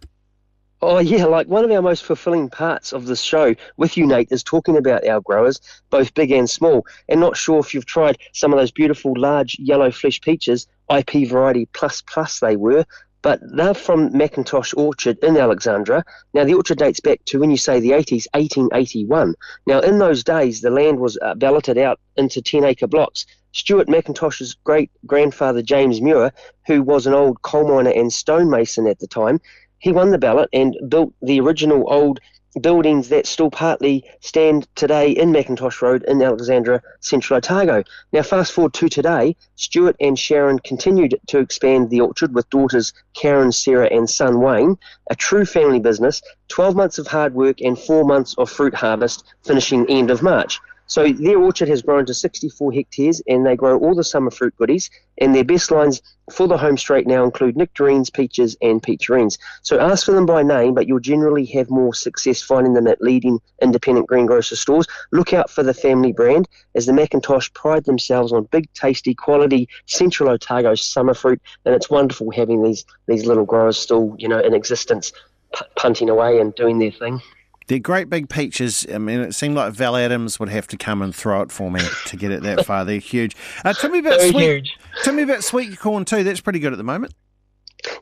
Oh, 0.79 0.99
yeah. 0.99 1.25
Like 1.25 1.47
one 1.47 1.63
of 1.63 1.71
our 1.71 1.81
most 1.81 2.03
fulfilling 2.03 2.49
parts 2.49 2.93
of 2.93 3.07
this 3.07 3.21
show 3.21 3.55
with 3.77 3.97
you, 3.97 4.05
Nate, 4.05 4.31
is 4.31 4.43
talking 4.43 4.77
about 4.77 5.07
our 5.07 5.21
growers, 5.21 5.59
both 5.89 6.13
big 6.13 6.31
and 6.31 6.47
small. 6.47 6.85
And 7.09 7.19
not 7.19 7.35
sure 7.35 7.59
if 7.59 7.73
you've 7.73 7.87
tried 7.87 8.19
some 8.33 8.53
of 8.53 8.59
those 8.59 8.69
beautiful 8.69 9.13
large 9.17 9.57
yellow 9.57 9.89
flesh 9.89 10.21
peaches, 10.21 10.67
IP 10.95 11.27
variety 11.27 11.67
plus 11.73 12.01
plus 12.01 12.39
they 12.39 12.55
were. 12.55 12.85
But 13.23 13.39
they're 13.41 13.73
from 13.73 14.15
Macintosh 14.15 14.75
Orchard 14.77 15.17
in 15.23 15.35
Alexandra. 15.35 16.03
Now, 16.35 16.43
the 16.43 16.53
orchard 16.53 16.77
dates 16.77 16.99
back 16.99 17.25
to 17.25 17.39
when 17.39 17.49
you 17.49 17.57
say 17.57 17.79
the 17.79 17.91
80s, 17.91 18.27
1881. 18.35 19.33
Now, 19.65 19.79
in 19.79 19.97
those 19.97 20.23
days, 20.23 20.61
the 20.61 20.69
land 20.69 20.99
was 20.99 21.17
uh, 21.23 21.33
balloted 21.33 21.79
out 21.79 21.99
into 22.15 22.39
10 22.39 22.63
acre 22.63 22.87
blocks. 22.87 23.25
Stuart 23.51 23.89
Macintosh's 23.89 24.53
great 24.63 24.91
grandfather, 25.07 25.63
James 25.63 25.99
Muir, 25.99 26.31
who 26.67 26.83
was 26.83 27.07
an 27.07 27.15
old 27.15 27.41
coal 27.41 27.67
miner 27.67 27.89
and 27.89 28.13
stonemason 28.13 28.85
at 28.85 28.99
the 28.99 29.07
time, 29.07 29.41
he 29.79 29.91
won 29.91 30.11
the 30.11 30.17
ballot 30.17 30.49
and 30.53 30.75
built 30.89 31.13
the 31.21 31.39
original 31.39 31.83
old 31.87 32.19
buildings 32.61 33.09
that 33.09 33.27
still 33.27 33.51
partly 33.51 34.03
stand 34.21 34.67
today 34.75 35.11
in 35.11 35.31
Macintosh 35.31 35.81
Road 35.81 36.03
in 36.03 36.21
Alexandra, 36.21 36.81
Central 36.99 37.37
Otago. 37.37 37.83
Now, 38.11 38.23
fast 38.23 38.51
forward 38.51 38.73
to 38.75 38.89
today, 38.89 39.35
Stuart 39.55 39.95
and 39.99 40.17
Sharon 40.17 40.59
continued 40.59 41.19
to 41.27 41.39
expand 41.39 41.89
the 41.89 42.01
orchard 42.01 42.33
with 42.33 42.49
daughters 42.49 42.93
Karen, 43.13 43.51
Sarah, 43.51 43.89
and 43.91 44.09
son 44.09 44.39
Wayne, 44.39 44.77
a 45.09 45.15
true 45.15 45.45
family 45.45 45.79
business, 45.79 46.21
12 46.47 46.75
months 46.75 46.97
of 46.97 47.07
hard 47.07 47.33
work 47.33 47.61
and 47.61 47.77
four 47.77 48.05
months 48.05 48.33
of 48.37 48.49
fruit 48.49 48.73
harvest, 48.73 49.23
finishing 49.43 49.89
end 49.89 50.09
of 50.09 50.23
March. 50.23 50.59
So 50.87 51.11
their 51.11 51.37
orchard 51.37 51.67
has 51.67 51.81
grown 51.81 52.05
to 52.05 52.13
64 52.13 52.71
hectares 52.71 53.21
and 53.27 53.45
they 53.45 53.55
grow 53.55 53.77
all 53.77 53.93
the 53.93 54.03
summer 54.03 54.31
fruit 54.31 54.55
goodies. 54.55 54.89
And 55.19 55.35
their 55.35 55.43
best 55.43 55.69
lines 55.71 56.01
for 56.31 56.47
the 56.47 56.57
home 56.57 56.77
straight 56.77 57.07
now 57.07 57.23
include 57.23 57.57
nectarines, 57.57 58.09
peaches, 58.09 58.55
and 58.61 58.81
peacherines. 58.81 59.37
So 59.61 59.79
ask 59.79 60.05
for 60.05 60.11
them 60.11 60.25
by 60.25 60.43
name, 60.43 60.73
but 60.73 60.87
you'll 60.87 60.99
generally 60.99 61.45
have 61.47 61.69
more 61.69 61.93
success 61.93 62.41
finding 62.41 62.73
them 62.73 62.87
at 62.87 63.01
leading 63.01 63.39
independent 63.61 64.07
greengrocer 64.07 64.55
stores. 64.55 64.87
Look 65.11 65.33
out 65.33 65.49
for 65.49 65.63
the 65.63 65.73
family 65.73 66.13
brand, 66.13 66.47
as 66.75 66.85
the 66.85 66.93
Macintosh 66.93 67.51
pride 67.53 67.85
themselves 67.85 68.31
on 68.31 68.43
big, 68.51 68.71
tasty, 68.73 69.13
quality 69.13 69.67
Central 69.85 70.29
Otago 70.29 70.75
summer 70.75 71.13
fruit, 71.13 71.41
and 71.65 71.73
it's 71.73 71.89
wonderful 71.89 72.31
having 72.31 72.63
these 72.63 72.85
these 73.07 73.25
little 73.25 73.45
growers 73.45 73.77
still, 73.77 74.15
you 74.17 74.27
know, 74.27 74.39
in 74.39 74.53
existence, 74.53 75.11
p- 75.53 75.65
punting 75.75 76.09
away 76.09 76.39
and 76.39 76.53
doing 76.55 76.79
their 76.79 76.91
thing. 76.91 77.21
They're 77.67 77.79
great 77.79 78.09
big 78.09 78.29
peaches. 78.29 78.85
I 78.93 78.97
mean, 78.97 79.19
it 79.19 79.35
seemed 79.35 79.55
like 79.55 79.73
Val 79.73 79.95
Adams 79.97 80.39
would 80.39 80.49
have 80.49 80.67
to 80.67 80.77
come 80.77 81.01
and 81.01 81.13
throw 81.13 81.41
it 81.41 81.51
for 81.51 81.69
me 81.69 81.81
to 82.05 82.15
get 82.17 82.31
it 82.31 82.41
that 82.43 82.65
far. 82.65 82.85
They're 82.85 82.99
huge. 82.99 83.35
Uh, 83.65 83.73
tell 83.73 83.89
me 83.89 83.99
about 83.99 84.19
Very 84.19 84.31
sweet. 84.31 84.43
huge. 84.43 84.77
Tell 85.03 85.13
me 85.13 85.23
about 85.23 85.43
sweet 85.43 85.77
corn 85.77 86.05
too. 86.05 86.23
That's 86.23 86.39
pretty 86.41 86.59
good 86.59 86.71
at 86.71 86.77
the 86.77 86.83
moment. 86.83 87.13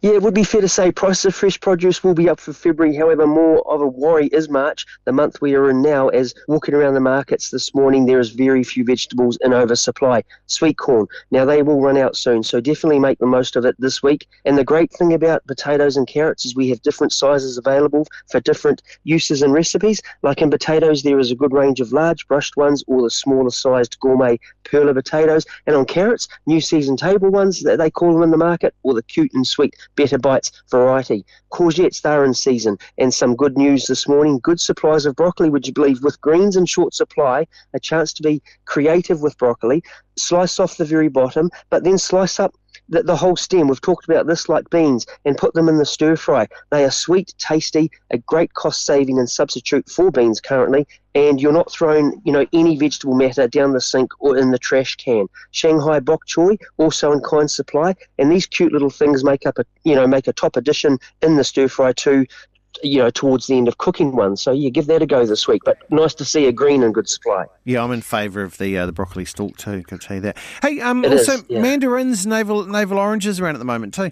Yeah, 0.06 0.14
it 0.14 0.22
would 0.22 0.36
be 0.36 0.44
fair 0.44 0.62
to 0.62 0.70
say 0.70 0.92
prices 0.92 1.26
of 1.26 1.34
fresh 1.34 1.60
produce 1.60 2.04
will 2.04 2.14
be 2.14 2.30
up 2.30 2.40
for 2.40 2.54
February. 2.54 2.96
However, 2.96 3.26
more 3.26 3.68
of 3.68 3.82
a 3.82 3.88
worry 3.88 4.28
is 4.28 4.48
March, 4.48 4.86
the 5.06 5.12
month 5.12 5.42
we 5.42 5.56
are 5.56 5.68
in 5.68 5.82
now, 5.82 6.10
as 6.10 6.36
walking 6.48 6.76
around 6.76 6.94
the 6.94 7.00
markets 7.00 7.50
this 7.50 7.74
morning, 7.74 8.06
there 8.06 8.20
is 8.20 8.30
very 8.30 8.64
few 8.64 8.84
vegetables 8.84 9.36
in 9.42 9.52
oversupply. 9.52 10.24
Sweet 10.46 10.78
corn, 10.78 11.08
now 11.32 11.44
they 11.44 11.64
will 11.64 11.82
run 11.82 11.98
out 11.98 12.16
soon, 12.16 12.44
so 12.44 12.62
definitely 12.62 13.00
make 13.00 13.18
the 13.18 13.26
most 13.26 13.56
of 13.56 13.66
it 13.66 13.74
this 13.80 14.04
week. 14.04 14.28
And 14.46 14.60
the 14.60 14.64
great 14.64 14.92
thing 14.92 15.12
about 15.12 15.48
potatoes 15.48 15.98
and 15.98 16.06
carrots 16.06 16.46
is 16.46 16.56
we 16.56 16.70
have 16.70 16.84
different 16.84 17.12
sizes 17.12 17.58
available 17.58 18.06
for 18.30 18.40
different 18.40 18.84
uses 19.06 19.42
and 19.42 19.54
recipes. 19.54 20.04
Like 20.22 20.40
in 20.40 20.52
potatoes, 20.52 21.02
there 21.02 21.18
is 21.18 21.32
a 21.32 21.36
good 21.36 21.52
range 21.52 21.82
of 21.82 21.92
large 21.92 22.28
brushed 22.28 22.58
ones 22.58 22.84
or 22.86 23.02
the 23.02 23.10
smaller 23.10 23.50
sized 23.50 24.00
gourmet 24.00 24.38
perla 24.66 24.94
potatoes. 24.94 25.48
And 25.66 25.76
on 25.76 25.86
carrots, 25.86 26.28
new 26.46 26.62
season 26.62 26.96
table 26.96 27.32
ones 27.32 27.64
that 27.64 27.80
they 27.80 27.90
call 27.90 28.14
them 28.14 28.22
in 28.22 28.30
the 28.30 28.38
market, 28.38 28.76
or 28.84 28.94
the 28.94 29.02
cute 29.02 29.34
and 29.34 29.48
sweet 29.48 29.74
Better 29.96 30.18
Bites 30.18 30.52
variety. 30.70 31.26
Courgettes, 31.52 32.02
they're 32.02 32.26
in 32.26 32.34
season. 32.34 32.78
And 32.98 33.14
some 33.14 33.36
good 33.36 33.58
news 33.58 33.86
this 33.86 34.08
morning 34.08 34.40
good 34.44 34.60
supplies 34.60 35.06
of 35.06 35.16
broccoli, 35.16 35.50
would 35.50 35.68
you 35.68 35.74
believe, 35.74 36.04
with 36.04 36.22
greens 36.22 36.56
in 36.56 36.66
short 36.66 36.94
supply, 36.94 37.48
a 37.74 37.80
chance 37.80 38.14
to 38.14 38.24
be 38.24 38.42
creative 38.66 39.22
with 39.22 39.38
broccoli. 39.38 39.84
Slice 40.18 40.60
off 40.60 40.78
the 40.78 40.86
very 40.86 41.10
bottom, 41.10 41.50
but 41.70 41.84
then 41.84 41.98
slice 41.98 42.40
up 42.40 42.54
the, 42.90 43.04
the 43.04 43.16
whole 43.16 43.36
stem. 43.36 43.68
We've 43.68 43.82
talked 43.82 44.08
about 44.10 44.28
this 44.28 44.50
like 44.50 44.70
beans 44.70 45.06
and 45.26 45.38
put 45.38 45.54
them 45.54 45.70
in 45.70 45.78
the 45.78 45.86
stir 45.86 46.16
fry. 46.16 46.48
They 46.72 46.84
are 46.84 46.92
sweet, 46.92 47.34
tasty, 47.38 47.92
a 48.12 48.18
great 48.18 48.54
cost 48.54 48.86
saving 48.86 49.20
and 49.20 49.30
substitute 49.30 49.90
for 49.90 50.12
beans 50.12 50.40
currently. 50.40 50.88
And 51.14 51.42
you're 51.42 51.54
not 51.54 51.72
throwing, 51.72 52.22
you 52.26 52.32
know, 52.34 52.46
any 52.52 52.78
vegetable 52.78 53.16
matter 53.16 53.48
down 53.48 53.72
the 53.72 53.80
sink 53.80 54.12
or 54.20 54.38
in 54.38 54.52
the 54.52 54.60
trash 54.60 54.96
can. 54.98 55.28
Shanghai 55.52 56.02
bok 56.02 56.26
choy 56.28 56.58
also 56.78 57.14
in 57.14 57.22
kind 57.22 57.50
supply, 57.50 57.96
and 58.20 58.30
these 58.30 58.46
cute 58.46 58.74
little 58.74 58.90
things 58.90 59.24
make 59.24 59.46
up 59.46 59.58
a, 59.58 59.66
you 59.86 59.96
know, 59.96 60.08
make 60.08 60.28
a 60.28 60.34
top 60.34 60.58
addition 60.58 61.00
in 61.22 61.38
the 61.38 61.44
stir 61.44 61.70
fry 61.70 61.94
too 61.94 62.26
you 62.86 63.00
know, 63.00 63.10
towards 63.10 63.48
the 63.48 63.58
end 63.58 63.68
of 63.68 63.78
cooking 63.78 64.16
one. 64.16 64.38
So 64.38 64.52
yeah, 64.52 64.70
give 64.70 64.88
that 64.88 65.02
a 65.02 65.06
go 65.06 65.26
this 65.26 65.48
week. 65.48 65.62
But 65.66 65.78
nice 65.92 66.14
to 66.16 66.26
see 66.26 66.46
a 66.48 66.52
green 66.52 66.84
in 66.84 66.92
good 66.92 67.10
supply. 67.10 67.46
Yeah, 67.64 67.84
I'm 67.84 67.92
in 67.92 68.02
favour 68.02 68.44
of 68.44 68.58
the 68.58 68.78
uh, 68.78 68.86
the 68.86 68.92
broccoli 68.92 69.26
stalk 69.26 69.58
too. 69.58 69.84
Can 69.84 70.00
tell 70.00 70.16
you 70.16 70.22
that. 70.22 70.38
Hey, 70.62 70.80
um, 70.82 71.04
It 71.04 71.12
also 71.12 71.34
is, 71.34 71.44
yeah. 71.50 71.62
mandarins, 71.62 72.26
navel 72.26 72.66
navel 72.66 72.98
oranges 72.98 73.40
around 73.40 73.56
at 73.56 73.60
the 73.60 73.66
moment 73.66 73.94
too. 73.94 74.12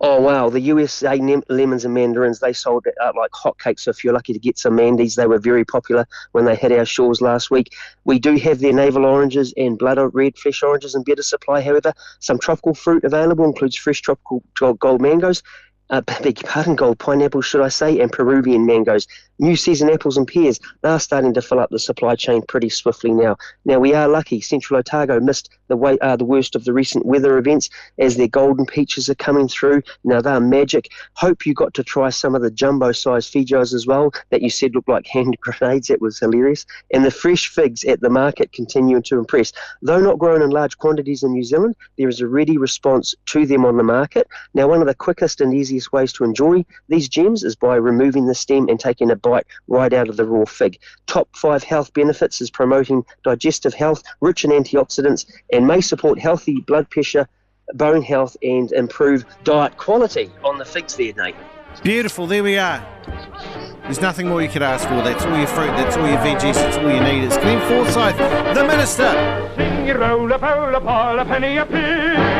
Oh 0.00 0.20
wow, 0.20 0.50
the 0.50 0.60
USA 0.60 1.16
lemons 1.48 1.84
and 1.84 1.94
mandarins 1.94 2.40
they 2.40 2.52
sold 2.52 2.86
out 3.02 3.16
like 3.16 3.30
hotcakes. 3.30 3.80
So 3.80 3.90
if 3.90 4.04
you're 4.04 4.12
lucky 4.12 4.32
to 4.32 4.38
get 4.38 4.58
some 4.58 4.76
mandies, 4.76 5.14
they 5.14 5.26
were 5.26 5.38
very 5.38 5.64
popular 5.64 6.06
when 6.32 6.44
they 6.44 6.54
hit 6.54 6.72
our 6.72 6.84
shores 6.84 7.20
last 7.20 7.50
week. 7.50 7.72
We 8.04 8.18
do 8.18 8.36
have 8.36 8.60
their 8.60 8.72
navel 8.74 9.06
oranges 9.06 9.54
and 9.56 9.78
blood 9.78 9.98
red 10.12 10.36
flesh 10.36 10.62
oranges 10.62 10.94
in 10.94 11.02
better 11.02 11.22
supply. 11.22 11.62
However, 11.62 11.92
some 12.18 12.38
tropical 12.38 12.74
fruit 12.74 13.04
available 13.04 13.44
includes 13.44 13.76
fresh 13.76 14.02
tropical 14.02 14.42
gold 14.78 15.00
mangoes. 15.00 15.42
Uh, 15.90 16.00
beg 16.02 16.40
pardon, 16.44 16.76
gold 16.76 16.98
pineapples, 17.00 17.44
should 17.44 17.60
I 17.60 17.68
say, 17.68 17.98
and 17.98 18.12
Peruvian 18.12 18.64
mangoes. 18.64 19.08
New 19.40 19.56
season 19.56 19.90
apples 19.90 20.18
and 20.18 20.28
pears 20.28 20.60
They 20.82 20.90
are 20.90 21.00
starting 21.00 21.32
to 21.32 21.42
fill 21.42 21.60
up 21.60 21.70
the 21.70 21.78
supply 21.78 22.14
chain 22.14 22.42
pretty 22.42 22.68
swiftly 22.68 23.10
now. 23.10 23.36
Now 23.64 23.78
we 23.80 23.94
are 23.94 24.06
lucky. 24.06 24.40
Central 24.40 24.78
Otago 24.78 25.18
missed 25.18 25.48
the 25.68 25.76
way, 25.76 25.98
uh, 26.00 26.14
the 26.16 26.26
worst 26.26 26.54
of 26.54 26.64
the 26.64 26.72
recent 26.72 27.06
weather 27.06 27.38
events 27.38 27.70
as 27.98 28.16
their 28.16 28.28
golden 28.28 28.66
peaches 28.66 29.08
are 29.08 29.14
coming 29.16 29.48
through. 29.48 29.82
Now 30.04 30.20
they're 30.20 30.40
magic. 30.40 30.90
Hope 31.14 31.46
you 31.46 31.54
got 31.54 31.74
to 31.74 31.82
try 31.82 32.10
some 32.10 32.34
of 32.34 32.42
the 32.42 32.50
jumbo-sized 32.50 33.32
feijoas 33.32 33.72
as 33.72 33.86
well 33.86 34.12
that 34.28 34.42
you 34.42 34.50
said 34.50 34.74
looked 34.74 34.90
like 34.90 35.06
hand 35.08 35.38
grenades. 35.40 35.88
That 35.88 36.02
was 36.02 36.20
hilarious. 36.20 36.66
And 36.92 37.04
the 37.04 37.10
fresh 37.10 37.48
figs 37.48 37.82
at 37.84 38.00
the 38.00 38.10
market 38.10 38.52
continuing 38.52 39.02
to 39.04 39.18
impress. 39.18 39.52
Though 39.82 40.00
not 40.00 40.18
grown 40.18 40.42
in 40.42 40.50
large 40.50 40.76
quantities 40.78 41.22
in 41.22 41.32
New 41.32 41.44
Zealand, 41.44 41.74
there 41.96 42.08
is 42.08 42.20
a 42.20 42.28
ready 42.28 42.58
response 42.58 43.14
to 43.26 43.46
them 43.46 43.64
on 43.64 43.78
the 43.78 43.82
market. 43.82 44.28
Now 44.52 44.68
one 44.68 44.82
of 44.82 44.86
the 44.86 44.94
quickest 44.94 45.40
and 45.40 45.54
easiest 45.54 45.79
ways 45.92 46.12
to 46.14 46.24
enjoy 46.24 46.64
these 46.88 47.08
gems 47.08 47.44
is 47.44 47.56
by 47.56 47.76
removing 47.76 48.26
the 48.26 48.34
stem 48.34 48.68
and 48.68 48.78
taking 48.78 49.10
a 49.10 49.16
bite 49.16 49.46
right 49.68 49.92
out 49.92 50.08
of 50.08 50.16
the 50.16 50.24
raw 50.24 50.44
fig. 50.44 50.78
Top 51.06 51.28
five 51.36 51.62
health 51.62 51.92
benefits 51.94 52.40
is 52.40 52.50
promoting 52.50 53.04
digestive 53.24 53.74
health, 53.74 54.02
rich 54.20 54.44
in 54.44 54.50
antioxidants, 54.50 55.26
and 55.52 55.66
may 55.66 55.80
support 55.80 56.18
healthy 56.18 56.60
blood 56.60 56.88
pressure, 56.90 57.28
bone 57.74 58.02
health, 58.02 58.36
and 58.42 58.72
improve 58.72 59.24
diet 59.44 59.76
quality 59.76 60.30
on 60.44 60.58
the 60.58 60.64
figs 60.64 60.96
there, 60.96 61.12
Nate. 61.14 61.36
Beautiful. 61.82 62.26
There 62.26 62.42
we 62.42 62.58
are. 62.58 62.84
There's 63.82 64.00
nothing 64.00 64.28
more 64.28 64.42
you 64.42 64.48
could 64.48 64.62
ask 64.62 64.86
for. 64.88 64.96
That's 64.96 65.24
all 65.24 65.36
your 65.36 65.46
fruit. 65.46 65.68
That's 65.68 65.96
all 65.96 66.06
your 66.06 66.18
veggies. 66.18 66.54
That's 66.54 66.76
all 66.76 66.90
you 66.90 67.00
need. 67.00 67.24
It's 67.24 67.36
Glenn 67.38 67.60
Forsyth, 67.68 68.16
the 68.54 68.64
minister. 68.64 69.52
Sing 69.56 69.86
your 69.86 69.98
roll 69.98 70.32
up, 70.32 70.42
roll 70.42 70.76
up, 70.76 70.84
all 70.84 71.18
a 71.18 71.24
penny 71.24 71.56
a 71.56 71.66
piece. 71.66 72.39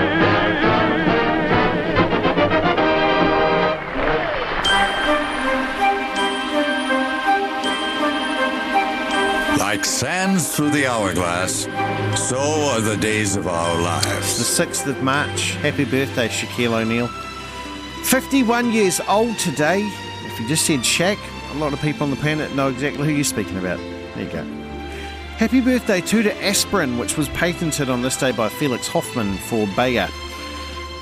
Like 9.71 9.85
sands 9.85 10.57
through 10.57 10.71
the 10.71 10.89
hourglass, 10.89 11.69
so 12.29 12.41
are 12.41 12.81
the 12.81 12.97
days 12.97 13.37
of 13.37 13.47
our 13.47 13.81
lives. 13.81 14.57
The 14.57 14.65
6th 14.65 14.89
of 14.89 15.01
March. 15.01 15.53
Happy 15.63 15.85
birthday, 15.85 16.27
Shaquille 16.27 16.73
O'Neal. 16.73 17.07
51 18.03 18.73
years 18.73 19.01
old 19.09 19.39
today. 19.39 19.89
If 20.25 20.41
you 20.41 20.49
just 20.49 20.67
said 20.67 20.81
Shaq, 20.81 21.19
a 21.53 21.59
lot 21.59 21.73
of 21.73 21.81
people 21.81 22.03
on 22.03 22.11
the 22.11 22.17
planet 22.17 22.53
know 22.57 22.69
exactly 22.69 23.07
who 23.07 23.13
you're 23.13 23.23
speaking 23.23 23.59
about. 23.59 23.79
There 24.17 24.25
you 24.25 24.33
go. 24.33 24.43
Happy 25.37 25.61
birthday 25.61 26.01
too 26.01 26.25
to 26.25 26.45
aspirin, 26.45 26.99
which 26.99 27.17
was 27.17 27.29
patented 27.29 27.89
on 27.89 28.03
this 28.03 28.17
day 28.17 28.33
by 28.33 28.49
Felix 28.49 28.89
Hoffmann 28.89 29.37
for 29.37 29.69
Bayer 29.77 30.09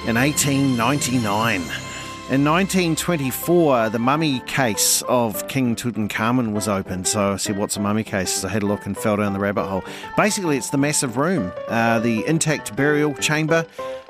in 0.06 0.16
1899. 0.16 1.87
In 2.30 2.44
1924, 2.44 3.88
the 3.88 3.98
mummy 3.98 4.40
case 4.40 5.00
of 5.08 5.48
King 5.48 5.74
Tutankhamun 5.74 6.52
was 6.52 6.68
opened. 6.68 7.08
So 7.08 7.32
I 7.32 7.36
said, 7.36 7.56
What's 7.56 7.78
a 7.78 7.80
mummy 7.80 8.04
case? 8.04 8.30
So 8.30 8.48
I 8.48 8.50
had 8.50 8.62
a 8.62 8.66
look 8.66 8.84
and 8.84 8.94
fell 8.94 9.16
down 9.16 9.32
the 9.32 9.38
rabbit 9.38 9.64
hole. 9.64 9.82
Basically, 10.14 10.58
it's 10.58 10.68
the 10.68 10.76
massive 10.76 11.16
room, 11.16 11.50
uh, 11.68 12.00
the 12.00 12.26
intact 12.26 12.76
burial 12.76 13.14
chamber, 13.14 13.64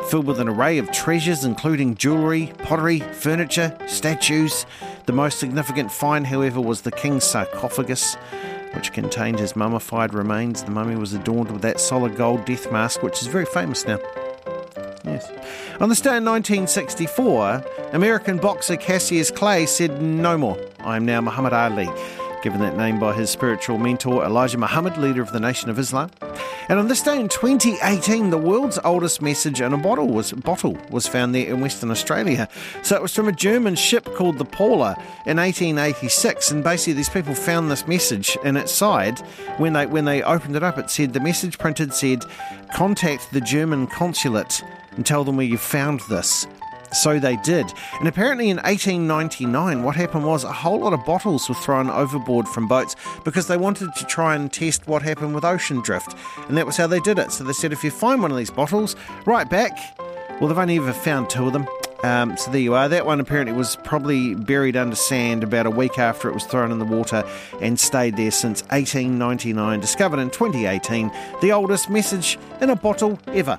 filled 0.08 0.26
with 0.26 0.40
an 0.40 0.48
array 0.48 0.78
of 0.78 0.90
treasures, 0.90 1.44
including 1.44 1.94
jewellery, 1.94 2.52
pottery, 2.64 2.98
furniture, 2.98 3.78
statues. 3.86 4.66
The 5.06 5.12
most 5.12 5.38
significant 5.38 5.92
find, 5.92 6.26
however, 6.26 6.60
was 6.60 6.80
the 6.80 6.90
king's 6.90 7.22
sarcophagus, 7.22 8.16
which 8.74 8.92
contained 8.92 9.38
his 9.38 9.54
mummified 9.54 10.12
remains. 10.12 10.64
The 10.64 10.72
mummy 10.72 10.96
was 10.96 11.14
adorned 11.14 11.52
with 11.52 11.62
that 11.62 11.78
solid 11.78 12.16
gold 12.16 12.46
death 12.46 12.72
mask, 12.72 13.00
which 13.04 13.22
is 13.22 13.28
very 13.28 13.46
famous 13.46 13.86
now. 13.86 14.00
Yes. 15.08 15.30
On 15.80 15.88
this 15.88 16.00
day 16.00 16.16
in 16.16 16.24
1964, 16.24 17.64
American 17.92 18.38
boxer 18.38 18.76
Cassius 18.76 19.30
Clay 19.30 19.66
said, 19.66 20.02
No 20.02 20.36
more. 20.36 20.58
I 20.80 20.96
am 20.96 21.06
now 21.06 21.20
Muhammad 21.20 21.52
Ali, 21.52 21.88
given 22.42 22.60
that 22.60 22.76
name 22.76 22.98
by 23.00 23.14
his 23.14 23.30
spiritual 23.30 23.78
mentor 23.78 24.24
Elijah 24.24 24.58
Muhammad, 24.58 24.96
leader 24.96 25.22
of 25.22 25.32
the 25.32 25.40
Nation 25.40 25.70
of 25.70 25.78
Islam. 25.78 26.10
And 26.68 26.78
on 26.78 26.88
this 26.88 27.00
day 27.00 27.18
in 27.18 27.28
2018, 27.28 28.28
the 28.28 28.36
world's 28.36 28.78
oldest 28.84 29.22
message 29.22 29.62
in 29.62 29.72
a 29.72 29.78
bottle 29.78 30.08
was 30.08 30.32
bottle 30.32 30.76
was 30.90 31.06
found 31.06 31.34
there 31.34 31.46
in 31.46 31.60
Western 31.60 31.90
Australia. 31.90 32.46
So 32.82 32.94
it 32.94 33.00
was 33.00 33.14
from 33.14 33.26
a 33.26 33.32
German 33.32 33.74
ship 33.74 34.04
called 34.14 34.36
the 34.36 34.44
Paula 34.44 34.94
in 35.24 35.38
1886, 35.38 36.50
and 36.50 36.62
basically 36.62 36.92
these 36.92 37.08
people 37.08 37.34
found 37.34 37.70
this 37.70 37.86
message, 37.86 38.36
and 38.44 38.58
its 38.58 38.72
side, 38.72 39.18
when 39.56 39.72
they 39.72 39.86
when 39.86 40.04
they 40.04 40.22
opened 40.22 40.56
it 40.56 40.62
up, 40.62 40.76
it 40.76 40.90
said 40.90 41.14
the 41.14 41.20
message 41.20 41.58
printed 41.58 41.94
said, 41.94 42.24
"Contact 42.74 43.32
the 43.32 43.40
German 43.40 43.86
consulate 43.86 44.62
and 44.98 45.06
tell 45.06 45.24
them 45.24 45.38
where 45.38 45.46
you 45.46 45.56
found 45.56 46.00
this." 46.10 46.46
So 46.92 47.18
they 47.18 47.36
did. 47.36 47.72
And 47.98 48.08
apparently 48.08 48.50
in 48.50 48.56
1899, 48.58 49.82
what 49.82 49.96
happened 49.96 50.24
was 50.24 50.44
a 50.44 50.52
whole 50.52 50.80
lot 50.80 50.92
of 50.92 51.04
bottles 51.04 51.48
were 51.48 51.54
thrown 51.54 51.90
overboard 51.90 52.48
from 52.48 52.66
boats 52.66 52.96
because 53.24 53.46
they 53.46 53.56
wanted 53.56 53.94
to 53.94 54.04
try 54.06 54.34
and 54.34 54.52
test 54.52 54.86
what 54.86 55.02
happened 55.02 55.34
with 55.34 55.44
ocean 55.44 55.80
drift. 55.80 56.14
And 56.48 56.56
that 56.56 56.66
was 56.66 56.76
how 56.76 56.86
they 56.86 57.00
did 57.00 57.18
it. 57.18 57.32
So 57.32 57.44
they 57.44 57.52
said, 57.52 57.72
if 57.72 57.84
you 57.84 57.90
find 57.90 58.22
one 58.22 58.30
of 58.30 58.36
these 58.36 58.50
bottles, 58.50 58.96
right 59.26 59.48
back. 59.48 59.78
Well, 60.40 60.48
they've 60.48 60.58
only 60.58 60.76
ever 60.76 60.92
found 60.92 61.28
two 61.28 61.46
of 61.46 61.52
them. 61.52 61.66
Um, 62.04 62.36
so 62.36 62.52
there 62.52 62.60
you 62.60 62.74
are. 62.74 62.88
That 62.88 63.06
one 63.06 63.18
apparently 63.18 63.52
was 63.56 63.76
probably 63.82 64.34
buried 64.34 64.76
under 64.76 64.94
sand 64.94 65.42
about 65.42 65.66
a 65.66 65.70
week 65.70 65.98
after 65.98 66.28
it 66.28 66.32
was 66.32 66.44
thrown 66.44 66.70
in 66.70 66.78
the 66.78 66.84
water 66.84 67.24
and 67.60 67.78
stayed 67.78 68.16
there 68.16 68.30
since 68.30 68.62
1899. 68.70 69.80
Discovered 69.80 70.20
in 70.20 70.30
2018, 70.30 71.10
the 71.40 71.50
oldest 71.50 71.90
message 71.90 72.38
in 72.60 72.70
a 72.70 72.76
bottle 72.76 73.18
ever. 73.26 73.58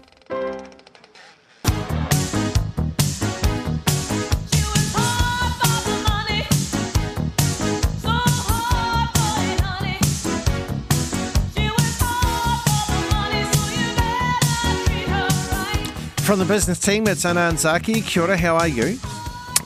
From 16.29 16.37
the 16.37 16.45
business 16.45 16.77
team, 16.77 17.07
it's 17.07 17.25
Anan 17.25 17.57
Zaki. 17.57 18.01
Kia 18.01 18.21
ora, 18.21 18.37
how 18.37 18.55
are 18.55 18.67
you? 18.67 18.99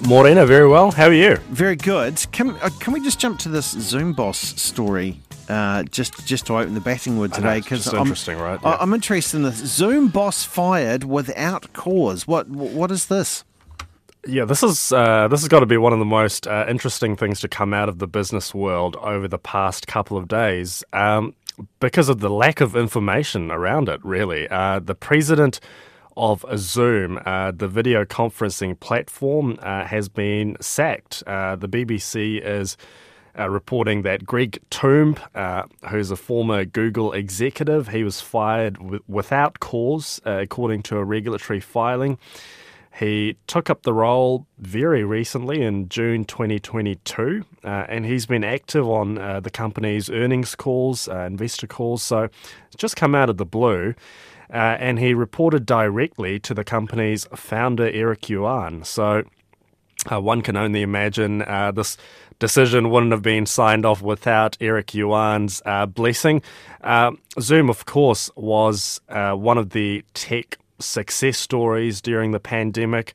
Morena, 0.07 0.45
very 0.45 0.65
well. 0.65 0.91
How 0.91 1.07
are 1.07 1.13
you? 1.13 1.35
Very 1.49 1.75
good. 1.75 2.25
Can, 2.31 2.51
uh, 2.51 2.69
can 2.79 2.93
we 2.93 3.01
just 3.01 3.19
jump 3.19 3.37
to 3.39 3.49
this 3.49 3.71
Zoom 3.71 4.13
boss 4.13 4.37
story? 4.37 5.19
Uh, 5.49 5.83
just 5.83 6.25
just 6.25 6.45
to 6.45 6.57
open 6.57 6.73
the 6.73 6.79
batting 6.79 7.17
wood 7.17 7.33
today 7.33 7.59
because 7.59 7.87
I'm 7.87 7.99
interesting, 7.99 8.37
right? 8.37 8.61
Yeah. 8.63 8.77
I'm 8.79 8.93
interested 8.93 9.35
in 9.35 9.43
this. 9.43 9.57
Zoom 9.57 10.07
boss 10.07 10.45
fired 10.45 11.03
without 11.03 11.73
cause. 11.73 12.29
What 12.29 12.47
what 12.47 12.91
is 12.91 13.07
this? 13.07 13.43
Yeah, 14.25 14.45
this 14.45 14.63
is 14.63 14.93
uh, 14.93 15.27
this 15.27 15.41
has 15.41 15.49
got 15.49 15.59
to 15.59 15.65
be 15.65 15.75
one 15.75 15.91
of 15.91 15.99
the 15.99 16.05
most 16.05 16.47
uh, 16.47 16.65
interesting 16.69 17.17
things 17.17 17.41
to 17.41 17.49
come 17.49 17.73
out 17.73 17.89
of 17.89 17.99
the 17.99 18.07
business 18.07 18.55
world 18.55 18.95
over 19.01 19.27
the 19.27 19.37
past 19.37 19.85
couple 19.85 20.15
of 20.15 20.29
days, 20.29 20.81
um, 20.93 21.35
because 21.81 22.07
of 22.07 22.21
the 22.21 22.29
lack 22.29 22.61
of 22.61 22.77
information 22.77 23.51
around 23.51 23.89
it. 23.89 23.99
Really, 24.05 24.47
uh, 24.47 24.79
the 24.79 24.95
president 24.95 25.59
of 26.17 26.45
Zoom, 26.57 27.19
uh, 27.25 27.51
the 27.51 27.67
video 27.67 28.05
conferencing 28.05 28.79
platform, 28.79 29.57
uh, 29.61 29.85
has 29.85 30.09
been 30.09 30.57
sacked. 30.61 31.23
Uh, 31.27 31.55
the 31.55 31.67
BBC 31.67 32.41
is. 32.43 32.77
Uh, 33.35 33.49
reporting 33.49 34.03
that 34.03 34.23
Greg 34.27 34.59
Tomb, 34.69 35.15
uh, 35.33 35.63
who's 35.89 36.11
a 36.11 36.15
former 36.15 36.65
Google 36.65 37.13
executive, 37.13 37.87
he 37.87 38.03
was 38.03 38.21
fired 38.21 38.75
w- 38.75 38.99
without 39.07 39.59
cause, 39.59 40.21
uh, 40.23 40.33
according 40.33 40.83
to 40.83 40.97
a 40.97 41.03
regulatory 41.03 41.59
filing. 41.59 42.19
He 42.99 43.37
took 43.47 43.71
up 43.71 43.81
the 43.83 43.93
role 43.93 44.45
very 44.59 45.03
recently 45.03 45.63
in 45.63 45.89
June 45.89 46.25
2022, 46.25 47.43
uh, 47.63 47.67
and 47.67 48.05
he's 48.05 48.27
been 48.27 48.43
active 48.43 48.87
on 48.87 49.17
uh, 49.17 49.39
the 49.39 49.49
company's 49.49 50.11
earnings 50.11 50.53
calls, 50.53 51.07
uh, 51.07 51.21
investor 51.21 51.65
calls. 51.65 52.03
So 52.03 52.25
it's 52.25 52.75
just 52.77 52.95
come 52.95 53.15
out 53.15 53.31
of 53.31 53.37
the 53.37 53.45
blue. 53.45 53.95
Uh, 54.53 54.77
and 54.79 54.99
he 54.99 55.15
reported 55.15 55.65
directly 55.65 56.39
to 56.39 56.53
the 56.53 56.63
company's 56.63 57.25
founder, 57.35 57.89
Eric 57.89 58.29
Yuan. 58.29 58.83
So 58.83 59.23
uh, 60.11 60.21
one 60.21 60.41
can 60.43 60.55
only 60.55 60.83
imagine 60.83 61.41
uh, 61.41 61.71
this 61.71 61.97
decision 62.37 62.89
wouldn't 62.91 63.13
have 63.13 63.23
been 63.23 63.45
signed 63.47 63.85
off 63.85 64.01
without 64.01 64.55
Eric 64.61 64.93
Yuan's 64.93 65.61
uh, 65.65 65.87
blessing. 65.87 66.41
Uh, 66.83 67.11
Zoom, 67.39 67.69
of 67.69 67.85
course, 67.85 68.29
was 68.35 69.01
uh, 69.09 69.33
one 69.33 69.57
of 69.57 69.71
the 69.71 70.03
tech 70.13 70.59
success 70.77 71.37
stories 71.37 72.01
during 72.01 72.31
the 72.31 72.39
pandemic. 72.39 73.13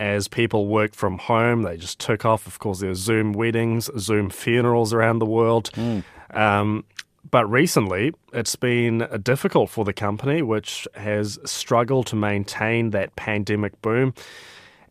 as 0.00 0.28
people 0.28 0.66
worked 0.66 0.96
from 0.96 1.18
home. 1.18 1.62
They 1.62 1.76
just 1.76 1.98
took 1.98 2.24
off. 2.24 2.46
Of 2.46 2.58
course, 2.58 2.80
there 2.80 2.88
were 2.88 2.94
Zoom 2.94 3.32
weddings, 3.32 3.90
Zoom 3.98 4.30
funerals 4.30 4.92
around 4.92 5.18
the 5.18 5.26
world. 5.26 5.70
Mm. 5.74 6.04
Um, 6.32 6.84
but 7.28 7.50
recently, 7.50 8.12
it's 8.32 8.56
been 8.56 9.06
difficult 9.22 9.70
for 9.70 9.84
the 9.84 9.92
company, 9.92 10.42
which 10.42 10.86
has 10.94 11.38
struggled 11.44 12.06
to 12.08 12.16
maintain 12.16 12.90
that 12.90 13.16
pandemic 13.16 13.80
boom. 13.82 14.14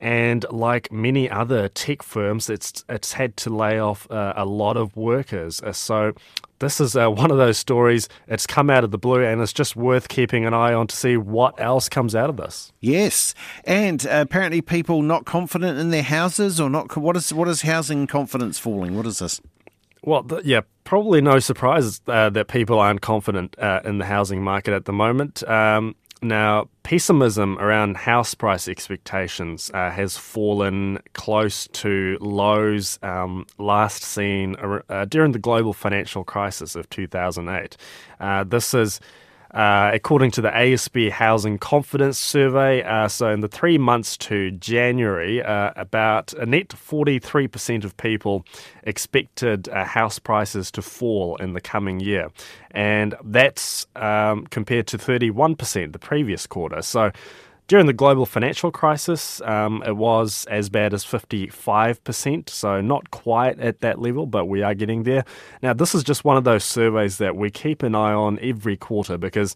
And 0.01 0.45
like 0.49 0.91
many 0.91 1.29
other 1.29 1.67
tech 1.67 2.03
firms, 2.03 2.49
it's 2.49 2.85
it's 2.87 3.13
had 3.13 3.35
to 3.37 3.49
lay 3.49 3.79
off 3.79 4.09
uh, 4.09 4.33
a 4.37 4.45
lot 4.45 4.77
of 4.77 4.95
workers. 4.95 5.61
Uh, 5.61 5.73
so 5.73 6.13
this 6.59 6.79
is 6.79 6.95
uh, 6.95 7.09
one 7.09 7.31
of 7.31 7.37
those 7.37 7.57
stories. 7.57 8.07
It's 8.27 8.47
come 8.47 8.69
out 8.69 8.85
of 8.85 8.91
the 8.91 8.97
blue, 8.97 9.23
and 9.25 9.41
it's 9.41 9.51
just 9.51 9.75
worth 9.75 10.07
keeping 10.07 10.45
an 10.45 10.53
eye 10.53 10.73
on 10.73 10.87
to 10.87 10.95
see 10.95 11.17
what 11.17 11.59
else 11.59 11.89
comes 11.89 12.15
out 12.15 12.29
of 12.29 12.37
this. 12.37 12.71
Yes, 12.79 13.33
and 13.65 14.05
uh, 14.07 14.23
apparently 14.25 14.61
people 14.61 15.01
not 15.01 15.25
confident 15.25 15.77
in 15.77 15.89
their 15.89 16.03
houses, 16.03 16.61
or 16.61 16.69
not. 16.69 16.95
What 16.95 17.17
is 17.17 17.33
what 17.33 17.49
is 17.49 17.63
housing 17.63 18.07
confidence 18.07 18.57
falling? 18.57 18.95
What 18.95 19.05
is 19.05 19.19
this? 19.19 19.41
Well, 20.03 20.25
yeah, 20.43 20.61
probably 20.83 21.21
no 21.21 21.39
surprise 21.39 22.01
uh, 22.07 22.29
that 22.29 22.47
people 22.47 22.79
aren't 22.79 23.01
confident 23.01 23.55
uh, 23.59 23.81
in 23.83 23.97
the 23.97 24.05
housing 24.05 24.43
market 24.43 24.73
at 24.73 24.85
the 24.85 24.93
moment. 24.93 25.47
Um, 25.47 25.95
now, 26.21 26.67
pessimism 26.83 27.57
around 27.59 27.95
house 27.95 28.33
price 28.33 28.67
expectations 28.67 29.71
uh, 29.73 29.89
has 29.89 30.17
fallen 30.17 30.99
close 31.13 31.67
to 31.73 32.17
lows 32.19 32.99
um, 33.01 33.45
last 33.57 34.03
seen 34.03 34.55
uh, 34.57 35.05
during 35.05 35.31
the 35.31 35.39
global 35.39 35.71
financial 35.71 36.25
crisis 36.25 36.75
of 36.75 36.89
2008. 36.89 37.77
Uh, 38.19 38.43
this 38.43 38.73
is 38.73 38.99
uh, 39.51 39.91
according 39.93 40.31
to 40.31 40.41
the 40.41 40.49
ASB 40.49 41.09
Housing 41.09 41.57
Confidence 41.57 42.17
Survey, 42.17 42.83
uh, 42.83 43.07
so 43.07 43.29
in 43.29 43.39
the 43.39 43.47
three 43.47 43.77
months 43.77 44.15
to 44.17 44.51
January, 44.51 45.41
uh, 45.41 45.71
about 45.75 46.33
a 46.33 46.45
net 46.45 46.69
43% 46.69 47.83
of 47.83 47.97
people 47.97 48.45
expected 48.83 49.67
uh, 49.69 49.85
house 49.85 50.19
prices 50.19 50.69
to 50.71 50.81
fall 50.81 51.35
in 51.37 51.53
the 51.53 51.61
coming 51.61 51.99
year. 51.99 52.29
And 52.71 53.15
that's 53.23 53.87
um, 53.95 54.45
compared 54.47 54.87
to 54.87 54.97
31% 54.97 55.93
the 55.93 55.99
previous 55.99 56.45
quarter. 56.45 56.81
So 56.81 57.11
during 57.69 57.85
the 57.85 57.93
global 57.93 58.25
financial 58.25 58.71
crisis, 58.71 59.41
um, 59.41 59.83
it 59.85 59.95
was 59.95 60.47
as 60.49 60.69
bad 60.69 60.91
as 60.91 61.05
55%, 61.05 62.49
so 62.49 62.81
not 62.81 63.11
quite 63.11 63.59
at 63.59 63.81
that 63.81 63.99
level, 63.99 64.25
but 64.25 64.47
we 64.47 64.63
are 64.63 64.73
getting 64.73 65.03
there. 65.03 65.23
Now, 65.61 65.73
this 65.73 65.93
is 65.93 66.03
just 66.03 66.25
one 66.25 66.35
of 66.35 66.43
those 66.43 66.63
surveys 66.63 67.19
that 67.19 67.35
we 67.35 67.51
keep 67.51 67.83
an 67.83 67.93
eye 67.93 68.11
on 68.11 68.39
every 68.41 68.75
quarter 68.75 69.19
because 69.19 69.55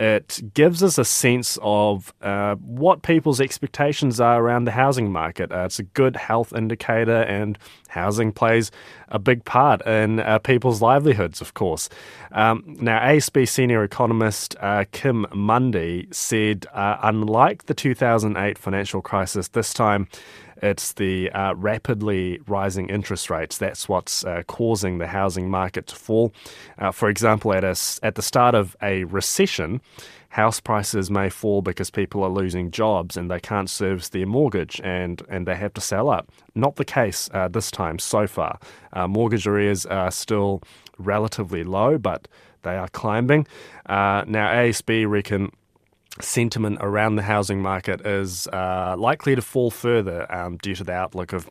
it 0.00 0.54
gives 0.54 0.82
us 0.82 0.96
a 0.96 1.04
sense 1.04 1.58
of 1.60 2.14
uh, 2.22 2.54
what 2.54 3.02
people's 3.02 3.38
expectations 3.38 4.18
are 4.18 4.42
around 4.42 4.64
the 4.64 4.70
housing 4.70 5.12
market. 5.12 5.52
Uh, 5.52 5.66
it's 5.66 5.78
a 5.78 5.82
good 5.82 6.16
health 6.16 6.54
indicator, 6.54 7.22
and 7.24 7.58
housing 7.88 8.32
plays 8.32 8.70
a 9.08 9.18
big 9.18 9.44
part 9.44 9.86
in 9.86 10.20
uh, 10.20 10.38
people's 10.38 10.80
livelihoods, 10.80 11.42
of 11.42 11.52
course. 11.52 11.90
Um, 12.32 12.78
now, 12.80 12.98
ASB 13.00 13.46
senior 13.46 13.84
economist 13.84 14.56
uh, 14.60 14.86
Kim 14.92 15.26
Mundy 15.34 16.08
said, 16.12 16.66
uh, 16.72 16.96
unlike 17.02 17.66
the 17.66 17.74
2008 17.74 18.56
financial 18.56 19.02
crisis, 19.02 19.48
this 19.48 19.74
time 19.74 20.08
it's 20.62 20.92
the 20.92 21.30
uh, 21.30 21.54
rapidly 21.54 22.40
rising 22.46 22.88
interest 22.88 23.30
rates. 23.30 23.58
That's 23.58 23.88
what's 23.88 24.24
uh, 24.24 24.42
causing 24.46 24.98
the 24.98 25.06
housing 25.06 25.50
market 25.50 25.86
to 25.88 25.96
fall. 25.96 26.32
Uh, 26.78 26.92
for 26.92 27.08
example, 27.08 27.52
at, 27.52 27.64
a, 27.64 27.76
at 28.02 28.14
the 28.14 28.22
start 28.22 28.54
of 28.54 28.76
a 28.82 29.04
recession, 29.04 29.80
house 30.30 30.60
prices 30.60 31.10
may 31.10 31.28
fall 31.28 31.60
because 31.60 31.90
people 31.90 32.22
are 32.22 32.30
losing 32.30 32.70
jobs 32.70 33.16
and 33.16 33.30
they 33.30 33.40
can't 33.40 33.68
service 33.68 34.08
their 34.10 34.26
mortgage 34.26 34.80
and, 34.84 35.22
and 35.28 35.46
they 35.46 35.56
have 35.56 35.74
to 35.74 35.80
sell 35.80 36.08
up. 36.08 36.30
Not 36.54 36.76
the 36.76 36.84
case 36.84 37.28
uh, 37.34 37.48
this 37.48 37.70
time 37.70 37.98
so 37.98 38.26
far. 38.26 38.58
Uh, 38.92 39.08
mortgage 39.08 39.46
arrears 39.46 39.86
are 39.86 40.10
still 40.10 40.62
relatively 40.98 41.64
low, 41.64 41.98
but 41.98 42.28
they 42.62 42.76
are 42.76 42.88
climbing. 42.88 43.46
Uh, 43.86 44.24
now, 44.26 44.52
ASB 44.52 45.08
reckon 45.08 45.50
sentiment 46.20 46.78
around 46.80 47.16
the 47.16 47.22
housing 47.22 47.62
market 47.62 48.04
is 48.06 48.46
uh, 48.48 48.96
likely 48.98 49.34
to 49.34 49.42
fall 49.42 49.70
further 49.70 50.30
um, 50.32 50.56
due 50.58 50.74
to 50.74 50.84
the 50.84 50.92
outlook 50.92 51.32
of 51.32 51.50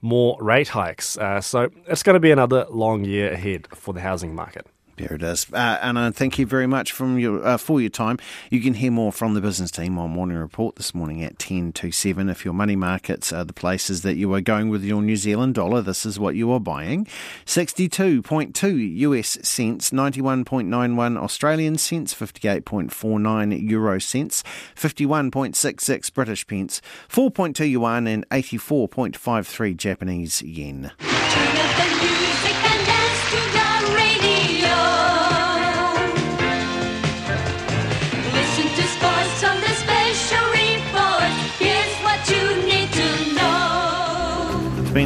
more 0.00 0.38
rate 0.40 0.68
hikes. 0.68 1.18
Uh, 1.18 1.40
so 1.40 1.70
it's 1.86 2.02
going 2.02 2.14
to 2.14 2.20
be 2.20 2.30
another 2.30 2.66
long 2.70 3.04
year 3.04 3.32
ahead 3.32 3.68
for 3.74 3.92
the 3.92 4.00
housing 4.00 4.34
market. 4.34 4.66
There 5.00 5.14
it 5.14 5.22
is. 5.22 5.46
Uh, 5.50 5.78
and 5.80 5.96
uh, 5.96 6.10
thank 6.10 6.38
you 6.38 6.44
very 6.44 6.66
much 6.66 6.92
from 6.92 7.18
your, 7.18 7.42
uh, 7.42 7.56
for 7.56 7.80
your 7.80 7.88
time. 7.88 8.18
You 8.50 8.60
can 8.60 8.74
hear 8.74 8.90
more 8.90 9.12
from 9.12 9.32
the 9.32 9.40
business 9.40 9.70
team 9.70 9.98
on 9.98 10.10
Morning 10.10 10.36
Report 10.36 10.76
this 10.76 10.94
morning 10.94 11.24
at 11.24 11.38
10 11.38 11.72
to 11.72 11.90
7. 11.90 12.28
If 12.28 12.44
your 12.44 12.52
money 12.52 12.76
markets 12.76 13.32
are 13.32 13.44
the 13.44 13.54
places 13.54 14.02
that 14.02 14.16
you 14.16 14.32
are 14.34 14.42
going 14.42 14.68
with 14.68 14.84
your 14.84 15.00
New 15.00 15.16
Zealand 15.16 15.54
dollar, 15.54 15.80
this 15.80 16.04
is 16.04 16.18
what 16.18 16.34
you 16.34 16.52
are 16.52 16.60
buying 16.60 17.06
62.2 17.46 18.96
US 18.98 19.38
cents, 19.40 19.90
91.91 19.90 21.16
Australian 21.16 21.78
cents, 21.78 22.12
58.49 22.12 23.70
euro 23.70 23.98
cents, 23.98 24.42
51.66 24.76 26.12
British 26.12 26.46
pence, 26.46 26.82
4.2 27.08 27.70
yuan, 27.70 28.06
and 28.06 28.28
84.53 28.28 29.76
Japanese 29.78 30.42
yen. 30.42 30.92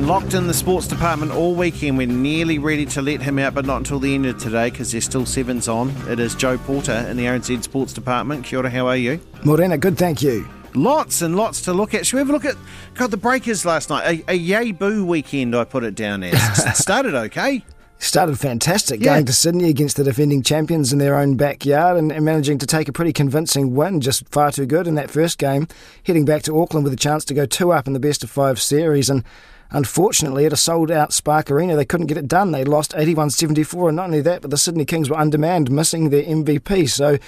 Been 0.01 0.09
locked 0.09 0.35
in 0.35 0.49
the 0.49 0.55
sports 0.55 0.89
department 0.89 1.31
all 1.31 1.55
weekend. 1.55 1.97
We're 1.97 2.09
nearly 2.09 2.59
ready 2.59 2.85
to 2.87 3.01
let 3.01 3.23
him 3.23 3.39
out, 3.39 3.55
but 3.55 3.65
not 3.65 3.77
until 3.77 4.01
the 4.01 4.13
end 4.13 4.27
of 4.27 4.37
today 4.39 4.69
because 4.69 4.91
there's 4.91 5.05
still 5.05 5.25
sevens 5.25 5.69
on. 5.69 5.91
It 6.09 6.19
is 6.19 6.35
Joe 6.35 6.59
Porter 6.59 7.07
in 7.09 7.17
the 7.17 7.27
RNZ 7.27 7.63
Sports 7.63 7.93
Department. 7.93 8.45
Kia 8.45 8.59
ora, 8.59 8.71
how 8.71 8.89
are 8.89 8.97
you? 8.97 9.21
Morena, 9.45 9.79
good, 9.79 9.97
thank 9.97 10.21
you. 10.21 10.49
Lots 10.75 11.23
and 11.23 11.37
lots 11.37 11.63
to 11.63 11.73
look 11.73 11.95
at. 11.95 12.07
Should 12.07 12.17
we 12.17 12.19
have 12.19 12.29
a 12.29 12.33
look 12.33 12.45
at 12.45 12.57
God 12.95 13.13
the 13.13 13.17
Breakers 13.17 13.65
last 13.65 13.89
night? 13.89 14.25
A, 14.27 14.33
a 14.33 14.35
yay 14.35 14.73
boo 14.73 15.07
weekend, 15.07 15.55
I 15.55 15.63
put 15.63 15.85
it 15.85 15.95
down 15.95 16.25
as. 16.25 16.77
started 16.77 17.15
okay. 17.15 17.65
Started 18.01 18.37
fantastic, 18.37 19.01
yeah. 19.01 19.15
going 19.15 19.27
to 19.27 19.33
Sydney 19.33 19.69
against 19.69 19.97
the 19.97 20.03
defending 20.03 20.43
champions 20.43 20.93
in 20.93 20.99
their 20.99 21.15
own 21.15 21.37
backyard 21.37 21.97
and, 21.97 22.11
and, 22.11 22.25
managing 22.25 22.59
to 22.59 22.67
take 22.67 22.89
a 22.89 22.93
pretty 22.93 23.13
convincing 23.13 23.77
win, 23.77 24.01
just 24.01 24.29
far 24.31 24.51
too 24.51 24.67
good 24.67 24.89
in 24.89 24.97
that 24.97 25.09
first 25.09 25.39
game. 25.39 25.69
Heading 26.05 26.25
back 26.25 26.43
to 26.43 26.61
Auckland 26.61 26.83
with 26.83 26.93
a 26.93 26.97
chance 26.97 27.25
to 27.27 27.35
go 27.35 27.47
two 27.47 27.73
up 27.73 27.87
in 27.87 27.93
the 27.93 28.01
best 28.01 28.25
of 28.25 28.31
five 28.31 28.61
series 28.61 29.09
and 29.09 29.23
Unfortunately, 29.75 30.47
at 30.47 30.53
a 30.53 30.57
sold 30.57 30.89
out 30.89 31.13
Spark 31.13 31.51
Arena, 31.51 31.75
they 31.75 31.85
couldn't 31.85 32.07
get 32.07 32.17
it 32.17 32.29
done. 32.29 32.53
They 32.53 32.63
lost 32.63 32.95
81 32.97 33.31
74, 33.31 33.89
and 33.89 33.97
not 33.97 34.05
only 34.05 34.21
that, 34.21 34.41
but 34.41 34.53
the 34.53 34.57
Sydney 34.57 34.85
Kings 34.85 35.11
were 35.11 35.19
undermanned, 35.19 35.69
missing 35.69 36.11
their 36.11 36.23
MVP. 36.23 36.89
So, 36.89 37.19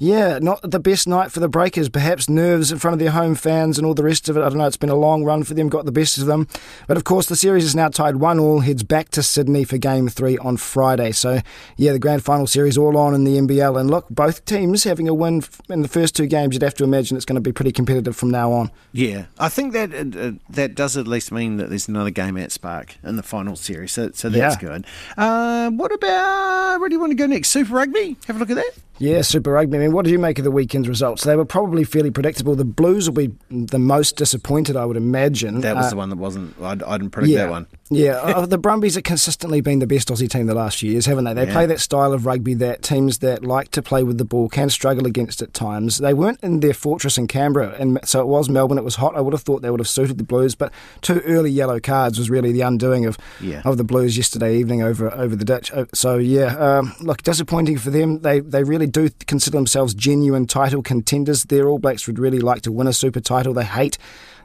yeah, 0.00 0.38
not 0.40 0.62
the 0.62 0.80
best 0.80 1.06
night 1.06 1.30
for 1.30 1.40
the 1.40 1.48
Breakers. 1.48 1.90
Perhaps 1.90 2.26
nerves 2.26 2.72
in 2.72 2.78
front 2.78 2.94
of 2.94 2.98
their 2.98 3.10
home 3.10 3.34
fans 3.34 3.76
and 3.76 3.86
all 3.86 3.92
the 3.92 4.02
rest 4.02 4.30
of 4.30 4.36
it. 4.38 4.40
I 4.40 4.48
don't 4.48 4.56
know, 4.56 4.66
it's 4.66 4.78
been 4.78 4.88
a 4.88 4.94
long 4.94 5.24
run 5.24 5.44
for 5.44 5.52
them, 5.52 5.68
got 5.68 5.84
the 5.84 5.92
best 5.92 6.16
of 6.16 6.24
them. 6.24 6.48
But 6.88 6.96
of 6.96 7.04
course, 7.04 7.26
the 7.26 7.36
series 7.36 7.64
is 7.64 7.76
now 7.76 7.90
tied 7.90 8.16
1 8.16 8.38
all, 8.40 8.60
heads 8.60 8.82
back 8.82 9.10
to 9.10 9.22
Sydney 9.22 9.62
for 9.62 9.76
game 9.76 10.08
three 10.08 10.38
on 10.38 10.56
Friday. 10.56 11.12
So, 11.12 11.40
yeah, 11.76 11.92
the 11.92 11.98
grand 11.98 12.24
final 12.24 12.46
series 12.46 12.78
all 12.78 12.96
on 12.96 13.14
in 13.14 13.24
the 13.24 13.36
NBL. 13.36 13.78
And 13.78 13.90
look, 13.90 14.08
both 14.08 14.46
teams 14.46 14.84
having 14.84 15.06
a 15.06 15.12
win 15.12 15.42
in 15.68 15.82
the 15.82 15.88
first 15.88 16.16
two 16.16 16.26
games, 16.26 16.54
you'd 16.54 16.62
have 16.62 16.74
to 16.76 16.84
imagine 16.84 17.18
it's 17.18 17.26
going 17.26 17.34
to 17.34 17.42
be 17.42 17.52
pretty 17.52 17.72
competitive 17.72 18.16
from 18.16 18.30
now 18.30 18.52
on. 18.52 18.70
Yeah, 18.92 19.26
I 19.38 19.50
think 19.50 19.74
that 19.74 19.92
uh, 19.92 20.32
that 20.48 20.74
does 20.74 20.96
at 20.96 21.06
least 21.06 21.30
mean 21.30 21.58
that 21.58 21.68
there's 21.68 21.88
another 21.88 22.10
game 22.10 22.38
at 22.38 22.52
Spark 22.52 22.96
in 23.04 23.16
the 23.16 23.22
final 23.22 23.54
series, 23.54 23.92
so, 23.92 24.10
so 24.14 24.30
that's 24.30 24.60
yeah. 24.62 24.68
good. 24.68 24.86
Uh, 25.18 25.70
what 25.70 25.92
about 25.92 26.80
where 26.80 26.88
do 26.88 26.94
you 26.94 27.00
want 27.00 27.10
to 27.10 27.16
go 27.16 27.26
next? 27.26 27.50
Super 27.50 27.74
Rugby? 27.74 28.16
Have 28.26 28.36
a 28.36 28.38
look 28.38 28.50
at 28.50 28.56
that. 28.56 28.72
Yeah, 29.00 29.22
Super 29.22 29.52
Rugby. 29.52 29.78
I 29.78 29.80
mean, 29.80 29.89
what 29.92 30.04
do 30.04 30.10
you 30.10 30.18
make 30.18 30.38
of 30.38 30.44
the 30.44 30.50
weekend's 30.50 30.88
results? 30.88 31.24
They 31.24 31.36
were 31.36 31.44
probably 31.44 31.84
fairly 31.84 32.10
predictable. 32.10 32.54
The 32.54 32.64
Blues 32.64 33.08
will 33.08 33.16
be 33.16 33.32
the 33.50 33.78
most 33.78 34.16
disappointed, 34.16 34.76
I 34.76 34.84
would 34.84 34.96
imagine. 34.96 35.60
That 35.60 35.76
was 35.76 35.86
uh, 35.86 35.90
the 35.90 35.96
one 35.96 36.08
that 36.10 36.16
wasn't. 36.16 36.54
I, 36.60 36.72
I 36.72 36.98
didn't 36.98 37.10
predict 37.10 37.32
yeah, 37.32 37.44
that 37.44 37.50
one. 37.50 37.66
Yeah, 37.90 38.12
uh, 38.12 38.46
the 38.46 38.56
Brumbies 38.56 38.94
have 38.94 39.02
consistently 39.02 39.60
been 39.60 39.80
the 39.80 39.86
best 39.86 40.08
Aussie 40.08 40.30
team 40.30 40.46
the 40.46 40.54
last 40.54 40.78
few 40.78 40.92
years, 40.92 41.06
haven't 41.06 41.24
they? 41.24 41.34
They 41.34 41.46
yeah. 41.46 41.52
play 41.52 41.66
that 41.66 41.80
style 41.80 42.12
of 42.12 42.24
rugby 42.24 42.54
that 42.54 42.82
teams 42.82 43.18
that 43.18 43.44
like 43.44 43.72
to 43.72 43.82
play 43.82 44.04
with 44.04 44.16
the 44.16 44.24
ball 44.24 44.48
can 44.48 44.70
struggle 44.70 45.06
against 45.06 45.42
at 45.42 45.52
times. 45.52 45.98
They 45.98 46.14
weren't 46.14 46.38
in 46.40 46.60
their 46.60 46.72
fortress 46.72 47.18
in 47.18 47.26
Canberra, 47.26 47.74
and 47.80 47.98
so 48.04 48.20
it 48.20 48.28
was 48.28 48.48
Melbourne. 48.48 48.78
It 48.78 48.84
was 48.84 48.94
hot. 48.94 49.16
I 49.16 49.20
would 49.20 49.32
have 49.32 49.42
thought 49.42 49.62
they 49.62 49.70
would 49.70 49.80
have 49.80 49.88
suited 49.88 50.18
the 50.18 50.24
Blues, 50.24 50.54
but 50.54 50.72
two 51.00 51.18
early 51.20 51.50
yellow 51.50 51.80
cards 51.80 52.16
was 52.16 52.30
really 52.30 52.52
the 52.52 52.60
undoing 52.60 53.06
of 53.06 53.18
yeah. 53.40 53.62
of 53.64 53.76
the 53.76 53.84
Blues 53.84 54.16
yesterday 54.16 54.56
evening 54.56 54.82
over 54.82 55.12
over 55.12 55.34
the 55.34 55.44
ditch. 55.44 55.72
Uh, 55.72 55.86
so 55.92 56.16
yeah, 56.16 56.56
um, 56.58 56.94
look, 57.00 57.22
disappointing 57.22 57.78
for 57.78 57.90
them. 57.90 58.20
They 58.20 58.38
they 58.38 58.62
really 58.62 58.86
do 58.86 59.10
consider 59.26 59.56
themselves 59.56 59.94
genuine 59.94 60.46
title 60.46 60.82
contenders. 60.82 61.42
Their 61.44 61.68
All 61.68 61.80
Blacks 61.80 62.06
would 62.06 62.20
really 62.20 62.38
like 62.38 62.62
to 62.62 62.72
win 62.72 62.86
a 62.86 62.92
Super 62.92 63.20
title. 63.20 63.52
They 63.52 63.64
hate 63.64 63.98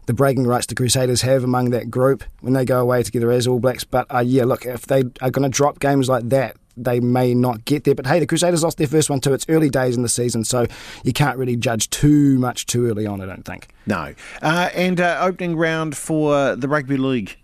the 0.05 0.13
bragging 0.13 0.45
rights 0.45 0.67
the 0.67 0.75
Crusaders 0.75 1.21
have 1.21 1.43
among 1.43 1.71
that 1.71 1.89
group 1.89 2.23
when 2.41 2.53
they 2.53 2.65
go 2.65 2.79
away 2.79 3.03
together 3.03 3.31
as 3.31 3.47
All 3.47 3.59
Blacks. 3.59 3.83
But 3.83 4.07
uh, 4.13 4.19
yeah, 4.19 4.43
look, 4.45 4.65
if 4.65 4.85
they 4.85 5.03
are 5.21 5.31
going 5.31 5.43
to 5.43 5.49
drop 5.49 5.79
games 5.79 6.09
like 6.09 6.29
that, 6.29 6.57
they 6.77 6.99
may 6.99 7.33
not 7.33 7.65
get 7.65 7.83
there. 7.83 7.95
But 7.95 8.07
hey, 8.07 8.19
the 8.19 8.27
Crusaders 8.27 8.63
lost 8.63 8.77
their 8.77 8.87
first 8.87 9.09
one 9.09 9.19
too. 9.19 9.33
It's 9.33 9.45
early 9.49 9.69
days 9.69 9.95
in 9.95 10.03
the 10.03 10.09
season, 10.09 10.43
so 10.43 10.65
you 11.03 11.13
can't 11.13 11.37
really 11.37 11.55
judge 11.55 11.89
too 11.89 12.37
much 12.37 12.65
too 12.65 12.87
early 12.89 13.05
on, 13.05 13.21
I 13.21 13.25
don't 13.25 13.45
think. 13.45 13.69
No. 13.85 14.13
Uh, 14.41 14.69
and 14.73 14.99
uh, 14.99 15.19
opening 15.21 15.55
round 15.55 15.95
for 15.95 16.55
the 16.55 16.67
Rugby 16.67 16.97
League. 16.97 17.37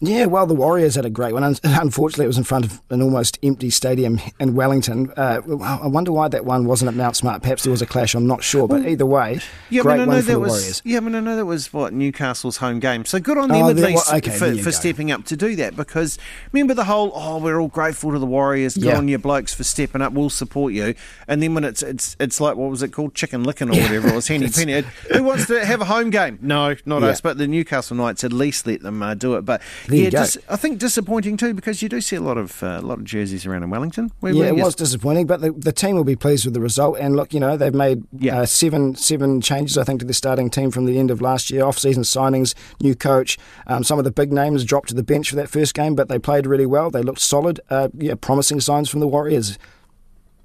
Yeah, 0.00 0.26
well, 0.26 0.46
the 0.46 0.54
Warriors 0.54 0.94
had 0.94 1.04
a 1.04 1.10
great 1.10 1.32
one. 1.34 1.42
Unfortunately, 1.64 2.24
it 2.24 2.28
was 2.28 2.38
in 2.38 2.44
front 2.44 2.64
of 2.64 2.80
an 2.90 3.02
almost 3.02 3.38
empty 3.42 3.68
stadium 3.70 4.20
in 4.38 4.54
Wellington. 4.54 5.12
Uh, 5.16 5.40
I 5.60 5.86
wonder 5.88 6.12
why 6.12 6.28
that 6.28 6.44
one 6.44 6.66
wasn't 6.66 6.88
at 6.88 6.94
Mount 6.94 7.16
Smart. 7.16 7.42
Perhaps 7.42 7.64
there 7.64 7.72
was 7.72 7.82
a 7.82 7.86
clash. 7.86 8.14
I'm 8.14 8.26
not 8.26 8.44
sure, 8.44 8.68
but 8.68 8.86
either 8.86 9.04
way, 9.06 9.40
yeah, 9.70 9.82
great 9.82 9.94
I 9.94 9.96
mean, 9.96 10.02
I 10.02 10.06
one 10.06 10.16
know 10.16 10.22
for 10.22 10.26
that 10.26 10.32
the 10.34 10.38
was, 10.40 10.50
Warriors. 10.52 10.82
Yeah, 10.84 10.96
I 10.98 11.00
mean, 11.00 11.14
I 11.16 11.20
know 11.20 11.36
that 11.36 11.46
was 11.46 11.72
what 11.72 11.92
Newcastle's 11.92 12.58
home 12.58 12.78
game. 12.78 13.04
So 13.04 13.18
good 13.18 13.38
on 13.38 13.48
them 13.48 13.62
Oh, 13.64 13.70
at 13.70 13.76
least 13.76 14.06
well, 14.08 14.16
okay, 14.18 14.30
for, 14.30 14.56
for 14.62 14.70
stepping 14.70 15.10
up 15.10 15.24
to 15.26 15.36
do 15.36 15.56
that. 15.56 15.74
Because 15.74 16.16
remember 16.52 16.74
the 16.74 16.84
whole 16.84 17.10
oh, 17.14 17.38
we're 17.38 17.58
all 17.60 17.68
grateful 17.68 18.12
to 18.12 18.18
the 18.20 18.26
Warriors. 18.26 18.74
Good 18.76 18.84
Yeah. 18.84 18.98
on 18.98 19.08
you 19.08 19.18
blokes 19.18 19.52
for 19.52 19.64
stepping 19.64 20.00
up. 20.00 20.12
We'll 20.12 20.30
support 20.30 20.72
you. 20.74 20.94
And 21.26 21.42
then 21.42 21.54
when 21.54 21.64
it's 21.64 21.82
it's 21.82 22.16
it's 22.20 22.40
like 22.40 22.56
what 22.56 22.70
was 22.70 22.82
it 22.84 22.92
called, 22.92 23.14
chicken 23.14 23.42
licking 23.42 23.68
or 23.68 23.80
whatever 23.80 24.08
it 24.08 24.14
was, 24.14 24.28
Henny 24.28 24.48
Penny. 24.48 24.84
Who 25.12 25.24
wants 25.24 25.46
to 25.48 25.64
have 25.64 25.80
a 25.80 25.84
home 25.86 26.10
game? 26.10 26.38
No, 26.40 26.76
not 26.86 27.02
Yeah. 27.02 27.08
us. 27.08 27.20
But 27.20 27.38
the 27.38 27.48
Newcastle 27.48 27.96
Knights 27.96 28.22
at 28.22 28.32
least 28.32 28.64
let 28.66 28.82
them 28.82 29.02
uh, 29.02 29.14
do 29.14 29.34
it. 29.36 29.42
But 29.42 29.60
There 29.88 29.98
yeah, 29.98 30.10
dis- 30.10 30.38
I 30.48 30.56
think 30.56 30.78
disappointing 30.78 31.36
too 31.36 31.54
because 31.54 31.82
you 31.82 31.88
do 31.88 32.00
see 32.00 32.16
a 32.16 32.20
lot 32.20 32.36
of 32.38 32.62
uh, 32.62 32.78
a 32.80 32.86
lot 32.86 32.98
of 32.98 33.04
jerseys 33.04 33.46
around 33.46 33.62
in 33.62 33.70
Wellington. 33.70 34.12
Where 34.20 34.32
yeah, 34.34 34.44
it 34.44 34.56
was 34.56 34.74
disappointing, 34.74 35.26
but 35.26 35.40
the, 35.40 35.50
the 35.52 35.72
team 35.72 35.96
will 35.96 36.04
be 36.04 36.14
pleased 36.16 36.44
with 36.44 36.54
the 36.54 36.60
result. 36.60 36.98
And 36.98 37.16
look, 37.16 37.32
you 37.34 37.40
know, 37.40 37.56
they've 37.56 37.74
made 37.74 38.04
Yeah. 38.18 38.40
uh, 38.40 38.46
seven 38.46 38.94
seven 38.94 39.40
changes, 39.40 39.78
I 39.78 39.84
think, 39.84 40.00
to 40.00 40.06
the 40.06 40.14
starting 40.14 40.50
team 40.50 40.70
from 40.70 40.84
the 40.84 40.98
end 40.98 41.10
of 41.10 41.20
last 41.20 41.50
year. 41.50 41.64
Off-season 41.64 42.02
signings, 42.02 42.54
new 42.82 42.94
coach. 42.94 43.38
Um, 43.66 43.82
some 43.82 43.98
of 43.98 44.04
the 44.04 44.10
big 44.12 44.32
names 44.32 44.64
dropped 44.64 44.88
to 44.90 44.94
the 44.94 45.02
bench 45.02 45.30
for 45.30 45.36
that 45.36 45.48
first 45.48 45.74
game, 45.74 45.94
but 45.94 46.08
they 46.08 46.18
played 46.18 46.46
really 46.46 46.66
well. 46.66 46.90
They 46.90 47.02
looked 47.02 47.20
solid. 47.20 47.60
Uh, 47.70 47.88
yeah, 47.96 48.14
promising 48.14 48.60
signs 48.60 48.88
from 48.90 49.00
the 49.00 49.08
Warriors. 49.08 49.58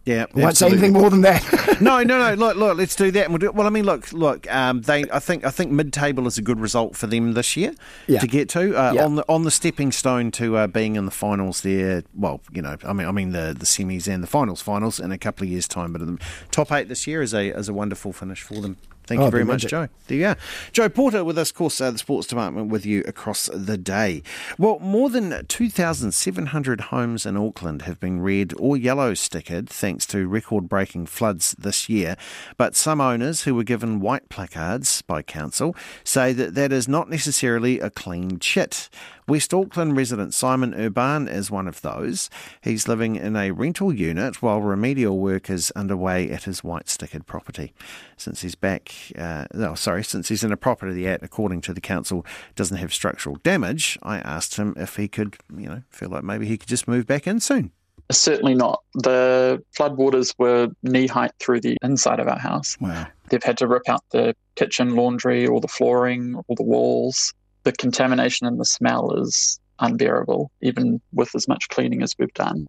Yeah, 0.05 0.25
won't 0.35 0.57
say 0.57 0.67
anything 0.67 0.91
more 0.91 1.09
than 1.09 1.21
that. 1.21 1.77
no, 1.81 2.03
no, 2.03 2.17
no. 2.17 2.33
Look, 2.33 2.57
look. 2.57 2.77
Let's 2.77 2.93
do 2.93 3.09
that. 3.11 3.23
And 3.25 3.31
we'll 3.31 3.39
do, 3.39 3.51
well, 3.53 3.65
I 3.65 3.69
mean, 3.69 3.85
look, 3.85 4.11
look. 4.11 4.51
Um, 4.53 4.81
they, 4.81 5.09
I 5.09 5.19
think, 5.19 5.45
I 5.45 5.49
think 5.49 5.71
mid-table 5.71 6.27
is 6.27 6.37
a 6.37 6.41
good 6.41 6.59
result 6.59 6.97
for 6.97 7.07
them 7.07 7.33
this 7.35 7.55
year 7.55 7.73
Yeah. 8.07 8.19
to 8.19 8.27
get 8.27 8.49
to 8.49 8.75
uh, 8.77 8.91
Yeah. 8.93 9.05
on 9.05 9.15
the 9.15 9.23
on 9.29 9.43
the 9.43 9.51
stepping 9.51 9.93
stone 9.93 10.29
to 10.31 10.57
uh, 10.57 10.67
being 10.67 10.97
in 10.97 11.05
the 11.05 11.11
finals. 11.11 11.61
There, 11.61 12.03
well, 12.15 12.41
you 12.51 12.61
know, 12.61 12.75
I 12.83 12.91
mean, 12.91 13.07
I 13.07 13.11
mean 13.11 13.31
the 13.31 13.55
the 13.57 13.65
semis 13.65 14.07
and 14.13 14.21
the 14.21 14.27
finals, 14.27 14.61
finals 14.61 14.99
in 14.99 15.13
a 15.13 15.17
couple 15.17 15.45
of 15.45 15.49
years' 15.51 15.69
time. 15.69 15.93
But 15.93 16.05
the 16.05 16.17
top 16.51 16.71
eight 16.73 16.89
this 16.89 17.07
year 17.07 17.21
is 17.21 17.33
a 17.33 17.57
is 17.57 17.69
a 17.69 17.73
wonderful 17.73 18.11
finish 18.11 18.41
for 18.41 18.59
them. 18.59 18.75
Thank 19.05 19.21
Oh, 19.21 19.25
you 19.25 19.31
very 19.31 19.43
much. 19.45 19.65
Joe. 19.67 19.89
There 20.07 20.17
you 20.17 20.27
are. 20.27 20.37
Joe 20.71 20.89
Porter 20.89 21.23
with 21.23 21.37
us, 21.37 21.49
of 21.49 21.55
course, 21.55 21.81
uh, 21.81 21.91
the 21.91 21.97
sports 21.97 22.27
department 22.27 22.69
with 22.69 22.85
you 22.85 23.03
across 23.05 23.49
the 23.53 23.77
day. 23.77 24.23
Well, 24.57 24.79
more 24.79 25.09
than 25.09 25.45
2,700 25.47 26.81
homes 26.81 27.25
in 27.25 27.35
Auckland 27.37 27.83
have 27.83 27.99
been 27.99 28.21
red 28.21 28.53
or 28.57 28.77
yellow 28.77 29.13
stickered 29.13 29.67
thanks 29.69 30.05
to 30.07 30.27
record 30.27 30.69
breaking 30.69 31.07
floods 31.07 31.55
this 31.59 31.89
year. 31.89 32.15
But 32.57 32.75
some 32.75 33.01
owners 33.01 33.43
who 33.43 33.55
were 33.55 33.63
given 33.63 33.99
white 33.99 34.29
placards 34.29 35.01
by 35.01 35.21
council 35.21 35.75
say 36.03 36.33
that 36.33 36.55
that 36.55 36.71
is 36.71 36.87
not 36.87 37.09
necessarily 37.09 37.79
a 37.79 37.89
clean 37.89 38.39
chit. 38.39 38.89
West 39.27 39.53
Auckland 39.53 39.95
resident 39.95 40.33
Simon 40.33 40.73
Urban 40.73 41.27
is 41.27 41.49
one 41.49 41.67
of 41.67 41.81
those. 41.81 42.29
He's 42.61 42.87
living 42.87 43.15
in 43.15 43.35
a 43.35 43.51
rental 43.51 43.93
unit 43.93 44.41
while 44.41 44.61
remedial 44.61 45.19
work 45.19 45.49
is 45.49 45.71
underway 45.71 46.29
at 46.29 46.43
his 46.43 46.63
white 46.63 46.85
stickered 46.85 47.25
property. 47.25 47.73
Since 48.17 48.41
he's 48.41 48.55
back, 48.55 48.93
uh, 49.17 49.45
no, 49.53 49.75
sorry, 49.75 50.03
since 50.03 50.29
he's 50.29 50.43
in 50.43 50.51
a 50.51 50.57
property 50.57 51.03
that, 51.03 51.23
according 51.23 51.61
to 51.61 51.73
the 51.73 51.81
council, 51.81 52.25
doesn't 52.55 52.77
have 52.77 52.93
structural 52.93 53.37
damage, 53.43 53.97
I 54.03 54.17
asked 54.19 54.57
him 54.57 54.73
if 54.77 54.97
he 54.97 55.07
could, 55.07 55.37
you 55.55 55.67
know, 55.67 55.83
feel 55.89 56.09
like 56.09 56.23
maybe 56.23 56.45
he 56.45 56.57
could 56.57 56.69
just 56.69 56.87
move 56.87 57.05
back 57.05 57.27
in 57.27 57.39
soon. 57.39 57.71
Certainly 58.11 58.55
not. 58.55 58.83
The 58.95 59.63
floodwaters 59.77 60.35
were 60.37 60.67
knee 60.83 61.07
height 61.07 61.31
through 61.39 61.61
the 61.61 61.77
inside 61.81 62.19
of 62.19 62.27
our 62.27 62.37
house. 62.37 62.77
Wow. 62.79 63.07
They've 63.29 63.43
had 63.43 63.57
to 63.59 63.67
rip 63.67 63.87
out 63.87 64.03
the 64.11 64.35
kitchen 64.55 64.95
laundry, 64.95 65.47
all 65.47 65.61
the 65.61 65.67
flooring, 65.67 66.35
all 66.35 66.55
the 66.55 66.63
walls. 66.63 67.33
The 67.63 67.71
contamination 67.71 68.47
and 68.47 68.59
the 68.59 68.65
smell 68.65 69.13
is 69.21 69.59
unbearable, 69.79 70.51
even 70.61 71.01
with 71.13 71.35
as 71.35 71.47
much 71.47 71.69
cleaning 71.69 72.01
as 72.01 72.15
we've 72.17 72.33
done. 72.33 72.67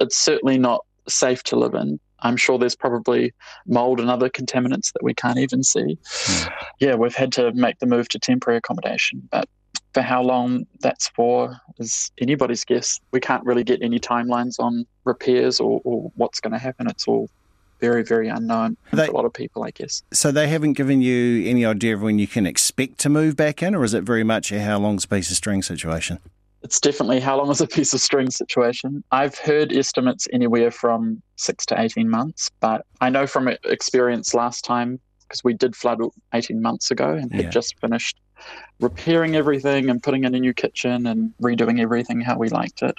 It's 0.00 0.16
certainly 0.16 0.58
not 0.58 0.84
safe 1.08 1.42
to 1.44 1.56
live 1.56 1.74
in. 1.74 1.98
I'm 2.20 2.36
sure 2.36 2.58
there's 2.58 2.74
probably 2.74 3.32
mold 3.66 4.00
and 4.00 4.10
other 4.10 4.28
contaminants 4.28 4.92
that 4.92 5.02
we 5.02 5.14
can't 5.14 5.38
even 5.38 5.62
see. 5.62 5.98
Hmm. 6.04 6.48
Yeah, 6.80 6.94
we've 6.96 7.14
had 7.14 7.32
to 7.32 7.52
make 7.52 7.78
the 7.78 7.86
move 7.86 8.08
to 8.08 8.18
temporary 8.18 8.58
accommodation, 8.58 9.28
but 9.30 9.48
for 9.94 10.02
how 10.02 10.22
long 10.22 10.66
that's 10.80 11.08
for 11.08 11.56
is 11.78 12.10
anybody's 12.20 12.64
guess. 12.64 13.00
We 13.12 13.20
can't 13.20 13.44
really 13.44 13.64
get 13.64 13.82
any 13.82 13.98
timelines 13.98 14.58
on 14.58 14.86
repairs 15.04 15.60
or, 15.60 15.80
or 15.84 16.12
what's 16.16 16.40
going 16.40 16.52
to 16.52 16.58
happen. 16.58 16.88
It's 16.88 17.06
all 17.06 17.30
very, 17.80 18.02
very 18.02 18.28
unknown 18.28 18.76
They- 18.92 19.06
for 19.06 19.12
a 19.12 19.14
lot 19.14 19.24
of 19.24 19.32
people, 19.32 19.64
I 19.64 19.70
guess. 19.70 20.02
So 20.12 20.30
they 20.32 20.48
haven't 20.48 20.74
given 20.74 21.00
you 21.02 21.46
any 21.48 21.64
idea 21.64 21.94
of 21.94 22.02
when 22.02 22.18
you 22.18 22.26
can 22.26 22.46
expect 22.46 22.98
to 23.00 23.08
move 23.08 23.36
back 23.36 23.62
in, 23.62 23.74
or 23.74 23.84
is 23.84 23.94
it 23.94 24.02
very 24.04 24.24
much 24.24 24.52
a 24.52 24.60
how 24.60 24.78
long's 24.78 25.04
a 25.04 25.08
piece 25.08 25.30
of 25.30 25.36
string 25.36 25.62
situation? 25.62 26.18
It's 26.62 26.80
definitely 26.80 27.20
how 27.20 27.38
long 27.38 27.50
is 27.50 27.60
a 27.60 27.68
piece 27.68 27.94
of 27.94 28.00
string 28.00 28.30
situation. 28.30 29.04
I've 29.12 29.38
heard 29.38 29.72
estimates 29.72 30.26
anywhere 30.32 30.72
from 30.72 31.22
six 31.36 31.64
to 31.66 31.80
18 31.80 32.08
months, 32.10 32.50
but 32.60 32.84
I 33.00 33.10
know 33.10 33.26
from 33.28 33.48
experience 33.64 34.34
last 34.34 34.64
time, 34.64 34.98
because 35.22 35.44
we 35.44 35.54
did 35.54 35.76
flood 35.76 36.00
18 36.34 36.60
months 36.60 36.90
ago 36.90 37.12
and 37.12 37.32
had 37.32 37.44
Yeah. 37.44 37.50
just 37.50 37.78
finished 37.80 38.18
repairing 38.80 39.34
everything 39.36 39.90
and 39.90 40.02
putting 40.02 40.24
in 40.24 40.34
a 40.34 40.38
new 40.38 40.54
kitchen 40.54 41.06
and 41.06 41.32
redoing 41.42 41.80
everything 41.80 42.20
how 42.20 42.36
we 42.38 42.48
liked 42.48 42.82
it. 42.82 42.96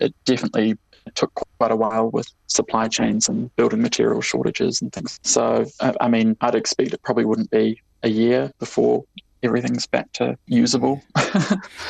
It 0.00 0.14
definitely 0.24 0.76
took 1.14 1.32
quite 1.58 1.70
a 1.70 1.76
while 1.76 2.10
with 2.10 2.28
supply 2.46 2.88
chains 2.88 3.28
and 3.28 3.54
building 3.56 3.82
material 3.82 4.20
shortages 4.20 4.80
and 4.80 4.92
things. 4.92 5.20
So, 5.22 5.66
I 5.80 6.08
mean, 6.08 6.36
I'd 6.40 6.54
expect 6.54 6.92
it 6.92 7.02
probably 7.02 7.24
wouldn't 7.24 7.50
be 7.50 7.80
a 8.02 8.08
year 8.08 8.52
before 8.58 9.04
everything's 9.44 9.86
back 9.86 10.10
to 10.12 10.36
usable. 10.46 11.02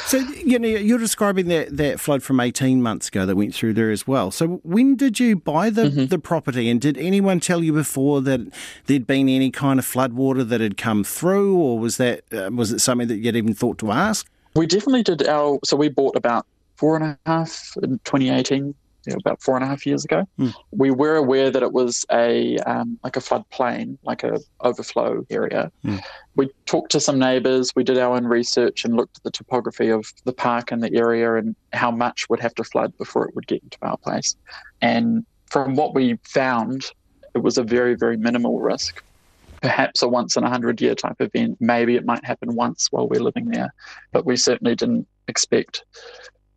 So 0.07 0.18
you 0.18 0.59
know 0.59 0.68
you're 0.68 0.98
describing 0.98 1.48
that, 1.48 1.77
that 1.77 1.98
flood 1.98 2.22
from 2.22 2.38
18 2.38 2.83
months 2.83 3.09
ago 3.09 3.27
that 3.27 3.37
went 3.37 3.55
through 3.55 3.72
there 3.72 3.90
as 3.90 4.07
well. 4.07 4.31
So 4.31 4.61
when 4.62 4.96
did 4.96 5.18
you 5.18 5.37
buy 5.37 5.70
the, 5.70 5.88
the 5.88 6.18
property, 6.18 6.68
and 6.68 6.81
did 6.81 6.96
anyone 6.98 7.40
tell 7.40 7.62
you 7.62 7.72
before 7.72 8.20
that 8.22 8.40
there'd 8.87 9.07
been 9.07 9.29
any 9.29 9.50
kind 9.50 9.79
of 9.79 9.85
flood 9.85 10.12
water 10.12 10.44
that 10.44 10.61
had 10.61 10.77
come 10.77 11.05
through, 11.05 11.59
or 11.59 11.79
was 11.79 11.96
that 11.96 12.22
uh, 12.33 12.50
was 12.53 12.70
it 12.70 12.81
something 12.81 13.09
that 13.09 13.16
you'd 13.16 13.37
even 13.37 13.55
thought 13.55 13.79
to 13.79 13.90
ask? 13.90 14.31
We 14.55 14.66
definitely 14.66 15.03
did 15.03 15.27
our. 15.27 15.59
So 15.64 15.77
we 15.77 15.88
bought 15.88 16.16
about 16.16 16.46
four 16.77 16.96
and 16.96 17.05
a 17.05 17.18
half 17.27 17.77
in 17.83 17.98
2018, 18.05 18.74
yeah, 19.07 19.14
about 19.19 19.43
four 19.43 19.57
and 19.57 19.64
a 19.64 19.67
half 19.67 19.87
years 19.87 20.05
ago. 20.05 20.27
Hmm. 20.38 20.49
We 20.71 20.90
were 20.90 21.17
aware 21.17 21.51
that 21.51 21.62
it 21.62 21.73
was 21.73 22.05
a 22.11 22.59
um, 22.59 22.99
like 23.05 23.17
a 23.17 23.21
floodplain, 23.21 23.99
like 24.03 24.23
a 24.23 24.40
overflow 24.61 25.27
area. 25.31 25.71
Hmm. 25.83 25.97
We 26.37 26.51
talked 26.67 26.93
to 26.93 27.01
some 27.01 27.19
neighbours. 27.19 27.73
We 27.75 27.85
did 27.85 27.99
our 27.99 28.14
own 28.14 28.27
research 28.27 28.85
and 28.85 28.97
looked 28.97 29.19
at 29.19 29.23
the 29.23 29.31
topography 29.31 29.88
of 29.88 30.12
the 30.25 30.33
park 30.33 30.73
and 30.73 30.83
the 30.83 30.95
area 30.95 31.35
and 31.37 31.55
how 31.73 31.90
much 31.90 32.29
would 32.29 32.40
have 32.40 32.55
to 32.57 32.64
flood 32.64 32.97
before 32.99 33.27
it 33.27 33.35
would 33.35 33.47
get 33.47 33.62
into 33.62 33.79
our 33.83 33.97
place. 33.97 34.37
And 34.81 35.25
from 35.51 35.75
what 35.75 35.95
we 35.95 36.19
found, 36.25 36.87
it 37.35 37.43
was 37.43 37.59
a 37.59 37.62
very 37.62 37.95
very 37.95 38.17
minimal 38.17 38.61
risk 38.61 39.03
perhaps 39.64 40.03
a 40.03 40.09
once 40.09 40.37
in 40.37 40.45
a 40.45 40.49
hundred 40.51 40.79
year 40.83 40.95
type 40.95 41.17
event. 41.21 41.57
Maybe 41.59 41.97
it 41.97 42.05
might 42.05 42.23
happen 42.23 42.55
once 42.55 42.93
while 42.93 43.09
we're 43.09 43.23
living 43.23 43.47
there, 43.47 43.73
but 44.12 44.27
we 44.27 44.37
certainly 44.37 44.75
didn't 44.75 45.09
expect 45.27 45.85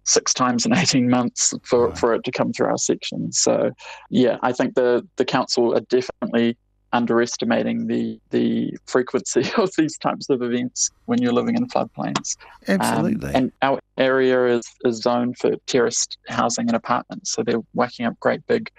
six 0.07 0.33
times 0.33 0.65
in 0.65 0.73
18 0.75 1.09
months 1.09 1.53
for, 1.63 1.95
for 1.95 2.15
it 2.15 2.23
to 2.23 2.31
come 2.31 2.51
through 2.51 2.67
our 2.67 2.77
section. 2.77 3.31
So, 3.31 3.71
yeah, 4.09 4.37
I 4.41 4.51
think 4.53 4.73
the, 4.73 5.07
the 5.17 5.25
council 5.25 5.75
are 5.75 5.81
definitely 5.81 6.57
underestimating 6.93 7.85
the 7.87 8.17
the 8.29 8.73
frequency 8.85 9.43
of 9.57 9.69
these 9.77 9.97
types 9.97 10.29
of 10.29 10.41
events 10.41 10.89
when 11.05 11.21
you're 11.21 11.33
living 11.33 11.55
in 11.55 11.67
floodplains. 11.67 12.37
Um, 12.67 12.79
Absolutely. 12.79 13.33
and 13.35 13.51
our 13.61 13.79
area 13.97 14.57
is, 14.57 14.63
is 14.85 15.01
zoned 15.01 15.37
for 15.37 15.51
terraced 15.67 16.17
housing 16.29 16.67
and 16.67 16.75
apartments, 16.75 17.33
so 17.33 17.43
they're 17.43 17.61
whacking 17.73 18.05
up 18.05 18.17
great 18.21 18.45
big 18.47 18.69